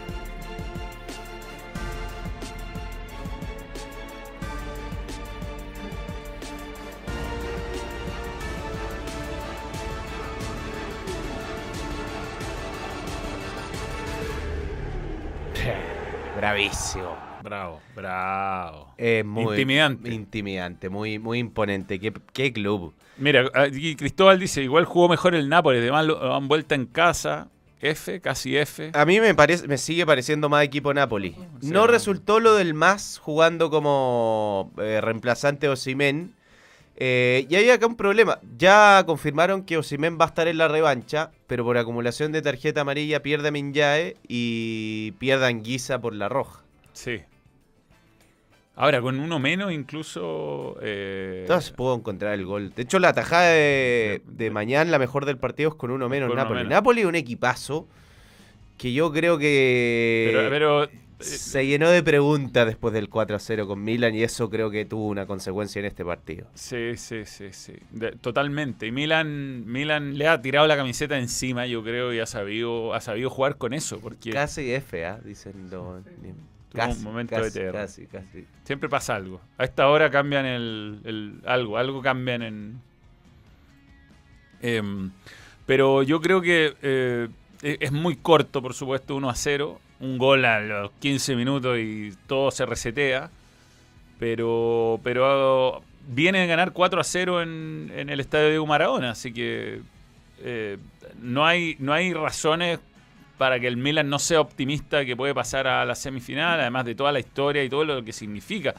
[16.55, 17.17] Bravísimo.
[17.43, 18.95] Bravo, bravo.
[18.97, 20.15] Es muy Intimidante.
[20.15, 21.99] Intimidante, muy, muy imponente.
[21.99, 22.95] ¿Qué, qué club?
[23.17, 27.49] Mira, aquí Cristóbal dice, igual jugó mejor el Nápoles, además lo dan vuelta en casa.
[27.81, 28.93] F, casi F.
[28.95, 31.35] A mí me parece, me sigue pareciendo más equipo Napoli.
[31.61, 36.35] Sí, no resultó lo del más jugando como eh, reemplazante de Osimen.
[36.97, 38.39] Eh, y hay acá un problema.
[38.57, 42.83] Ya confirmaron que Osimen va a estar en la revancha, pero por acumulación de tarjeta
[42.83, 46.63] amarilla pierde a Minyae y pierde a Anguisa por la roja.
[46.93, 47.21] Sí.
[48.77, 50.77] Ahora, con uno menos incluso...
[50.83, 52.73] eh, Entonces puedo encontrar el gol.
[52.75, 56.29] De hecho, la tajada de, de mañana, la mejor del partido, es con uno menos
[56.29, 56.59] Con uno Napoli.
[56.59, 56.71] menos.
[56.71, 57.87] Napoli es un equipazo
[58.77, 60.89] que yo creo que pero, pero,
[61.21, 64.85] se llenó de preguntas después del 4 a 0 con Milan y eso creo que
[64.85, 66.47] tuvo una consecuencia en este partido.
[66.55, 67.75] Sí, sí, sí, sí.
[67.91, 68.87] De- totalmente.
[68.87, 73.01] Y Milan, Milan le ha tirado la camiseta encima, yo creo, y ha sabido, ha
[73.01, 74.01] sabido jugar con eso.
[74.01, 75.19] Porque Casi F, ¿ah?
[75.25, 76.03] dicen los...
[76.73, 78.47] Casi, un momento casi, de casi, casi.
[78.65, 79.41] siempre pasa algo.
[79.59, 82.81] A esta hora cambian el, el- algo, algo cambian en...
[84.61, 85.11] Em,
[85.67, 87.29] pero yo creo que eh,
[87.63, 89.81] e- es muy corto, por supuesto, 1 a 0.
[90.01, 93.31] Un gol a los 15 minutos y todo se resetea.
[94.19, 99.11] Pero, pero viene a ganar 4 a 0 en, en el estadio Diego Maradona.
[99.11, 99.81] Así que
[100.43, 100.79] eh,
[101.21, 102.79] no, hay, no hay razones
[103.39, 106.95] para que el Milan no sea optimista que puede pasar a la semifinal, además de
[106.95, 108.75] toda la historia y todo lo que significa.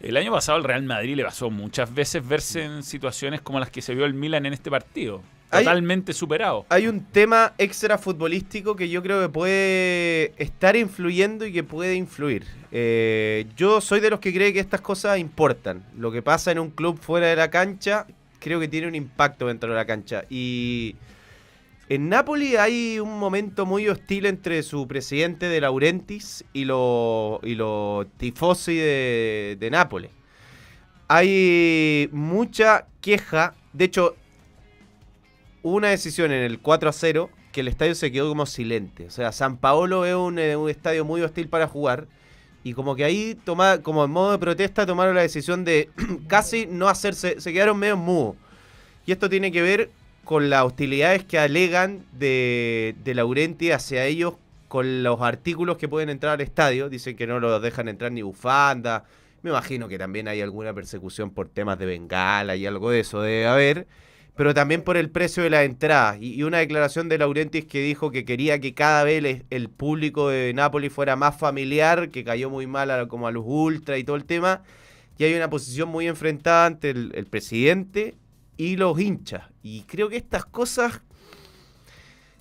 [0.00, 3.70] El año pasado el Real Madrid le pasó muchas veces verse en situaciones como las
[3.70, 5.22] que se vio el Milan en este partido.
[5.50, 6.66] Hay- Totalmente superado.
[6.68, 11.94] Hay un tema extra futbolístico que yo creo que puede estar influyendo y que puede
[11.94, 12.44] influir.
[12.72, 15.84] Eh, yo soy de los que cree que estas cosas importan.
[15.96, 18.06] Lo que pasa en un club fuera de la cancha,
[18.40, 20.24] creo que tiene un impacto dentro de la cancha.
[20.28, 20.96] Y
[21.88, 27.54] en Napoli hay un momento muy hostil entre su presidente de Laurentis y los y
[27.54, 30.10] los tifosi de, de Nápoles.
[31.08, 33.54] Hay mucha queja.
[33.72, 34.16] De hecho,
[35.64, 39.06] hubo una decisión en el 4 a 0 que el estadio se quedó como silente.
[39.06, 42.06] O sea, San Paolo es un, eh, un estadio muy hostil para jugar.
[42.62, 45.90] Y como que ahí, toma, como en modo de protesta, tomaron la decisión de
[46.28, 47.40] casi no hacerse.
[47.40, 48.36] Se quedaron medio mudos.
[49.06, 49.90] Y esto tiene que ver
[50.24, 54.34] con las hostilidades que alegan de, de Laurenti hacia ellos
[54.68, 56.90] con los artículos que pueden entrar al estadio.
[56.90, 59.04] Dicen que no los dejan entrar ni bufanda.
[59.42, 63.22] Me imagino que también hay alguna persecución por temas de bengala y algo de eso
[63.22, 63.86] debe haber.
[64.36, 66.16] Pero también por el precio de la entrada.
[66.18, 70.28] Y, y una declaración de Laurentis que dijo que quería que cada vez el, público
[70.28, 74.04] de Nápoles fuera más familiar, que cayó muy mal a, como a los ultra y
[74.04, 74.62] todo el tema.
[75.18, 78.14] Y hay una posición muy enfrentada ante el, el presidente
[78.56, 79.44] y los hinchas.
[79.62, 81.02] Y creo que estas cosas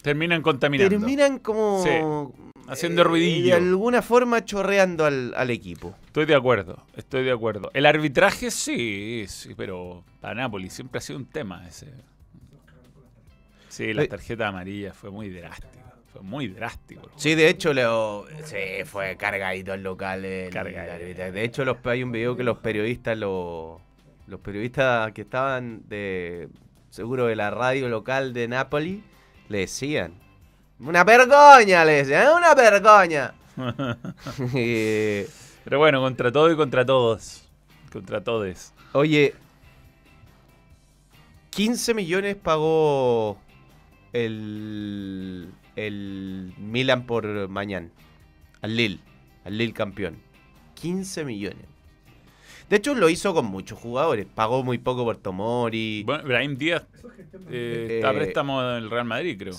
[0.04, 0.89] Terminan contaminando.
[0.97, 1.89] terminan como Sí,
[2.68, 3.47] haciendo eh, ruidillo.
[3.47, 5.95] de alguna forma chorreando al, al equipo.
[6.06, 7.72] Estoy de acuerdo, estoy de acuerdo.
[7.74, 11.88] El arbitraje sí, sí, pero para Napoli siempre ha sido un tema ese.
[13.70, 14.08] Sí, la Eh.
[14.08, 15.72] tarjeta amarilla fue muy drástico.
[16.12, 17.10] Fue muy drástico.
[17.16, 20.24] Sí, de hecho, Leo, sí, fue cargadito el local.
[20.26, 20.82] el- Cargadito.
[20.84, 21.32] el arbitraje.
[21.32, 23.82] De hecho, los, hay un video que los periodistas, lo-
[24.28, 26.49] los periodistas que estaban de
[26.91, 29.01] seguro de la radio local de Napoli,
[29.50, 30.14] le decían.
[30.80, 33.34] Una vergoña, le decían, "Es una vergoña.
[34.56, 35.30] Eh,
[35.64, 37.48] Pero bueno, contra todo y contra todos.
[37.91, 38.74] Contra todos.
[38.94, 39.36] Oye,
[41.52, 43.38] 15 millones pagó
[44.12, 47.89] el, el Milan por mañana.
[48.62, 49.00] Al Lille.
[49.46, 50.18] Al Lille campeón.
[50.76, 51.66] 15 millones.
[52.70, 54.26] De hecho, lo hizo con muchos jugadores.
[54.34, 56.03] Pagó muy poco por Tomori.
[56.05, 56.84] Bueno, Brahim Díaz
[57.49, 59.53] eh, está a Eh, préstamo en el Real Madrid, creo.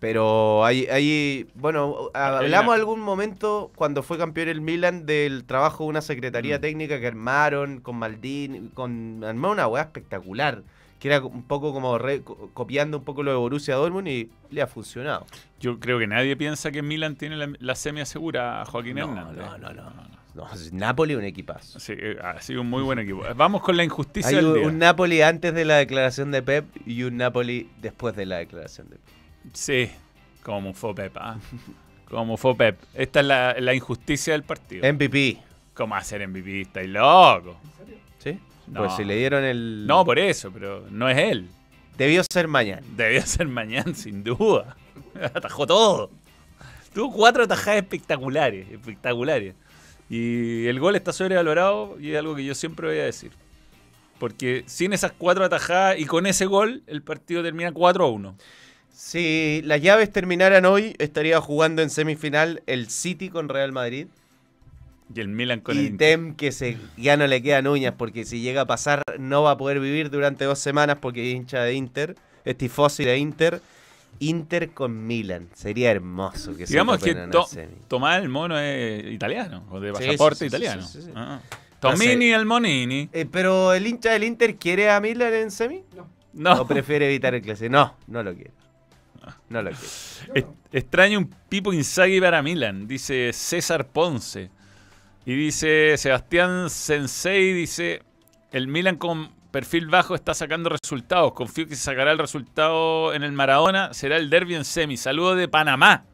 [0.00, 5.90] Pero hay, hay bueno, hablamos algún momento cuando fue campeón el Milan del trabajo de
[5.90, 6.60] una secretaría Mm.
[6.60, 10.62] técnica que armaron con Maldini, con armaron una weá espectacular,
[11.00, 14.30] que era un poco como re- co- copiando un poco lo de Borussia Dortmund y
[14.50, 15.26] le ha funcionado.
[15.58, 19.04] Yo creo que nadie piensa que Milan tiene la, la semi asegura a Joaquín No,
[19.08, 19.36] Hernández.
[19.46, 19.82] no, no, no.
[19.90, 20.17] No,
[20.54, 21.80] es Napoli un equipazo.
[21.80, 23.22] Sí, eh, ha sido un muy buen equipo.
[23.36, 24.66] Vamos con la injusticia Hay del un, día.
[24.66, 28.88] un Napoli antes de la declaración de Pep y un Napoli después de la declaración
[28.90, 29.14] de Pep.
[29.52, 29.90] Sí,
[30.42, 31.16] como fue Pep.
[31.16, 31.36] ¿ah?
[32.08, 32.78] Como fue Pep.
[32.94, 34.90] Esta es la, la injusticia del partido.
[34.90, 35.36] MVP.
[35.74, 36.62] ¿Cómo hacer MVP?
[36.62, 37.58] Estáis loco.
[38.18, 38.38] ¿Sí?
[38.66, 38.80] No.
[38.80, 39.86] Pues si le dieron el...
[39.86, 41.48] No, por eso, pero no es él.
[41.98, 42.80] Debió ser mañana.
[42.96, 44.74] Debió ser mañana, sin duda.
[45.34, 46.10] Atajó todo.
[46.94, 49.54] Tuvo cuatro atajadas espectaculares, espectaculares.
[50.10, 53.32] Y el gol está sobrevalorado y es algo que yo siempre voy a decir.
[54.18, 58.36] Porque sin esas cuatro atajadas y con ese gol, el partido termina 4 a 1.
[58.90, 64.08] Si las llaves terminaran hoy, estaría jugando en semifinal el City con Real Madrid.
[65.14, 68.24] Y el Milan con y el Tem que se, ya no le quedan uñas porque
[68.24, 71.62] si llega a pasar no va a poder vivir durante dos semanas porque es hincha
[71.62, 73.62] de Inter, es tifosi de Inter.
[74.20, 75.48] Inter con Milan.
[75.54, 77.48] Sería hermoso que se Digamos que to-.
[77.88, 80.82] Tomás el mono es italiano, o de pasaporte sí, sí, italiano.
[80.82, 81.12] sí, sí, sí.
[81.14, 81.40] Ah.
[81.80, 83.08] No Tomini el Monini.
[83.12, 85.84] Eh, pero el hincha del Inter quiere a Milan en semi?
[86.32, 86.62] No.
[86.62, 87.68] ¿O prefiere evitar el clase?
[87.68, 88.50] No, no lo quiere.
[89.48, 90.46] No lo quiere.
[90.72, 94.50] Extraño un Pipo Inzaghi para Milan, dice César Ponce.
[95.24, 98.02] Y dice Sebastián Sensei, dice,
[98.50, 101.32] el Milan con perfil bajo está sacando resultados.
[101.32, 103.92] Confío que se sacará el resultado en el Maradona.
[103.94, 104.96] Será el derby en semi.
[104.96, 106.04] Saludo de Panamá.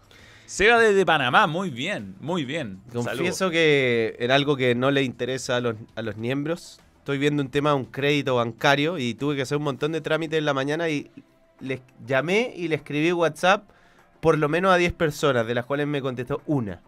[0.46, 2.80] Seba desde Panamá, muy bien, muy bien.
[2.92, 7.42] Confieso que en algo que no le interesa a los, a los miembros, estoy viendo
[7.42, 10.44] un tema de un crédito bancario y tuve que hacer un montón de trámites en
[10.44, 11.10] la mañana y
[11.60, 13.70] les llamé y le escribí WhatsApp
[14.20, 16.80] por lo menos a 10 personas, de las cuales me contestó una.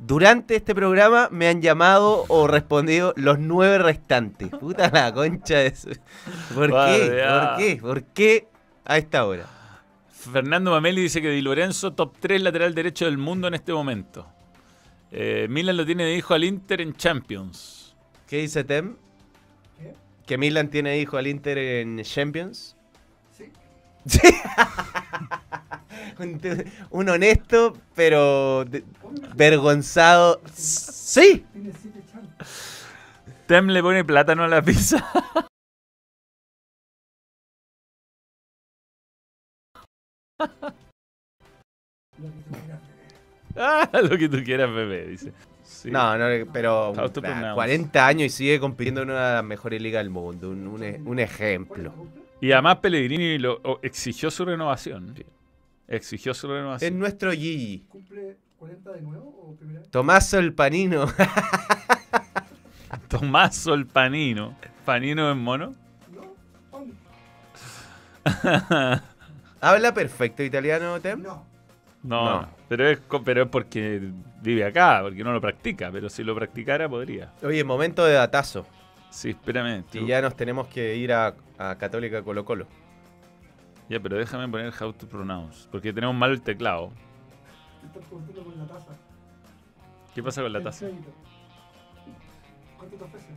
[0.00, 4.48] Durante este programa me han llamado o respondido los nueve restantes.
[4.48, 5.90] Puta la concha de eso.
[6.54, 7.22] ¿Por qué?
[7.28, 7.78] ¿Por qué?
[7.80, 8.48] ¿Por qué
[8.86, 9.46] a esta hora?
[10.10, 14.26] Fernando Mameli dice que Di Lorenzo, top 3 lateral derecho del mundo en este momento.
[15.12, 17.94] Eh, Milan lo tiene de hijo al Inter en Champions.
[18.26, 18.96] ¿Qué dice Tem?
[20.26, 22.76] ¿Que Milan tiene hijo al Inter en Champions?
[24.06, 24.20] Sí.
[26.18, 26.40] un,
[26.90, 28.64] un honesto, pero
[29.34, 30.40] vergonzado.
[30.54, 31.44] ¡Sí!
[33.46, 35.04] Tem le pone plátano a la pizza.
[43.56, 45.32] Ah, lo que tú quieras, bebé, dice.
[45.64, 45.90] Sí.
[45.90, 47.54] No, no, pero ah, pronounce.
[47.54, 50.50] 40 años y sigue compitiendo en una de las mejores ligas del mundo.
[50.50, 51.92] Un, un e- un ejemplo.
[52.40, 55.14] Y además Pellegrini lo, o- exigió su renovación.
[55.88, 56.98] Exigió su Es renovación.
[56.98, 57.84] nuestro Gigi.
[57.88, 59.90] ¿Cumple 40 de nuevo o primera vez?
[59.90, 61.06] Tomás el Panino.
[63.08, 64.56] Tomaso el Panino.
[64.84, 65.74] ¿Panino en mono?
[66.12, 66.34] No.
[69.60, 71.22] ¿Habla perfecto italiano, Tem?
[71.22, 71.44] No.
[72.02, 72.48] No, No.
[72.68, 74.00] Pero, es, pero es porque
[74.40, 75.90] vive acá, porque no lo practica.
[75.90, 77.32] Pero si lo practicara, podría.
[77.42, 78.64] Oye, momento de datazo.
[79.10, 79.82] Sí, espérame.
[79.90, 82.66] Tú- ya nos tenemos que ir a, a Católica Colo Colo.
[83.88, 85.68] Ya, pero déjame poner how to pronounce.
[85.70, 86.90] Porque tenemos mal el teclado.
[87.80, 88.92] Te estás preguntando por la taza.
[90.14, 90.86] ¿Qué pasa con la taza?
[92.78, 93.36] ¿Cuánto te ofrecen?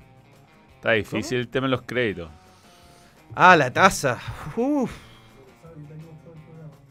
[0.76, 2.30] Está difícil el tema de los créditos.
[3.36, 4.20] Ah, la taza.
[4.56, 4.96] Uf.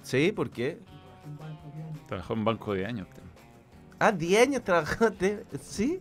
[0.03, 0.33] ¿Sí?
[0.33, 0.79] ¿Por qué?
[1.25, 2.07] Un banco de años.
[2.09, 3.07] Trabajó en banco de años.
[3.99, 5.45] Ah, 10 años trabajaste.
[5.61, 6.01] ¿Sí?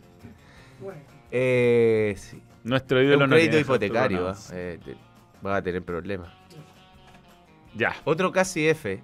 [0.80, 2.42] Bueno, Eh, sí.
[2.64, 4.30] Nuestro Es ídolo un no crédito hipotecario.
[4.30, 4.36] ¿ah?
[4.52, 4.80] Eh,
[5.42, 6.30] vas a tener problemas.
[7.76, 7.96] Ya.
[8.04, 9.02] Otro casi F.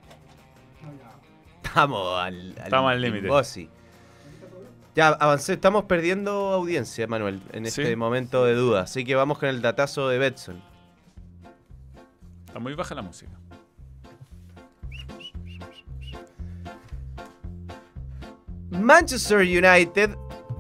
[1.64, 3.28] Estamos al Estamos al límite.
[4.96, 5.54] Ya, avancé.
[5.54, 7.82] Estamos perdiendo audiencia, Manuel, en Sí.
[7.82, 8.82] este momento de duda.
[8.82, 10.62] Así que vamos con el datazo de Betson.
[12.48, 13.32] Está muy baja la música.
[18.72, 20.16] Manchester United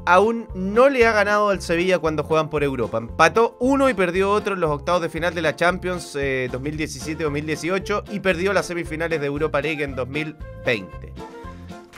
[0.07, 2.97] aún no le ha ganado al Sevilla cuando juegan por Europa.
[2.97, 8.03] Empató uno y perdió otro en los octavos de final de la Champions eh, 2017-2018
[8.11, 11.13] y perdió las semifinales de Europa League en 2020.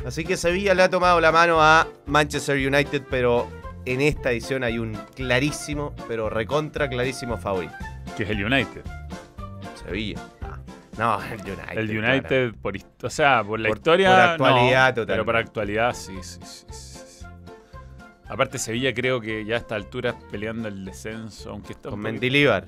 [0.06, 3.48] Así que Sevilla le ha tomado la mano a Manchester United, pero
[3.86, 7.74] en esta edición hay un clarísimo, pero recontra clarísimo favorito.
[8.18, 8.82] Que es el United.
[9.86, 10.20] Sevilla.
[10.42, 10.58] Ah,
[10.98, 11.78] No, el United.
[11.78, 12.12] El claro.
[12.14, 14.10] United, por, o sea, por la Por- historia.
[14.10, 15.14] por actualidad, no, total.
[15.14, 16.89] Pero por actualidad, sí, sí, sí.
[18.30, 22.66] Aparte, Sevilla creo que ya a esta altura peleando el descenso, aunque está Con Mendilibar.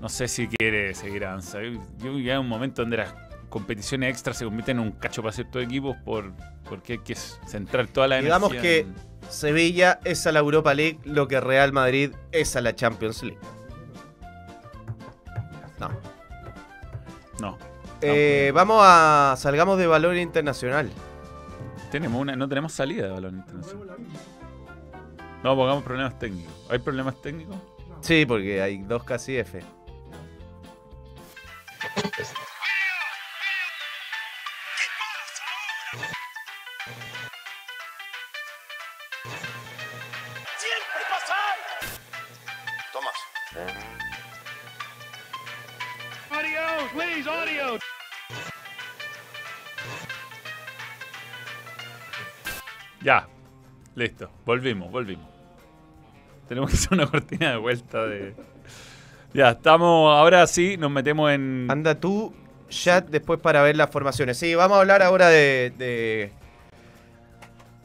[0.00, 1.82] No sé si quiere seguir avanzando.
[1.98, 3.14] Yo ya en un momento donde las
[3.50, 6.32] competiciones extras se convierten en un cacho para ciertos equipos por,
[6.68, 8.94] porque hay que centrar toda la Digamos energía que en-
[9.30, 13.38] Sevilla es a la Europa League lo que Real Madrid es a la Champions League.
[15.78, 15.90] No.
[17.40, 17.58] No.
[18.00, 19.34] Eh, vamos a.
[19.38, 20.90] Salgamos de valor internacional.
[21.90, 23.96] Tenemos una, no tenemos salida de balón internacional.
[25.46, 26.52] No, pongamos problemas técnicos.
[26.68, 27.56] ¿Hay problemas técnicos?
[28.00, 29.60] Sí, porque hay dos casi F.
[29.60, 29.70] ¡Siempre
[41.08, 41.36] pasa!
[42.92, 43.14] Tomás.
[46.28, 47.78] Audio, please, audio.
[53.00, 53.28] Ya.
[53.94, 54.28] Listo.
[54.44, 55.35] Volvimos, volvimos.
[56.48, 58.34] Tenemos que hacer una cortina de vuelta de.
[59.34, 60.16] Ya, estamos.
[60.16, 61.66] Ahora sí, nos metemos en.
[61.70, 62.32] Anda tú,
[62.68, 64.38] chat, después para ver las formaciones.
[64.38, 65.72] Sí, vamos a hablar ahora de.
[65.76, 66.32] de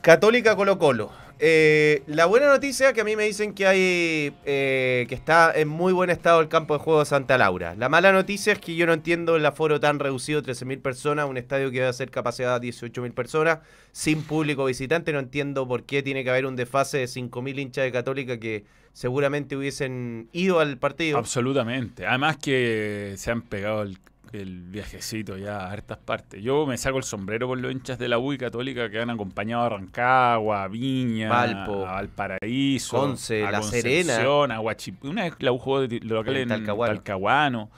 [0.01, 1.11] Católica Colo Colo.
[1.43, 5.67] Eh, la buena noticia que a mí me dicen que hay eh, que está en
[5.67, 7.73] muy buen estado el campo de juego de Santa Laura.
[7.73, 11.37] La mala noticia es que yo no entiendo el aforo tan reducido, 13.000 personas, un
[11.37, 13.59] estadio que a ser capacidad de 18.000 personas,
[13.91, 15.11] sin público visitante.
[15.13, 18.63] No entiendo por qué tiene que haber un desfase de 5.000 hinchas de Católica que
[18.93, 21.17] seguramente hubiesen ido al partido.
[21.17, 22.05] Absolutamente.
[22.05, 23.97] Además que se han pegado el,
[24.33, 26.41] el viajecito ya a hartas partes.
[26.41, 29.09] Yo me saco el sombrero por los hinchas de la U y Católica que han
[29.09, 35.23] acompañado a Rancagua, a Viña, Valpo, a Valparaíso, Conce, a La Concepción, a Guachip- Una
[35.23, 36.93] vez la U jugó de local En Talcahuano.
[36.95, 37.69] Talcahuano.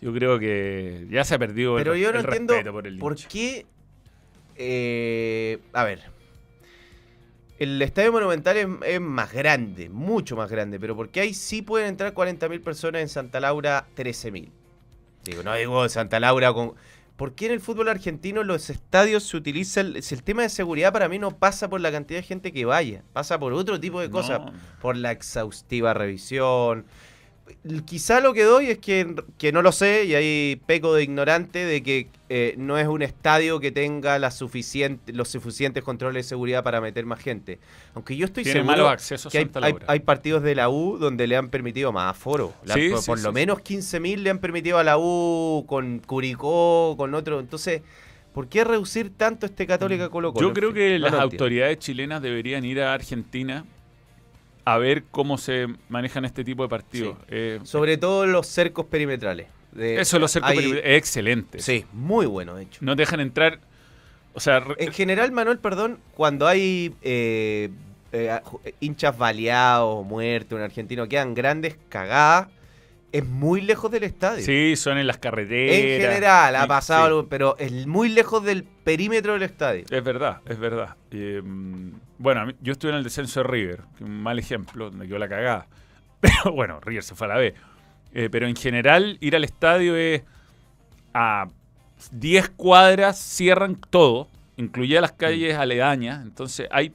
[0.00, 2.86] Yo creo que ya se ha perdido el, Pero yo no el entiendo respeto por
[2.86, 3.28] el por hincha.
[3.28, 3.66] qué.
[4.56, 6.00] eh, a ver.
[7.58, 11.62] El estadio monumental es, es más grande, mucho más grande, pero ¿por qué ahí sí
[11.62, 14.48] pueden entrar 40.000 personas en Santa Laura 13.000?
[15.24, 16.74] Digo, no digo Santa Laura con.
[17.16, 20.02] ¿Por qué en el fútbol argentino los estadios se utilizan?
[20.02, 22.64] Si el tema de seguridad para mí no pasa por la cantidad de gente que
[22.64, 24.52] vaya, pasa por otro tipo de cosas, No.
[24.80, 26.84] por la exhaustiva revisión.
[27.84, 31.64] Quizá lo que doy es que, que no lo sé y ahí peco de ignorante
[31.64, 36.28] de que eh, no es un estadio que tenga la suficiente, los suficientes controles de
[36.28, 37.58] seguridad para meter más gente.
[37.94, 41.26] Aunque yo estoy Tiene seguro malos accesos que hay, hay- partidos de la U donde
[41.26, 42.52] le han permitido más aforo.
[42.64, 43.34] La- Sí, por sí, por sí, lo sí.
[43.34, 47.40] menos 15.000 le han permitido a la U con Curicó, con otro.
[47.40, 47.82] Entonces,
[48.32, 50.48] ¿por qué reducir tanto este Católica Colo Colo?
[50.48, 53.64] Yo creo que No las autoridades chilenas deberían ir a Argentina
[54.64, 57.16] a ver cómo se manejan este tipo de partidos.
[57.28, 59.48] Eh, Sobre todo los cercos perimetrales.
[59.72, 61.58] De- eso los cercos hay- perimetrales, es excelente.
[61.60, 62.78] Sí, muy bueno, de hecho.
[62.82, 63.60] No dejan entrar.
[64.34, 67.70] O sea, En general, Manuel, perdón, cuando hay eh,
[68.12, 72.48] eh, ju- hinchas baleados, muertos, un argentino, quedan grandes cagadas,
[73.12, 74.42] es muy lejos del estadio.
[74.44, 75.76] sí, son en las carreteras.
[75.76, 79.84] en general, ha pasado sí, algo, pero es muy lejos del perímetro del estadio.
[79.90, 80.96] Es verdad, es verdad.
[81.10, 81.42] Eh,
[82.22, 85.18] bueno, mí- yo estuve en el descenso de River, que un mal ejemplo, donde quedó
[85.18, 85.66] la cagada.
[86.20, 87.54] Pero bueno, River se fue a la B.
[88.14, 90.22] Eh, pero en general, ir al estadio es
[91.14, 91.48] a
[92.10, 96.22] 10 cuadras, cierran todo, incluye las calles aledañas.
[96.22, 96.92] Entonces, hay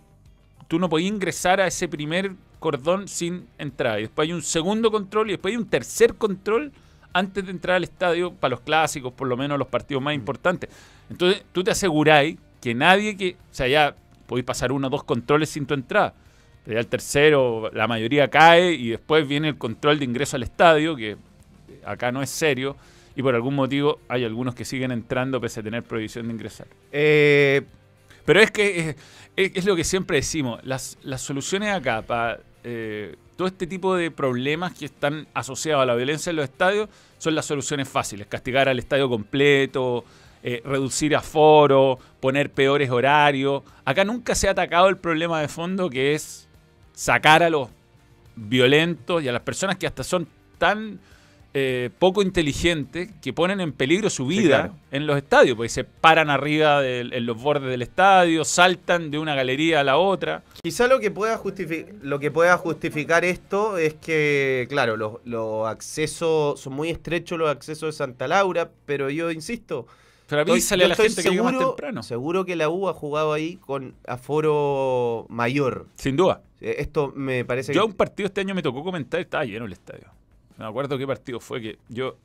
[0.67, 3.99] tú no podías ingresar a ese primer cordón sin entrar.
[3.99, 6.71] Y después hay un segundo control y después hay un tercer control
[7.13, 10.69] antes de entrar al estadio para los clásicos, por lo menos los partidos más importantes.
[11.09, 13.95] Entonces, tú te aseguráis que nadie que, o sea, ya
[14.27, 16.13] podéis pasar uno o dos controles sin tu entrada.
[16.65, 20.95] Ya el tercero, la mayoría cae y después viene el control de ingreso al estadio,
[20.97, 21.15] que
[21.85, 22.75] acá no es serio,
[23.15, 26.67] y por algún motivo hay algunos que siguen entrando pese a tener prohibición de ingresar.
[26.91, 27.61] Eh,
[28.25, 28.95] Pero es que
[29.37, 32.39] es, es- lo que siempre decimos, las, las soluciones acá para
[33.37, 37.33] todo este tipo de problemas que están asociados a la violencia en los estadios son
[37.35, 40.03] las soluciones fáciles, castigar al estadio completo,
[40.43, 43.63] eh, reducir aforo, poner peores horarios.
[43.85, 46.47] Acá nunca se ha atacado el problema de fondo que es
[46.93, 47.69] sacar a los
[48.35, 50.27] violentos y a las personas que hasta son
[50.57, 50.99] tan
[51.53, 54.73] eh, poco inteligentes que ponen en peligro su Sí, vida claro.
[54.91, 59.33] en los estadios, porque se paran arriba en los bordes del estadio, saltan de una
[59.33, 60.43] galería a la otra.
[60.61, 65.67] Quizá lo que pueda justificar lo que pueda justificar esto es que, claro, los, los
[65.67, 69.87] accesos son muy estrechos los accesos de Santa Laura, pero yo insisto.
[70.27, 72.03] Pero estoy- avísale yo a la gente que llegue más seguro- temprano.
[72.03, 75.87] Seguro que la U ha jugado ahí con aforo mayor.
[75.95, 76.41] Sin duda.
[76.61, 79.45] Eh, Esto me parece Yo a que un partido este año me tocó comentar, estaba
[79.45, 80.05] lleno el estadio.
[80.57, 82.15] No me acuerdo qué partido fue que yo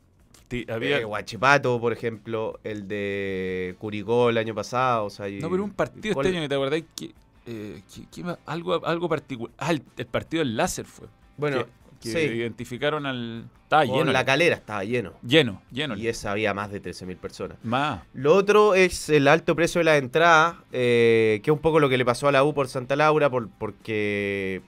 [0.69, 0.99] había...
[1.01, 5.07] eh, Huachipato, por ejemplo, el de Curicó el año pasado.
[5.07, 7.13] O sea, y- no, pero un partido ¿cuál- este año que te acordáis que...
[7.47, 9.55] eh, que- que algo, algo particular.
[9.59, 11.07] Ah, el, el partido del láser fue.
[11.37, 11.65] Bueno,
[12.03, 12.19] que, sí.
[12.19, 13.45] identificaron al...
[13.63, 14.13] Estaba con lleno.
[14.13, 15.15] la calera estaba lleno.
[15.27, 15.97] Lleno, lleno.
[15.97, 17.59] Y esa había más de 13.000 personas.
[17.63, 18.03] Más.
[18.13, 21.89] Lo otro es el alto precio de la entrada, eh, que es un poco lo
[21.89, 24.61] que le pasó a la U por Santa Laura, por, porque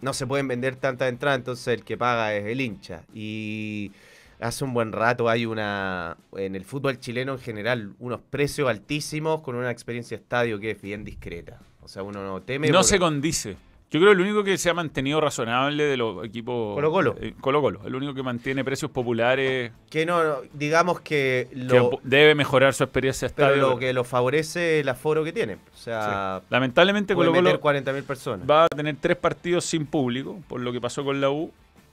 [0.00, 3.02] no se pueden vender tantas entradas, entonces el que paga es el hincha.
[3.14, 3.92] Y
[4.40, 9.40] hace un buen rato hay una, en el fútbol chileno en general, unos precios altísimos
[9.40, 11.58] con una experiencia de estadio que es bien discreta.
[11.80, 12.68] O sea, uno no teme.
[12.68, 13.56] No se condice.
[13.88, 16.74] Yo creo que el único que se ha mantenido razonable de los equipos...
[16.74, 17.16] Colo-Colo.
[17.20, 17.82] eh, Colo-Colo.
[17.84, 19.70] El único que mantiene precios populares...
[19.88, 23.70] Que no, no, digamos que que lo, debe mejorar su experiencia pero estadio.
[23.70, 25.54] lo que lo favorece es el aforo que tiene.
[25.54, 28.50] O sea, Lamentablemente puede Colo-Colo meter 40.000 personas.
[28.50, 31.52] va a tener tres partidos sin público, por lo que pasó con la U.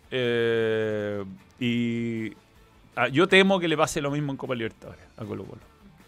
[0.09, 1.23] Eh,
[1.59, 2.33] y
[2.95, 5.61] ah, yo temo que le pase lo mismo en Copa Libertadores a Colo Colo.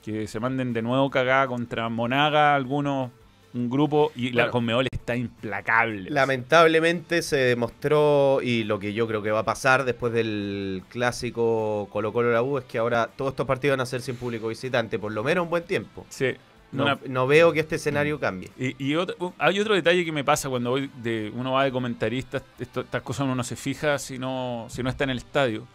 [0.04, 3.12] Que se manden de nuevo cagada contra Monaga, algunos,
[3.56, 4.52] un grupo, y la.
[4.52, 6.10] Conmebol está implacable.
[6.12, 11.88] Lamentablemente se demostró, y lo que yo creo que va a pasar después del clásico
[11.92, 14.48] Colo Colo la U, es que ahora todos estos partidos van a ser sin público
[14.50, 16.06] visitante, por lo menos un buen tiempo.
[16.10, 16.34] Sí.
[16.72, 18.50] No, Una- no veo que este escenario cambie.
[18.60, 21.64] Y, y otro- u- hay otro detalle que me pasa cuando voy de, uno va
[21.64, 25.12] de comentarista, esto- estas cosas uno no se fija si no, si no está en
[25.12, 25.66] el estadio.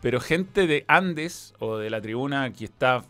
[0.00, 3.04] Pero gente de Andes o de la tribuna que está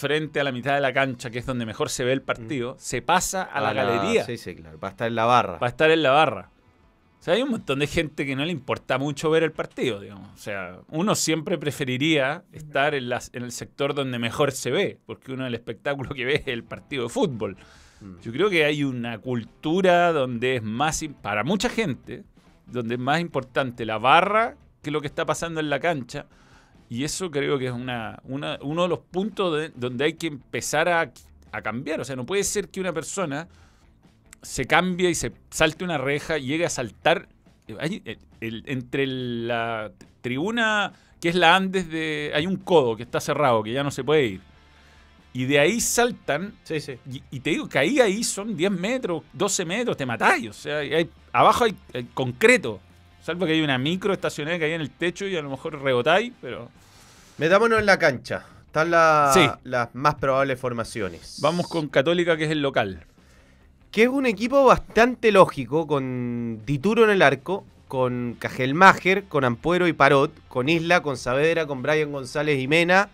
[0.00, 2.74] frente a la mitad de la cancha, que es donde mejor se ve el partido,
[2.78, 4.78] se pasa a la galería Sí, sí, claro.
[4.80, 5.58] Va a estar en la barra.
[5.58, 6.50] para estar en la barra.
[7.18, 10.00] O sea, hay un montón de gente que no le importa mucho ver el partido,
[10.00, 10.30] digamos.
[10.34, 14.98] O sea, uno siempre preferiría estar en, las- en el sector donde mejor se ve,
[15.04, 17.58] porque uno el espectáculo que ve es el partido de fútbol.
[18.00, 18.20] Mm.
[18.22, 22.24] Yo creo que hay una cultura donde es más, para mucha gente,
[22.66, 26.24] donde es más importante la barra que lo que está pasando en la cancha.
[26.90, 30.26] Y eso creo que es una, una- uno de los puntos de- donde hay que
[30.26, 31.10] empezar a,
[31.52, 32.00] a cambiar.
[32.00, 33.48] O sea, no puede ser que una persona
[34.42, 37.28] se cambie y se salte una reja y llegue a saltar
[37.68, 42.32] eh, hay- el- el- entre la tribuna que es la Andes de...
[42.34, 44.40] Hay un codo que está cerrado, que ya no se puede ir.
[45.34, 46.94] Y de ahí saltan Sí, sí.
[47.08, 50.48] y, y te digo que ahí, ahí son 10 metros, 12 metros, te matáis.
[50.48, 52.80] O sea, hay- abajo hay, hay concreto.
[53.22, 55.80] Salvo que hay una micro estacionaria que hay en el techo y a lo mejor
[55.82, 56.68] rebotáis, pero...
[57.38, 58.44] Metámonos en la cancha.
[58.66, 59.48] Están la- Sí.
[59.64, 61.38] las más probables formaciones.
[61.42, 63.04] Vamos con Católica, que es el local.
[63.90, 69.88] Que es un equipo bastante lógico, con Dituro en el arco, con Cajelmacher, con Ampuero
[69.88, 73.08] y Parot, con Isla, con Saavedra, con Brian González y Mena,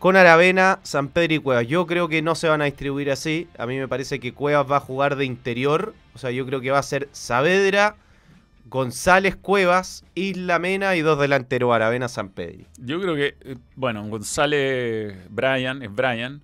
[0.00, 1.66] con Aravena, San Pedro y Cuevas.
[1.68, 3.46] Yo creo que no se van a distribuir así.
[3.58, 5.94] A mí me parece que Cuevas va a jugar de interior.
[6.14, 7.94] O sea, yo creo que va a ser Saavedra,
[8.68, 12.64] González, Cuevas, Isla, Mena y dos delanteros, Aravena, San Pedro.
[12.78, 16.40] Yo creo que, eh, bueno, González Brian, es Brian,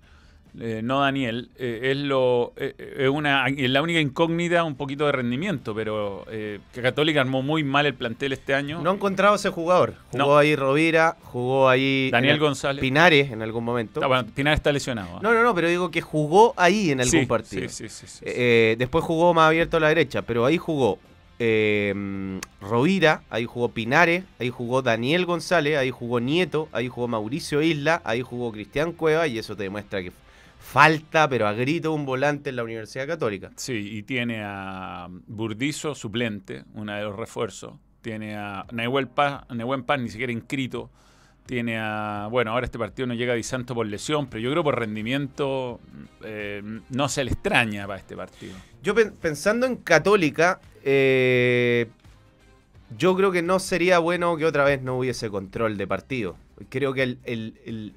[0.59, 5.05] eh, no Daniel, eh, es lo eh, es una es la única incógnita un poquito
[5.05, 8.81] de rendimiento, pero que Católica armó muy mal el plantel este año.
[8.81, 9.95] No ha encontrado ese jugador.
[10.11, 10.37] Jugó No.
[10.37, 12.79] ahí Rovira, jugó ahí Daniel González.
[12.81, 13.99] Pinares en algún momento.
[14.01, 15.17] Ah, bueno, Pinar está lesionado.
[15.17, 15.19] ¿ah?
[15.21, 17.67] No, no, no, pero digo que jugó ahí en algún Sí, partido.
[17.67, 18.25] sí, sí, sí, sí,
[18.77, 20.99] después jugó más abierto a la derecha, pero ahí jugó
[21.39, 27.61] eh, Rovira, ahí jugó Pinares, ahí jugó Daniel González, ahí jugó Nieto, ahí jugó Mauricio
[27.61, 30.11] Isla, ahí jugó Cristian Cueva y eso te demuestra que
[30.59, 33.51] falta, pero a grito, un volante en la Universidad Católica.
[33.55, 37.73] Sí, y tiene a Burdizo, suplente, una de los refuerzos.
[38.01, 40.89] Tiene a Nahuel Paz, Nehuen Paz, ni siquiera inscrito.
[41.45, 42.27] Tiene a.
[42.31, 44.79] Bueno, ahora este partido no llega a Di Santo por lesión, pero yo creo por
[44.79, 45.79] rendimiento
[46.23, 48.53] eh, no se le extraña para este partido.
[48.81, 51.87] Yo pen- pensando en Católica, eh,
[52.97, 56.37] yo creo que no sería bueno que otra vez no hubiese control de partido.
[56.69, 57.93] Creo que el, el-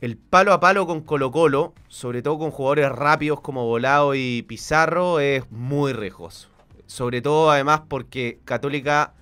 [0.00, 4.42] el- palo a palo con Colo Colo, sobre todo con jugadores rápidos como Volado y
[4.42, 6.48] Pizarro, es muy riesgoso.
[6.86, 9.14] Sobre todo además porque Católica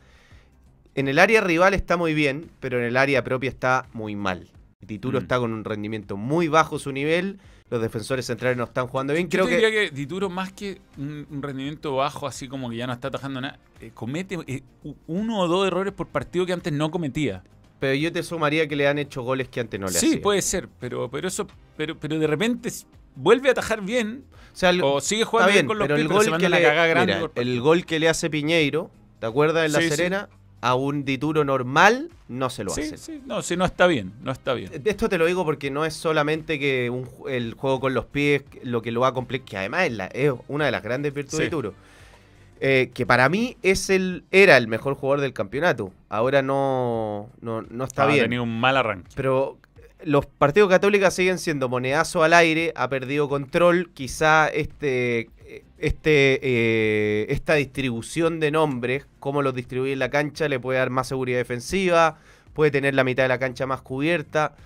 [0.95, 4.49] en el área rival está muy bien, pero en el área propia está muy mal.
[4.87, 5.23] Tituro Mm.
[5.23, 7.39] está con un rendimiento muy bajo su nivel.
[7.69, 9.27] Los defensores centrales no están jugando bien.
[9.29, 12.77] Yo Creo te que diría que Dituro, más que un, rendimiento bajo, así como que
[12.77, 14.63] ya no está atajando nada, eh, comete eh,
[15.07, 17.43] uno o dos errores por partido que antes no cometía.
[17.81, 20.23] Pero yo te sumaría que le han hecho goles que antes no le sí, hacían.
[20.23, 22.71] puede ser, pero, pero eso, pero, pero de repente
[23.17, 24.25] vuelve a atajar bien.
[24.53, 26.25] O, sea, el- O sigue jugando bien bien, con los pero pies, el pero se
[26.27, 26.63] gol manda que
[26.95, 29.91] le, mira, el gol que le hace Piñeiro, ¿te acuerdas en La Sí, sí.
[30.61, 32.99] A un Dituro normal no se lo Sí, hacen.
[32.99, 34.71] sí, no, sí, no está bien, no está bien.
[34.85, 38.43] Esto te lo digo porque no es solamente que un el juego con los pies
[38.65, 41.15] lo que lo va a complicar, que además es, la- es una de las grandes
[41.15, 41.45] virtudes Sí.
[41.45, 41.75] de Turo.
[42.61, 45.93] Eh, que para mí es el, era el mejor jugador del campeonato.
[46.09, 48.21] Ahora no, no, no está Ha bien.
[48.25, 49.11] tenido un mal arranque.
[49.15, 49.59] Pero
[50.03, 55.31] los partidos católicos siguen siendo monedazo al aire, ha perdido control, quizá este,
[55.79, 60.91] este, eh, esta distribución de nombres, cómo los distribuye en la cancha, le puede dar
[60.91, 62.19] más seguridad defensiva,
[62.53, 64.57] puede tener la mitad de la cancha más cubierta.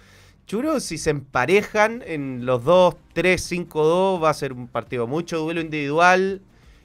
[0.46, 5.06] Que si se emparejan en los 2, 3, 5, 2, va a ser un partido
[5.06, 6.42] mucho duelo individual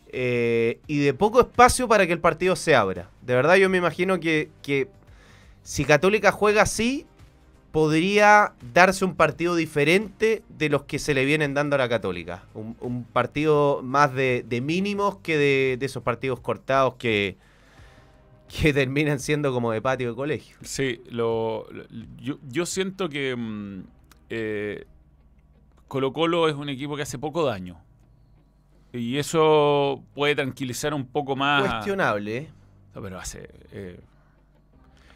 [0.10, 3.10] eh, y de poco espacio para que el partido se abra.
[3.24, 4.50] De verdad yo me imagino que
[5.64, 7.06] si Católica juega así,
[7.72, 12.43] podría darse un partido diferente de los que se le vienen dando a la Católica.
[12.53, 17.38] Un, un partido más de, de mínimos que de, de esos partidos cortados que,
[18.47, 20.57] que terminan siendo como de patio de colegio.
[20.61, 21.86] Sí, lo, lo-
[22.18, 23.84] yo, yo siento que mm,
[24.30, 24.86] eh,
[25.88, 27.80] Colo Colo es un equipo que hace poco daño.
[28.93, 31.68] Y eso puede tranquilizar un poco más.
[31.70, 32.49] Cuestionable, ¿eh?
[32.95, 33.49] No, pero hace.
[33.72, 33.99] eh,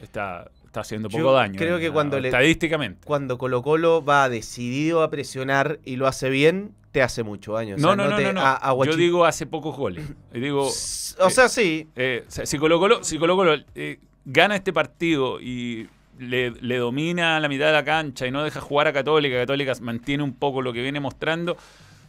[0.01, 1.57] está, está haciendo Yo poco daño.
[1.57, 3.01] creo eh, que cuando le- Estadísticamente.
[3.05, 7.75] Cuando Colo Colo va decidido a presionar y lo hace bien, te hace mucho daño.
[7.75, 8.33] O No, sea, no, no, te- no.
[8.33, 8.41] no.
[8.41, 10.05] a- a Yo digo hace pocos goles.
[10.33, 10.67] Digo.
[10.67, 11.87] O sea, sí.
[11.97, 16.51] Eh, o sea, si Colo Colo, si Colo Colo, eh, gana este partido y le,
[16.51, 20.23] le domina la mitad de la cancha y no deja jugar a Católica, Católica mantiene
[20.23, 21.57] un poco lo que viene mostrando,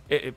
[0.09, 0.33] eh,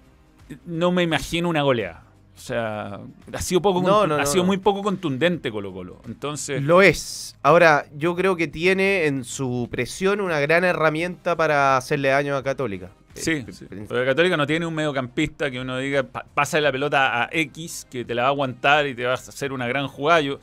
[0.49, 2.04] eh, no me imagino una goleada.
[2.35, 2.99] O sea,
[3.33, 6.01] ha sido, poco No, contu- no, ha no, sido muy poco contundente Colo Colo.
[6.05, 7.35] Entonces, Lo es.
[7.41, 12.43] Ahora, yo creo que tiene en su presión una gran herramienta para hacerle daño a
[12.43, 12.91] Católica.
[13.13, 13.65] Sí, Eh, sí.
[13.87, 17.87] Porque Católica no tiene un mediocampista que uno diga, pa- pasa la pelota a X,
[17.89, 20.19] que te la va a aguantar y te vas a hacer una gran jugada.
[20.19, 20.37] Yo-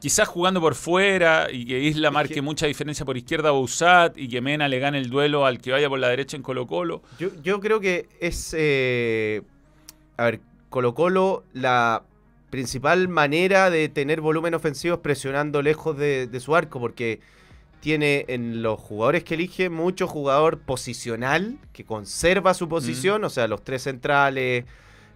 [0.00, 4.18] quizás jugando por fuera y que Isla marque que- mucha diferencia por izquierda a Bouzat
[4.18, 6.66] y que Mena le gane el duelo al que vaya por la derecha en Colo
[6.66, 7.00] Colo.
[7.20, 8.52] Yo, yo creo que es.
[8.58, 9.42] eh,
[10.16, 10.40] a ver,
[10.72, 12.02] Colo Colo, la
[12.50, 17.20] principal manera de tener volumen ofensivo es presionando lejos de, de su arco, porque
[17.80, 23.46] tiene en los jugadores que elige mucho jugador posicional que conserva su posición, o sea,
[23.48, 24.64] los tres centrales.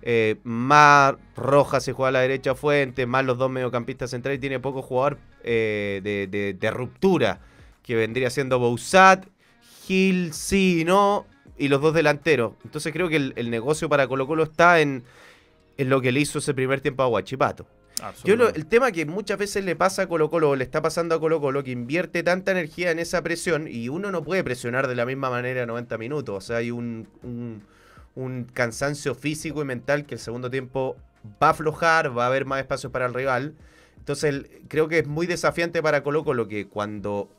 [0.02, 4.40] eh, más Rojas se juega a la derecha Fuente, más los dos mediocampistas centrales, y
[4.40, 7.40] tiene poco jugador eh, de, de- de ruptura,
[7.82, 9.26] que vendría siendo Bouzat,
[9.86, 11.26] Gil, sí, no,
[11.59, 12.52] y los dos delanteros.
[12.64, 15.04] Entonces creo que el, el negocio para Colo Colo está en,
[15.78, 17.66] en lo que le hizo ese primer tiempo a Guachipato.
[18.24, 21.14] Yo lo- el tema que muchas veces le pasa a Colo Colo, le está pasando
[21.14, 24.86] a Colo Colo, que invierte tanta energía en esa presión y uno no puede presionar
[24.86, 26.36] de la misma manera 90 minutos.
[26.36, 27.62] O sea, hay un, un-
[28.14, 30.96] un cansancio físico y mental que el segundo tiempo
[31.42, 33.54] va a aflojar, va a haber más espacios para el rival.
[33.98, 37.30] Entonces el- creo que es muy desafiante para Colo Colo que cuando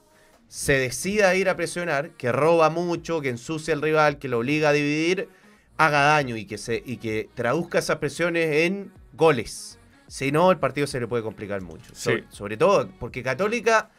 [0.47, 4.69] se decida ir a presionar, que roba mucho, que ensucia al rival, que lo obliga
[4.69, 5.29] a dividir,
[5.77, 9.79] haga daño y que, se, y que traduzca esas presiones en goles.
[10.07, 11.93] Si no, el partido se le puede complicar mucho.
[11.93, 12.01] Sí.
[12.01, 13.89] Sobre, sobre todo porque Católica,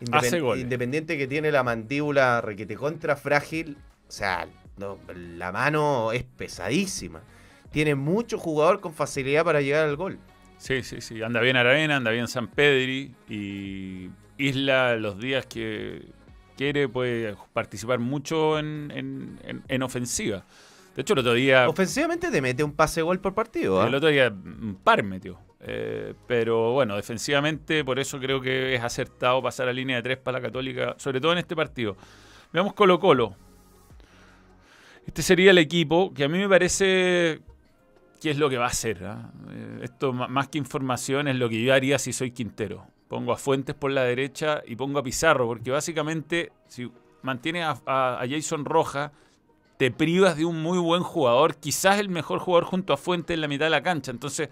[0.00, 3.76] independ- independiente que tiene la mandíbula requete contra frágil,
[4.08, 7.22] o sea, no, la mano es pesadísima.
[7.70, 10.18] Tiene mucho jugador con facilidad para llegar al gol.
[10.58, 11.22] Sí, sí, sí.
[11.22, 16.06] Anda bien Aravena, anda bien San Pedri y Isla los días que
[16.56, 20.44] quiere puede participar mucho en, en- en- en ofensiva.
[20.94, 21.68] De hecho, el otro día...
[21.68, 23.80] Ofensivamente te mete un pase gol por partido.
[23.82, 23.88] ¿ah?
[23.88, 25.38] El otro día un par metió.
[25.60, 30.18] Eh, pero bueno, defensivamente, por eso creo que es acertado pasar a línea de tres
[30.18, 31.96] para la Católica, sobre todo en este partido.
[32.52, 33.34] Veamos Colo Colo.
[35.06, 37.40] Este sería el equipo que a mí me parece
[38.20, 39.04] que es lo que va a hacer.
[39.04, 39.30] ¿ah?
[39.50, 42.86] Eh, esto más que información es lo que yo haría si soy Quintero.
[43.08, 46.90] Pongo a Fuentes por la derecha y pongo a Pizarro, porque básicamente si
[47.22, 49.12] mantienes a, a- a Jason Roja,
[49.76, 53.40] te privas de un muy buen jugador, quizás el mejor jugador junto a Fuentes en
[53.40, 54.10] la mitad de la cancha.
[54.10, 54.48] Entonces,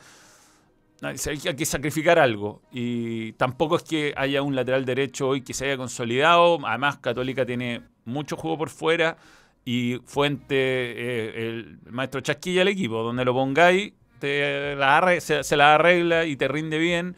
[1.02, 2.62] hay que sacrificar algo.
[2.70, 6.58] Y tampoco es que haya un lateral derecho hoy que se haya consolidado.
[6.64, 9.16] Además, Católica tiene mucho juego por fuera.
[9.64, 13.02] Y Fuente, el maestro chasquilla el equipo.
[13.02, 17.16] Donde lo pongáis, te la arre- se, la arregla y te rinde bien.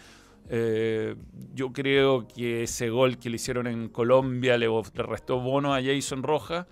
[0.48, 1.14] Eh,
[1.54, 5.82] yo creo que ese gol que le hicieron en Colombia le, le restó bono a
[5.82, 6.66] Jason Roja.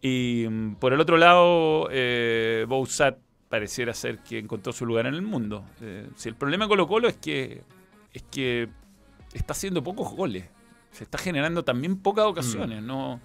[0.00, 3.18] Y mm, por el otro lado, eh, Bouzat
[3.48, 5.64] pareciera ser que encontró su lugar en el mundo.
[5.80, 7.62] Eh, si el problema de Colo Colo es que,
[8.12, 8.68] es que
[9.32, 10.44] está haciendo pocos goles.
[10.90, 12.82] Se está generando también pocas ocasiones.
[12.82, 13.20] No,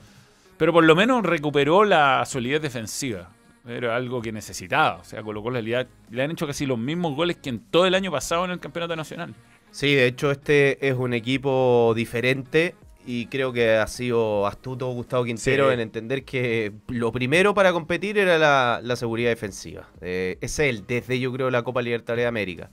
[0.58, 3.30] pero por lo menos recuperó la solidez defensiva.
[3.66, 4.98] Era algo que necesitaba.
[4.98, 7.86] O sea, Colo Colo le, le han hecho casi los mismos goles que en todo
[7.86, 9.34] el año pasado en el Campeonato Nacional.
[9.72, 15.24] Sí, de hecho este es un equipo diferente y creo que ha sido astuto Gustavo
[15.26, 15.74] Quintero Sí.
[15.74, 19.89] en entender que lo primero para competir era la, la seguridad defensiva.
[20.02, 22.70] Eh, es él, desde yo creo la Copa Libertadores de América.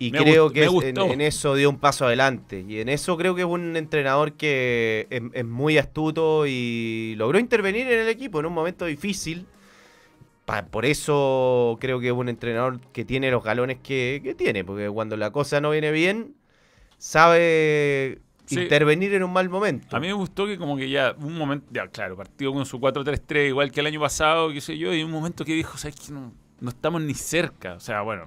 [0.00, 2.64] Y Me creo que en, eso dio un paso adelante.
[2.68, 7.38] Y en eso creo que es un entrenador que es, es muy astuto y logró
[7.40, 9.46] intervenir en el equipo en un momento difícil.
[10.44, 14.64] Pa- por eso creo que es un entrenador que tiene los galones que, que tiene,
[14.64, 16.34] porque cuando la cosa no viene bien,
[16.96, 18.60] sabe Sí.
[18.60, 19.96] intervenir en un mal momento.
[19.96, 22.78] A mí me gustó que como que ya un momento, ya claro, partió con su
[22.80, 25.96] 4-3-3 igual que el año pasado, qué sé yo, y un momento que dijo, ¿sabes
[25.96, 26.12] qué?
[26.12, 27.74] No, no estamos ni cerca.
[27.74, 28.26] O sea, bueno,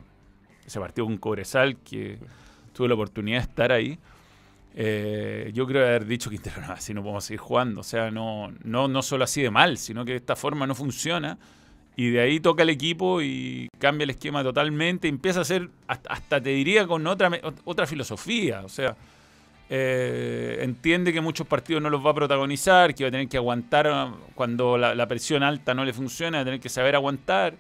[0.66, 2.20] ese partido con Cobresal, que
[2.74, 3.98] tuve la oportunidad de estar ahí.
[4.74, 6.38] eh, yo creo haber dicho que
[6.68, 7.82] no, así no podemos seguir jugando.
[7.82, 10.76] O sea, no, no, no solo así de mal, sino que de esta forma no
[10.76, 11.38] funciona.
[11.98, 15.08] Y de ahí toca el equipo y cambia el esquema totalmente.
[15.10, 17.30] empieza a ser, hasta, hasta te diría, con otra,
[17.66, 18.62] otra filosofía.
[18.64, 18.96] O sea,
[19.74, 23.38] eh, entiende que muchos partidos no los va a protagonizar, que va a tener que
[23.38, 26.94] aguantar ah, cuando la, la presión alta no le funciona, va a tener que saber
[26.94, 27.54] aguantar.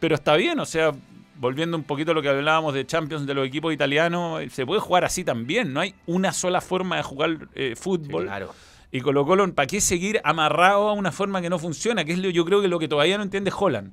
[0.00, 0.92] Pero está bien, o sea,
[1.38, 4.64] volviendo un poquito a lo que hablábamos de Champions de los equipos italianos, eh, se
[4.64, 5.74] puede jugar así también.
[5.74, 8.24] No hay una sola forma de jugar eh, fútbol.
[8.24, 8.54] claro.
[8.90, 12.06] Y Colo Colo, ¿para qué seguir amarrado a una forma que no funciona?
[12.06, 13.92] Que es lo, yo creo que lo que todavía no entiende Holland.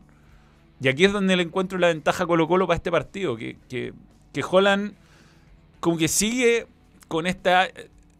[0.80, 3.36] Y aquí es donde le encuentro la ventaja a Colo Colo para este partido.
[3.36, 3.94] Que, que,
[4.32, 4.94] que Holland
[5.82, 6.68] como que sigue
[7.12, 7.68] con esta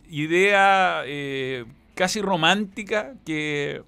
[0.10, 1.64] idea eh,
[1.96, 3.82] casi romántica que,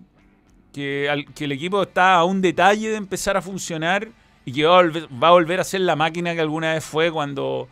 [0.72, 4.08] que, al- que el equipo está a un detalle de empezar a funcionar
[4.46, 6.84] y que va a, volver, va a volver a ser la máquina que alguna vez
[6.84, 7.68] fue cuando...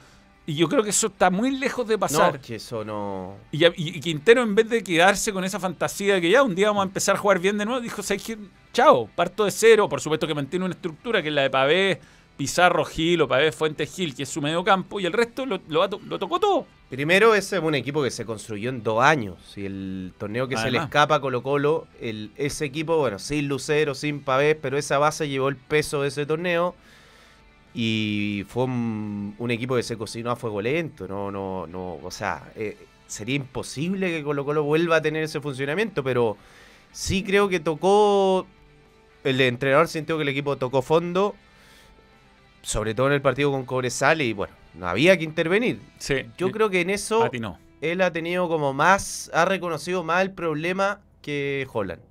[0.45, 2.33] Y yo creo que eso está muy lejos de pasar.
[2.33, 3.35] No, que eso no.
[3.51, 6.43] Y, ya- y- y Quintero, en vez de quedarse con esa fantasía de que ya
[6.43, 8.37] un día vamos a empezar a jugar bien de nuevo, dijo: ¿sabes?
[8.73, 9.87] Chao, parto de cero.
[9.87, 11.99] Por supuesto que mantiene una estructura que es la de Pavés,
[12.41, 15.59] Pizarro, Gil o Pavés, Fuentes, Gil, que es su medio campo, y el resto lo,
[15.59, 16.65] tocó todo.
[16.89, 19.37] Primero, ese es un equipo que se construyó en dos años.
[19.55, 23.47] Y el torneo que se le escapa a Colo Colo, el, ese equipo, bueno, sin
[23.47, 26.73] Lucero, sin Pavés, pero esa base llevó el peso de ese torneo.
[27.75, 31.07] Y fue un, un equipo que se cocinó a fuego lento.
[31.07, 31.99] No, no, no.
[32.01, 36.37] O sea, eh, sería imposible que Colo Colo vuelva a tener ese funcionamiento, pero
[36.91, 38.47] sí creo que tocó.
[39.23, 41.35] El entrenador sintió que el equipo tocó fondo.
[42.61, 45.79] Sobre todo en el partido con Cobresal y bueno, no había que intervenir.
[45.97, 46.25] Sí.
[46.37, 47.57] Yo creo que en eso Atinó.
[47.81, 52.01] él ha tenido como más, ha reconocido más el problema que Holland.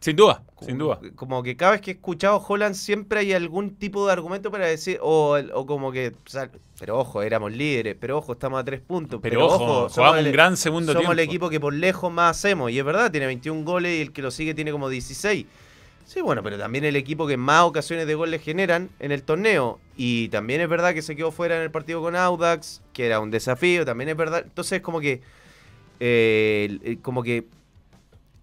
[0.00, 1.00] Sin duda, Como- sin duda.
[1.16, 4.66] Como que cada vez que he escuchado Holland siempre hay algún tipo de argumento para
[4.66, 6.48] decir, o, o como que, o sea,
[6.78, 9.18] pero ojo, éramos líderes, pero ojo, estamos a tres puntos.
[9.20, 11.30] Pero ojo, somos jugamos un el- gran segundo Somos el tiempo.
[11.32, 14.22] equipo que por lejos más hacemos, y es verdad, tiene 21 goles y el que
[14.22, 15.46] lo sigue tiene como 16.
[16.08, 19.22] Sí, bueno, pero también el equipo que más ocasiones de gol le generan en el
[19.22, 19.78] torneo.
[19.94, 23.20] Y también es verdad que se quedó fuera en el partido con Audax, que era
[23.20, 24.40] un desafío, también es verdad.
[24.42, 25.20] Entonces, como que.
[26.00, 27.44] eh, como que.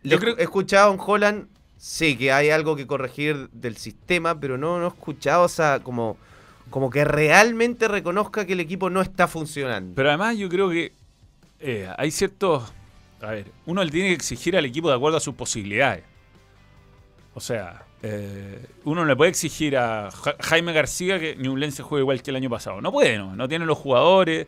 [0.03, 4.59] Yo creo- He escuchado en Holland, sí, que hay algo que corregir del sistema, pero
[4.59, 6.17] no, no he escuchado, o sea, como.
[6.69, 9.95] Como que realmente reconozca que el equipo no está funcionando.
[9.95, 10.93] Pero además yo creo que
[11.59, 12.71] eh, hay ciertos...
[13.21, 16.03] A ver, uno le tiene que exigir al equipo de acuerdo a sus posibilidades.
[17.35, 22.01] O sea, eh, uno no le puede exigir a Ja- Jaime García que Ñublense juegue
[22.01, 22.81] igual que el año pasado.
[22.81, 23.35] No puede, no.
[23.35, 24.47] No tiene los jugadores.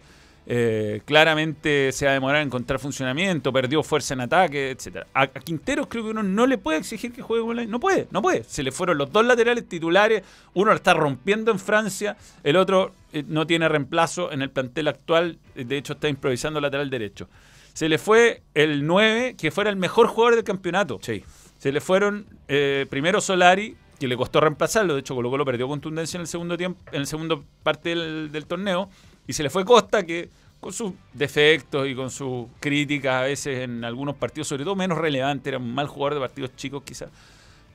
[0.49, 5.05] eh, claramente se va a demorar en encontrar funcionamiento, perdió fuerza en ataque, etcétera.
[5.13, 7.69] A, a Quinteros creo que uno no le puede exigir que juegue año.
[7.69, 8.45] No puede, no puede.
[8.45, 10.23] Se le fueron los dos laterales titulares.
[10.53, 12.15] Uno lo está rompiendo en Francia,
[12.45, 15.37] el otro eh, no tiene reemplazo en el plantel actual.
[15.53, 17.27] De hecho, está improvisando lateral derecho.
[17.73, 20.99] Se le fue el 9, que fuera el mejor jugador del campeonato.
[21.01, 21.25] Sí.
[21.57, 24.93] Se le fueron eh, primero Solari, que le costó reemplazarlo.
[24.93, 28.45] De hecho, Colo Colo perdió contundencia en el segundo tiempo, en el segundo parte del,
[28.45, 28.89] torneo.
[29.25, 30.29] Y se le fue Costa, que
[30.59, 34.97] con sus defectos y con sus críticas a veces en algunos partidos, sobre todo menos
[34.97, 37.09] relevante, era un mal jugador de partidos chicos quizás.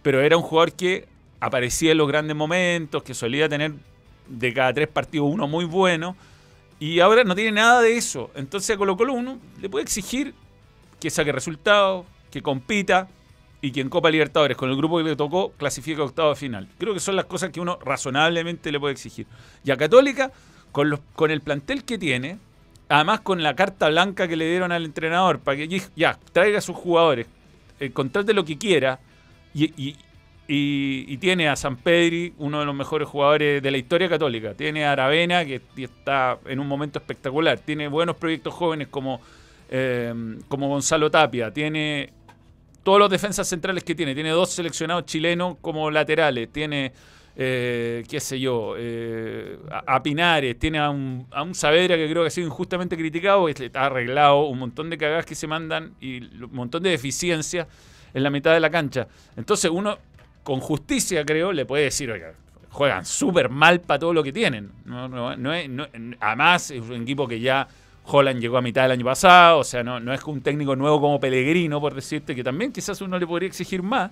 [0.03, 1.07] Pero era un jugador que
[1.41, 3.73] aparecía en los grandes momentos, que solía tener
[4.29, 6.17] de cada tres partidos uno muy bueno.
[6.79, 8.31] Y ahora no tiene nada de eso.
[8.35, 10.35] Entonces a Colo Colo uno le puede exigir
[11.01, 13.09] que saque resultados, que compita
[13.63, 16.69] y que en Copa Libertadores, con el grupo que le tocó, clasifique a octavo final.
[16.79, 19.27] Creo que son las cosas que uno razonablemente le puede exigir.
[19.65, 20.33] Y a Católica,
[20.73, 22.39] con, los, con el plantel que tiene,
[22.89, 26.61] además con la carta blanca que le dieron al entrenador, para que ya- traiga a
[26.61, 27.27] sus jugadores,
[27.79, 28.99] eh, contrate lo que quiera,
[29.55, 29.97] y-
[30.49, 34.55] y tiene a San Pedri, uno de los mejores jugadores de la historia católica.
[34.55, 37.59] Tiene a Aravena, que está en un momento espectacular.
[37.61, 39.21] Tiene buenos proyectos jóvenes como,
[39.71, 40.13] eh,
[40.49, 41.53] como Gonzalo Tapia.
[41.53, 42.13] Tiene
[42.83, 44.15] todos los defensas centrales que tiene.
[44.15, 46.51] Tiene dos seleccionados chilenos como laterales.
[46.53, 46.93] Tiene,
[47.37, 50.59] eh, qué sé yo, eh, a, Pinares.
[50.59, 53.47] Tiene a un, a un Saavedra que creo que ha sido injustamente criticado.
[53.47, 54.47] Que está arreglado.
[54.47, 57.67] Un montón de cagadas que se mandan y un montón de deficiencias
[58.15, 59.07] en la mitad de la cancha.
[59.37, 59.99] Entonces uno,
[60.43, 62.35] con justicia creo, le puede decir, oiga,
[62.71, 64.71] juegan súper mal para todo lo que tienen.
[64.85, 65.87] No, no, no es- no-
[66.21, 67.67] además, es un equipo que ya
[68.05, 71.01] Holland llegó a mitad del año pasado, o sea, no, no es un técnico nuevo
[71.01, 74.11] como Pellegrino, por decirte, que también quizás uno le podría exigir más,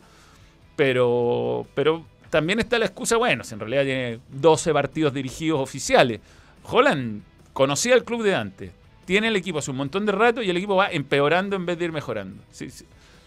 [0.76, 6.20] pero, pero también está la excusa, bueno, si en realidad tiene 12 partidos dirigidos oficiales.
[6.62, 7.22] Holland
[7.52, 8.70] conocía el club de antes,
[9.04, 11.78] tiene el equipo hace un montón de rato y el equipo va empeorando en vez
[11.78, 12.42] de ir mejorando.
[12.52, 12.68] Sí.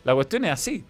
[0.05, 0.83] La cuestión es así.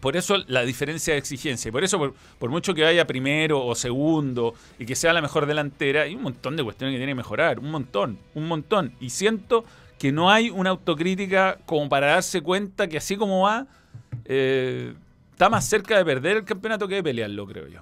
[0.00, 1.68] Por eso la diferencia de exigencia.
[1.68, 5.46] Y por eso, por, mucho que vaya primero o segundo y que sea la mejor
[5.46, 7.58] delantera, hay un montón de cuestiones que tiene que mejorar.
[7.58, 8.94] Un montón, un montón.
[9.00, 9.64] Y siento
[9.98, 13.66] que no hay una autocrítica como para darse cuenta que así como va,
[14.24, 14.94] eh,
[15.32, 17.80] está más cerca de perder el campeonato que de pelearlo, creo yo.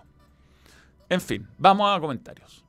[1.09, 2.65] En fin, vamos a comentarios.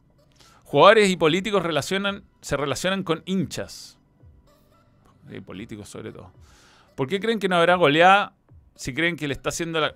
[0.64, 3.98] Jugadores y políticos relacionan, se relacionan con hinchas.
[5.30, 6.32] Y políticos sobre todo.
[6.96, 8.34] ¿Por qué creen que no habrá goleada
[8.78, 9.94] si creen que le está haciendo la.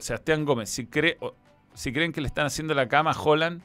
[0.00, 1.34] Sebastián Gómez, si, cree, o-
[1.74, 3.62] si creen que le están haciendo la cama a Holland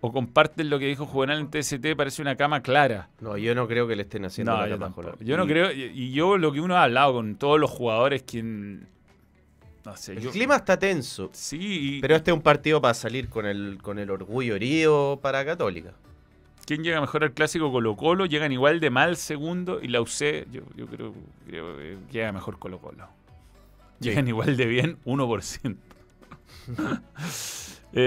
[0.00, 3.08] o comparten lo que dijo Juvenal en TST, parece una cama clara.
[3.20, 4.98] No, yo no creo que le estén haciendo No, la yo cama a.
[5.00, 5.22] Holland.
[5.24, 5.72] Yo no creo.
[5.72, 8.86] Y, yo lo que uno ha hablado con todos los jugadores, quien.
[9.84, 10.12] No sé.
[10.14, 11.30] El yo- clima está tenso.
[11.32, 15.44] Sí, Pero este es un partido para salir con el, con el orgullo herido para
[15.44, 15.92] Católica.
[16.66, 18.26] ¿Quién llega mejor al clásico Colo Colo?
[18.26, 21.14] Llegan igual de mal segundo y la UC, yo, yo creo,
[21.46, 23.06] creo que llega mejor Colo Colo.
[24.00, 25.76] Llegan igual de bien 1%.
[27.98, 28.04] Eh,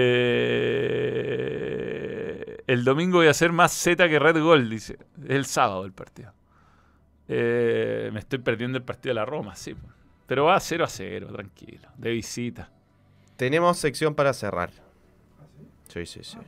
[2.68, 4.98] el domingo voy a hacer más Z que Red Gold, dice.
[5.24, 6.32] Es el sábado el partido.
[7.26, 9.74] Eh, me estoy perdiendo el partido de la Roma, sí.
[10.26, 11.88] Pero va 0 a 0, tranquilo.
[11.96, 12.70] De visita.
[13.36, 14.70] Tenemos sección para cerrar.
[15.88, 16.38] Sí, sí, sí.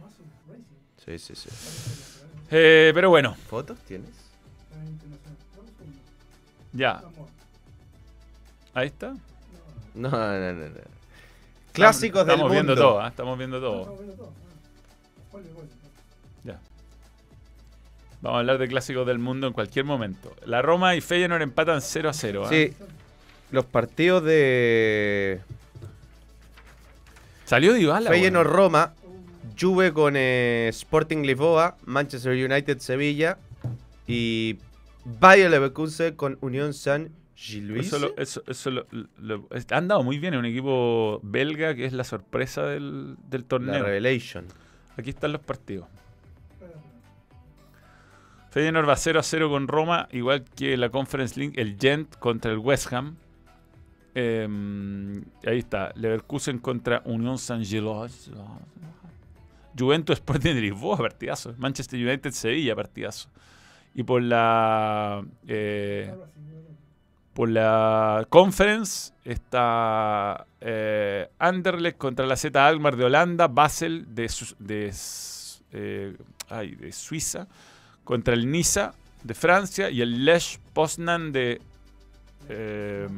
[1.04, 1.48] Sí, sí, sí.
[2.50, 4.10] Eh, pero bueno, ¿Fotos tienes?
[6.72, 7.02] ya.
[8.74, 9.14] Ahí está.
[9.94, 10.68] No, no, no.
[10.68, 10.74] no.
[11.72, 12.88] Clásicos estamos del viendo mundo.
[12.88, 13.08] todo, ¿ah?
[13.08, 13.98] estamos viendo todo.
[16.44, 16.60] Ya.
[18.20, 20.34] Vamos a hablar de clásicos del mundo en cualquier momento.
[20.44, 22.42] La Roma y Feyenoord empatan 0 a 0.
[22.44, 22.48] ¿ah?
[22.48, 22.74] Sí.
[23.50, 25.40] Los partidos de
[27.52, 28.08] Salió Dybala.
[28.10, 28.56] Feyenoord bueno.
[28.56, 28.94] Roma,
[29.60, 33.38] Juve con eh, Sporting Lisboa, Manchester United Sevilla
[34.06, 34.56] y
[35.04, 37.10] Bayer Leverkusen con Unión San.
[37.86, 38.86] Eso, lo- eso, eso lo-
[39.70, 40.34] han dado muy bien.
[40.34, 43.82] Es un equipo belga que es la sorpresa del, del La torneo.
[43.84, 44.46] Revelation.
[44.96, 45.86] Aquí están los partidos.
[48.50, 52.52] Feyenoord va 0 a 0 con Roma, igual que la Conference League, el Gent contra
[52.52, 53.16] el West Ham.
[54.14, 54.46] Eh,
[55.46, 58.30] ahí está, Leverkusen contra Unión San Gilos.
[59.78, 61.54] Juventus Sporting de Lisboa, partidazo.
[61.56, 63.30] Manchester United Sevilla, partidazo.
[63.94, 66.12] Y por la eh,
[67.34, 74.30] por la Conference está eh, Anderlecht contra la Z Alkmaar de Holanda, Basel de,
[75.72, 76.16] eh,
[76.48, 77.46] ay, de Suiza
[78.04, 78.92] contra el Niza
[79.22, 81.60] de Francia y el Lech Poznan de
[82.48, 83.08] eh,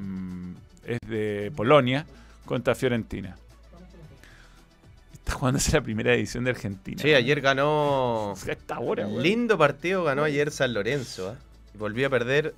[0.87, 2.07] es de Polonia
[2.45, 3.37] contra Fiorentina.
[5.13, 7.01] Está jugándose la primera edición de Argentina.
[7.01, 8.35] Sí, ayer ganó.
[8.79, 9.23] Weón.
[9.23, 11.35] Lindo partido ganó ayer San Lorenzo.
[11.75, 12.55] Y volvió a perder.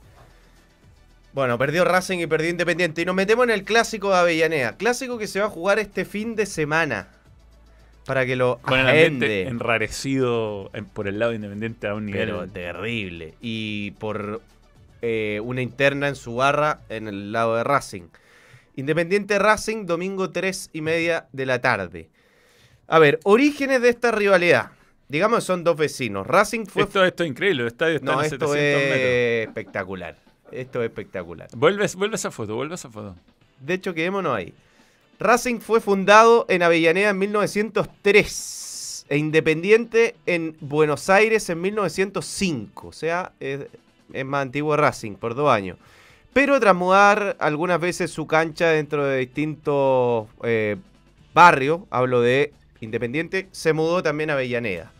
[1.36, 3.02] Bueno, perdió Racing y perdió Independiente.
[3.02, 4.78] Y nos metemos en el clásico de Avellaneda.
[4.78, 7.08] Clásico que se va a jugar este fin de semana.
[8.06, 9.42] Para que lo Con el ambiente agende.
[9.50, 12.24] enrarecido en- por el lado independiente a un nivel.
[12.30, 13.34] Pero terrible.
[13.42, 14.40] Y por
[15.02, 18.04] eh, una interna en su barra en el lado de Racing.
[18.76, 22.08] Independiente Racing, domingo 3 y media de la tarde.
[22.88, 24.70] A ver, orígenes de esta rivalidad.
[25.08, 26.26] Digamos que son dos vecinos.
[26.26, 26.84] Racing fue.
[26.84, 29.48] esto, esto es increíble, el estadio está no, en esto 700 es metros.
[29.48, 30.26] espectacular.
[30.52, 31.48] Esto es espectacular.
[31.56, 33.14] Vuelve, vuelve esa foto, vuelve esa foto.
[33.60, 34.55] De hecho, quedémonos ahí.
[35.18, 42.89] Racing fue fundado en Avellaneda en 1903 e Independiente en Buenos Aires en 1905.
[42.89, 43.66] O sea, es,
[44.12, 45.78] es más antiguo Racing por dos años.
[46.32, 50.77] Pero tras mudar algunas veces su cancha dentro de distintos eh,
[51.32, 54.93] barrios, hablo de Independiente, se mudó también a Avellaneda.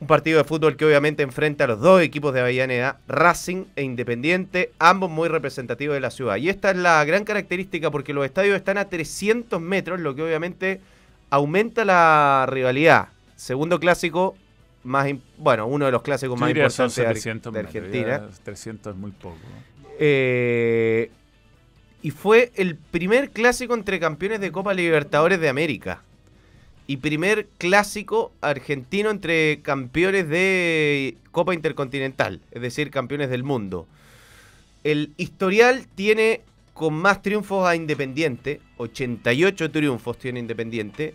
[0.00, 3.82] Un partido de fútbol que obviamente enfrenta a los dos equipos de Avellaneda, Racing e
[3.82, 6.36] Independiente, ambos muy representativos de la ciudad.
[6.36, 10.22] Y esta es la gran característica porque los estadios están a 300 metros, lo que
[10.22, 10.80] obviamente
[11.28, 13.08] aumenta la rivalidad.
[13.36, 14.36] Segundo clásico,
[14.84, 15.06] más
[15.36, 18.28] bueno, uno de los clásicos Yo más importantes de, 700 de metros, Argentina.
[18.30, 19.36] ya 300 es muy poco.
[19.98, 21.10] Eh,
[22.02, 26.02] y fue el primer clásico entre campeones de Copa Libertadores de América.
[26.90, 33.86] Y primer clásico argentino entre campeones de Copa Intercontinental, es decir, campeones del mundo.
[34.82, 36.40] El historial tiene
[36.74, 41.14] con más triunfos a Independiente, 88 triunfos tiene Independiente,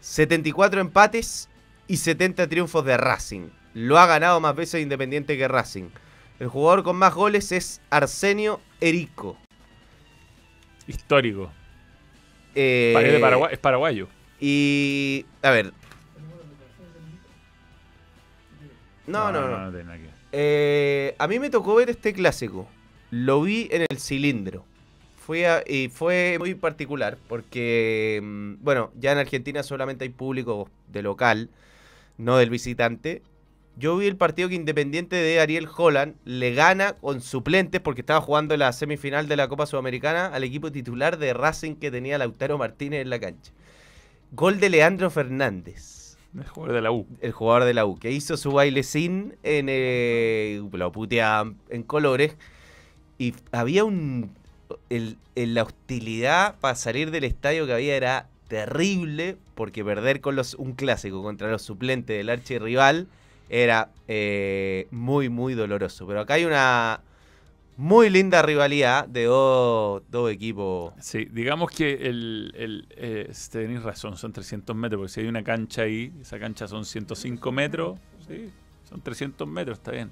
[0.00, 1.48] 74 empates
[1.88, 3.48] y 70 triunfos de Racing.
[3.74, 5.88] Lo ha ganado más veces Independiente que Racing.
[6.38, 9.36] El jugador con más goles es Arsenio Erico.
[10.86, 11.50] Histórico.
[12.54, 12.94] Eh,
[13.50, 14.06] es paraguayo.
[14.40, 15.24] Y.
[15.42, 15.72] A ver.
[19.06, 19.70] No, no, no.
[19.72, 19.86] ver.
[20.32, 22.68] Eh, a mí me tocó ver este clásico.
[23.10, 24.64] Lo vi en el cilindro.
[25.16, 30.68] Fue a- y fue muy particular porque, mm, bueno, ya en Argentina solamente hay público
[30.88, 31.48] de local,
[32.18, 33.22] no del visitante.
[33.78, 38.20] Yo vi el partido que Independiente de Ariel Holland le gana con suplentes porque estaba
[38.20, 42.56] jugando la semifinal de la Copa Sudamericana al equipo titular de Racing que tenía Lautaro
[42.56, 43.52] Martínez en la cancha.
[44.32, 46.16] Gol de Leandro Fernández.
[46.36, 47.06] El jugador de la U.
[47.22, 52.36] el jugador de la U, que hizo su bailecín en eh, lo puteaban en colores.
[53.18, 54.32] Y había un
[54.90, 60.36] el, el- la hostilidad para salir del estadio que había era terrible porque perder con
[60.36, 63.08] los un clásico contra los suplentes del archirrival
[63.48, 67.00] era eh, muy muy doloroso, pero acá hay una
[67.76, 70.94] muy linda rivalidad de dos, dos equipos.
[71.00, 75.44] Sí, digamos que el, el eh, tenéis razón, son 300 metros, porque si hay una
[75.44, 78.50] cancha ahí, esa cancha son 105 metros, sí,
[78.96, 80.10] Son 300 metros, está bien.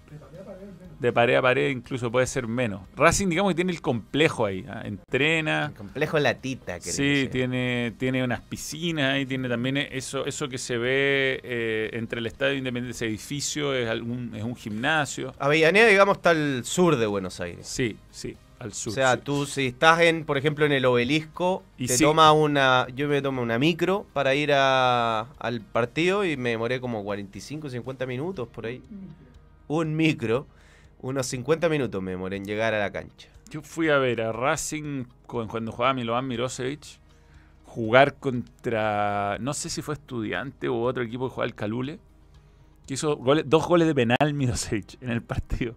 [1.00, 2.82] De pared a pared incluso puede ser menos.
[2.96, 4.66] Racing, digamos que tiene el complejo ahí.
[4.68, 4.82] ¿ah?
[4.84, 5.72] Entrena.
[5.74, 10.76] Complejo latita, que Sí, tiene, tiene unas piscinas ahí, tiene también eso, eso que se
[10.76, 15.32] ve eh, entre el Estadio Independiente, ese edificio, es, algún, es un gimnasio.
[15.38, 17.66] Avellaneda, digamos, está al sur de Buenos Aires.
[17.66, 18.90] Sí, sí, al sur.
[18.92, 19.20] O sea, sí.
[19.22, 22.04] tú si estás en, por ejemplo, en el obelisco, Y te sí.
[22.04, 26.80] toma una, yo me tomo una micro para ir a- al partido y me demoré
[26.80, 28.82] como 45, 50 minutos por ahí.
[29.68, 30.46] Un micro,
[31.00, 33.28] unos 50 minutos me demoré en llegar a la cancha.
[33.50, 36.98] Yo fui a ver a Racing cuando jugaba Milovan Mirosevic
[37.66, 41.98] jugar contra, no sé si fue estudiante u otro equipo que jugaba el Calule,
[42.86, 45.74] que hizo goles- dos goles de penal Mirosevic en el partido.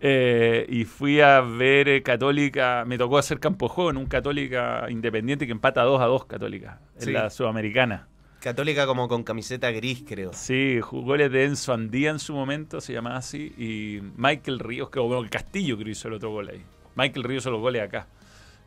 [0.00, 4.06] Eh, y fui a ver eh, Católica, me tocó hacer campo de juego en un
[4.06, 8.08] Católica Independiente que empata 2 a 2 Católica, en la Sudamericana.
[8.40, 10.32] Católica como con camiseta gris, creo.
[10.32, 14.90] Sí, jugó goles de Enzo Andía en su momento, se llamaba así, y Michael Ríos,
[14.90, 16.62] que bueno, Castillo creo hizo el otro gol ahí.
[16.94, 18.06] Michael Ríos hizo los goles acá.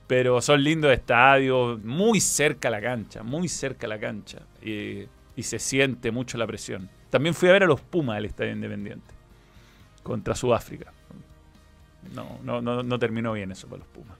[0.07, 4.39] Pero son lindos estadios, muy cerca a la cancha, muy cerca a la cancha.
[4.61, 5.03] Y,
[5.35, 6.89] y se siente mucho la presión.
[7.09, 9.13] También fui a ver a los Pumas del Estadio Independiente,
[10.09, 10.91] contra Sudáfrica.
[12.15, 14.17] No, no, no, no terminó bien eso para los Pumas.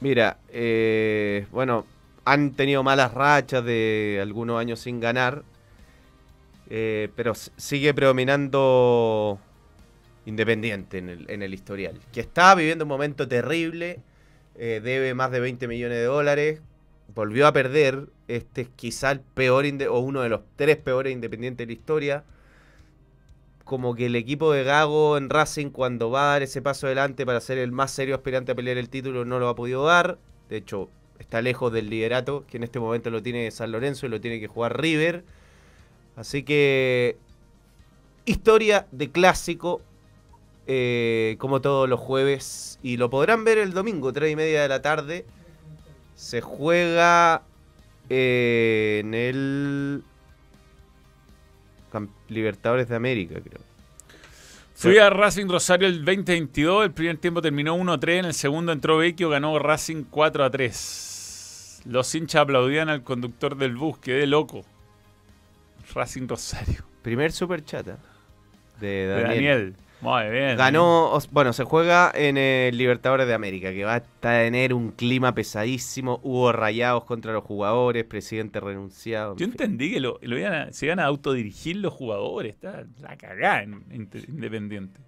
[0.00, 1.86] Mira, eh, bueno,
[2.26, 5.44] han tenido malas rachas de algunos años sin ganar,
[6.68, 9.38] eh, pero sigue predominando
[10.26, 14.00] Independiente en el, en el historial, que está viviendo un momento terrible,
[14.56, 16.60] eh, debe más de 20 millones de dólares,
[17.14, 21.66] volvió a perder, este es quizá el peor o uno de los tres peores Independientes
[21.66, 22.24] de la historia.
[23.68, 27.26] Como que el equipo de Gago en Racing cuando va a dar ese paso adelante
[27.26, 30.16] para ser el más serio aspirante a pelear el título no lo ha podido dar.
[30.48, 30.88] De hecho,
[31.18, 34.40] está lejos del liderato, que en este momento lo tiene San Lorenzo y lo tiene
[34.40, 35.22] que jugar River.
[36.16, 37.18] Así que
[38.24, 39.82] historia de clásico,
[40.66, 42.78] eh, como todos los jueves.
[42.82, 45.26] Y lo podrán ver el domingo, 3 y media de la tarde.
[46.14, 47.42] Se juega
[48.08, 50.04] eh, en el
[52.28, 53.60] Libertadores de América, creo.
[54.74, 58.98] Fui a Racing Rosario el 2022, el primer tiempo terminó 1-3, en el segundo entró
[58.98, 61.82] Vecchio, ganó Racing 4-3.
[61.86, 64.64] Los hinchas aplaudían al conductor del bus, quedé loco.
[65.94, 66.84] Racing Rosario.
[67.02, 67.98] Primer super chata
[68.80, 69.74] de De Daniel.
[70.00, 70.56] Muy bien.
[70.56, 75.34] Ganó, bueno, se juega en el Libertadores de América, que va a tener un clima
[75.34, 76.20] pesadísimo.
[76.22, 79.32] Hubo rayados contra los jugadores, presidente renunciado.
[79.32, 79.52] en Yo fin.
[79.54, 82.54] entendí que lo, lo iban a- se iban a autodirigir los jugadores.
[82.54, 85.00] Está la cagada en Independiente.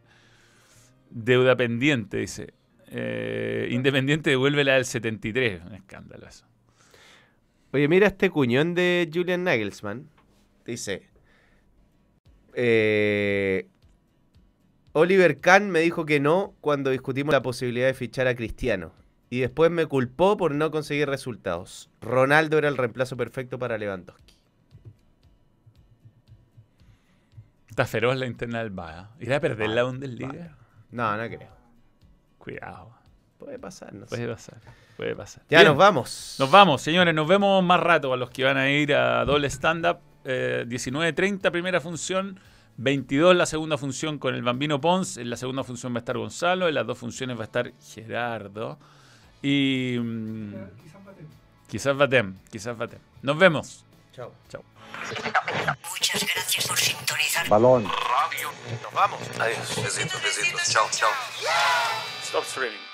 [1.11, 2.53] Deuda pendiente, dice.
[2.89, 5.61] Eh, Independiente devuelve la del 73.
[5.67, 6.45] Un escándalo eso.
[7.73, 10.09] Oye, mira este cuñón de Julian Nagelsmann.
[10.67, 11.03] Dice:
[12.55, 13.69] eh,
[14.93, 18.93] Oliver Kahn me dijo que no cuando discutimos la posibilidad de fichar a Cristiano.
[19.29, 21.89] Y después me culpó por no conseguir resultados.
[22.01, 24.37] Ronaldo era el reemplazo perfecto para Lewandowski.
[27.69, 29.11] Está feroz la interna del Baja.
[29.21, 30.57] ¿Irá a perder la Bundesliga?
[30.91, 31.49] No, no creo.
[32.39, 32.91] Cuidado.
[33.39, 34.17] Puede pasar, no sé.
[34.17, 34.59] Puede pasar.
[34.97, 35.45] Puede pasar.
[35.49, 35.69] Ya Bien.
[35.69, 36.37] nos vamos.
[36.41, 37.15] Nos vamos, señores.
[37.15, 39.99] Nos vemos más rato a los que van a ir a doble stand-up.
[40.25, 42.39] Eh, 19.30 primera función.
[42.81, 45.19] 22 la segunda función con el Bambino Pons.
[45.19, 46.67] En la segunda función va a estar Gonzalo.
[46.67, 48.79] En las dos funciones va a estar Gerardo.
[49.43, 49.99] Y.
[50.01, 50.55] mm,
[51.69, 52.37] quizás Batem.
[52.51, 52.99] Quizás Batem.
[53.21, 53.85] Nos vemos.
[54.15, 54.33] Chao.
[54.49, 54.65] Chao.
[55.91, 57.49] Muchas gracias por sintonizar.
[57.51, 57.85] Balón.
[57.85, 59.21] Nos vamos.
[59.39, 59.83] Adiós.
[59.83, 60.63] Besitos, besitos.
[60.71, 61.11] Chao, chao.
[62.23, 62.90] Stop streaming.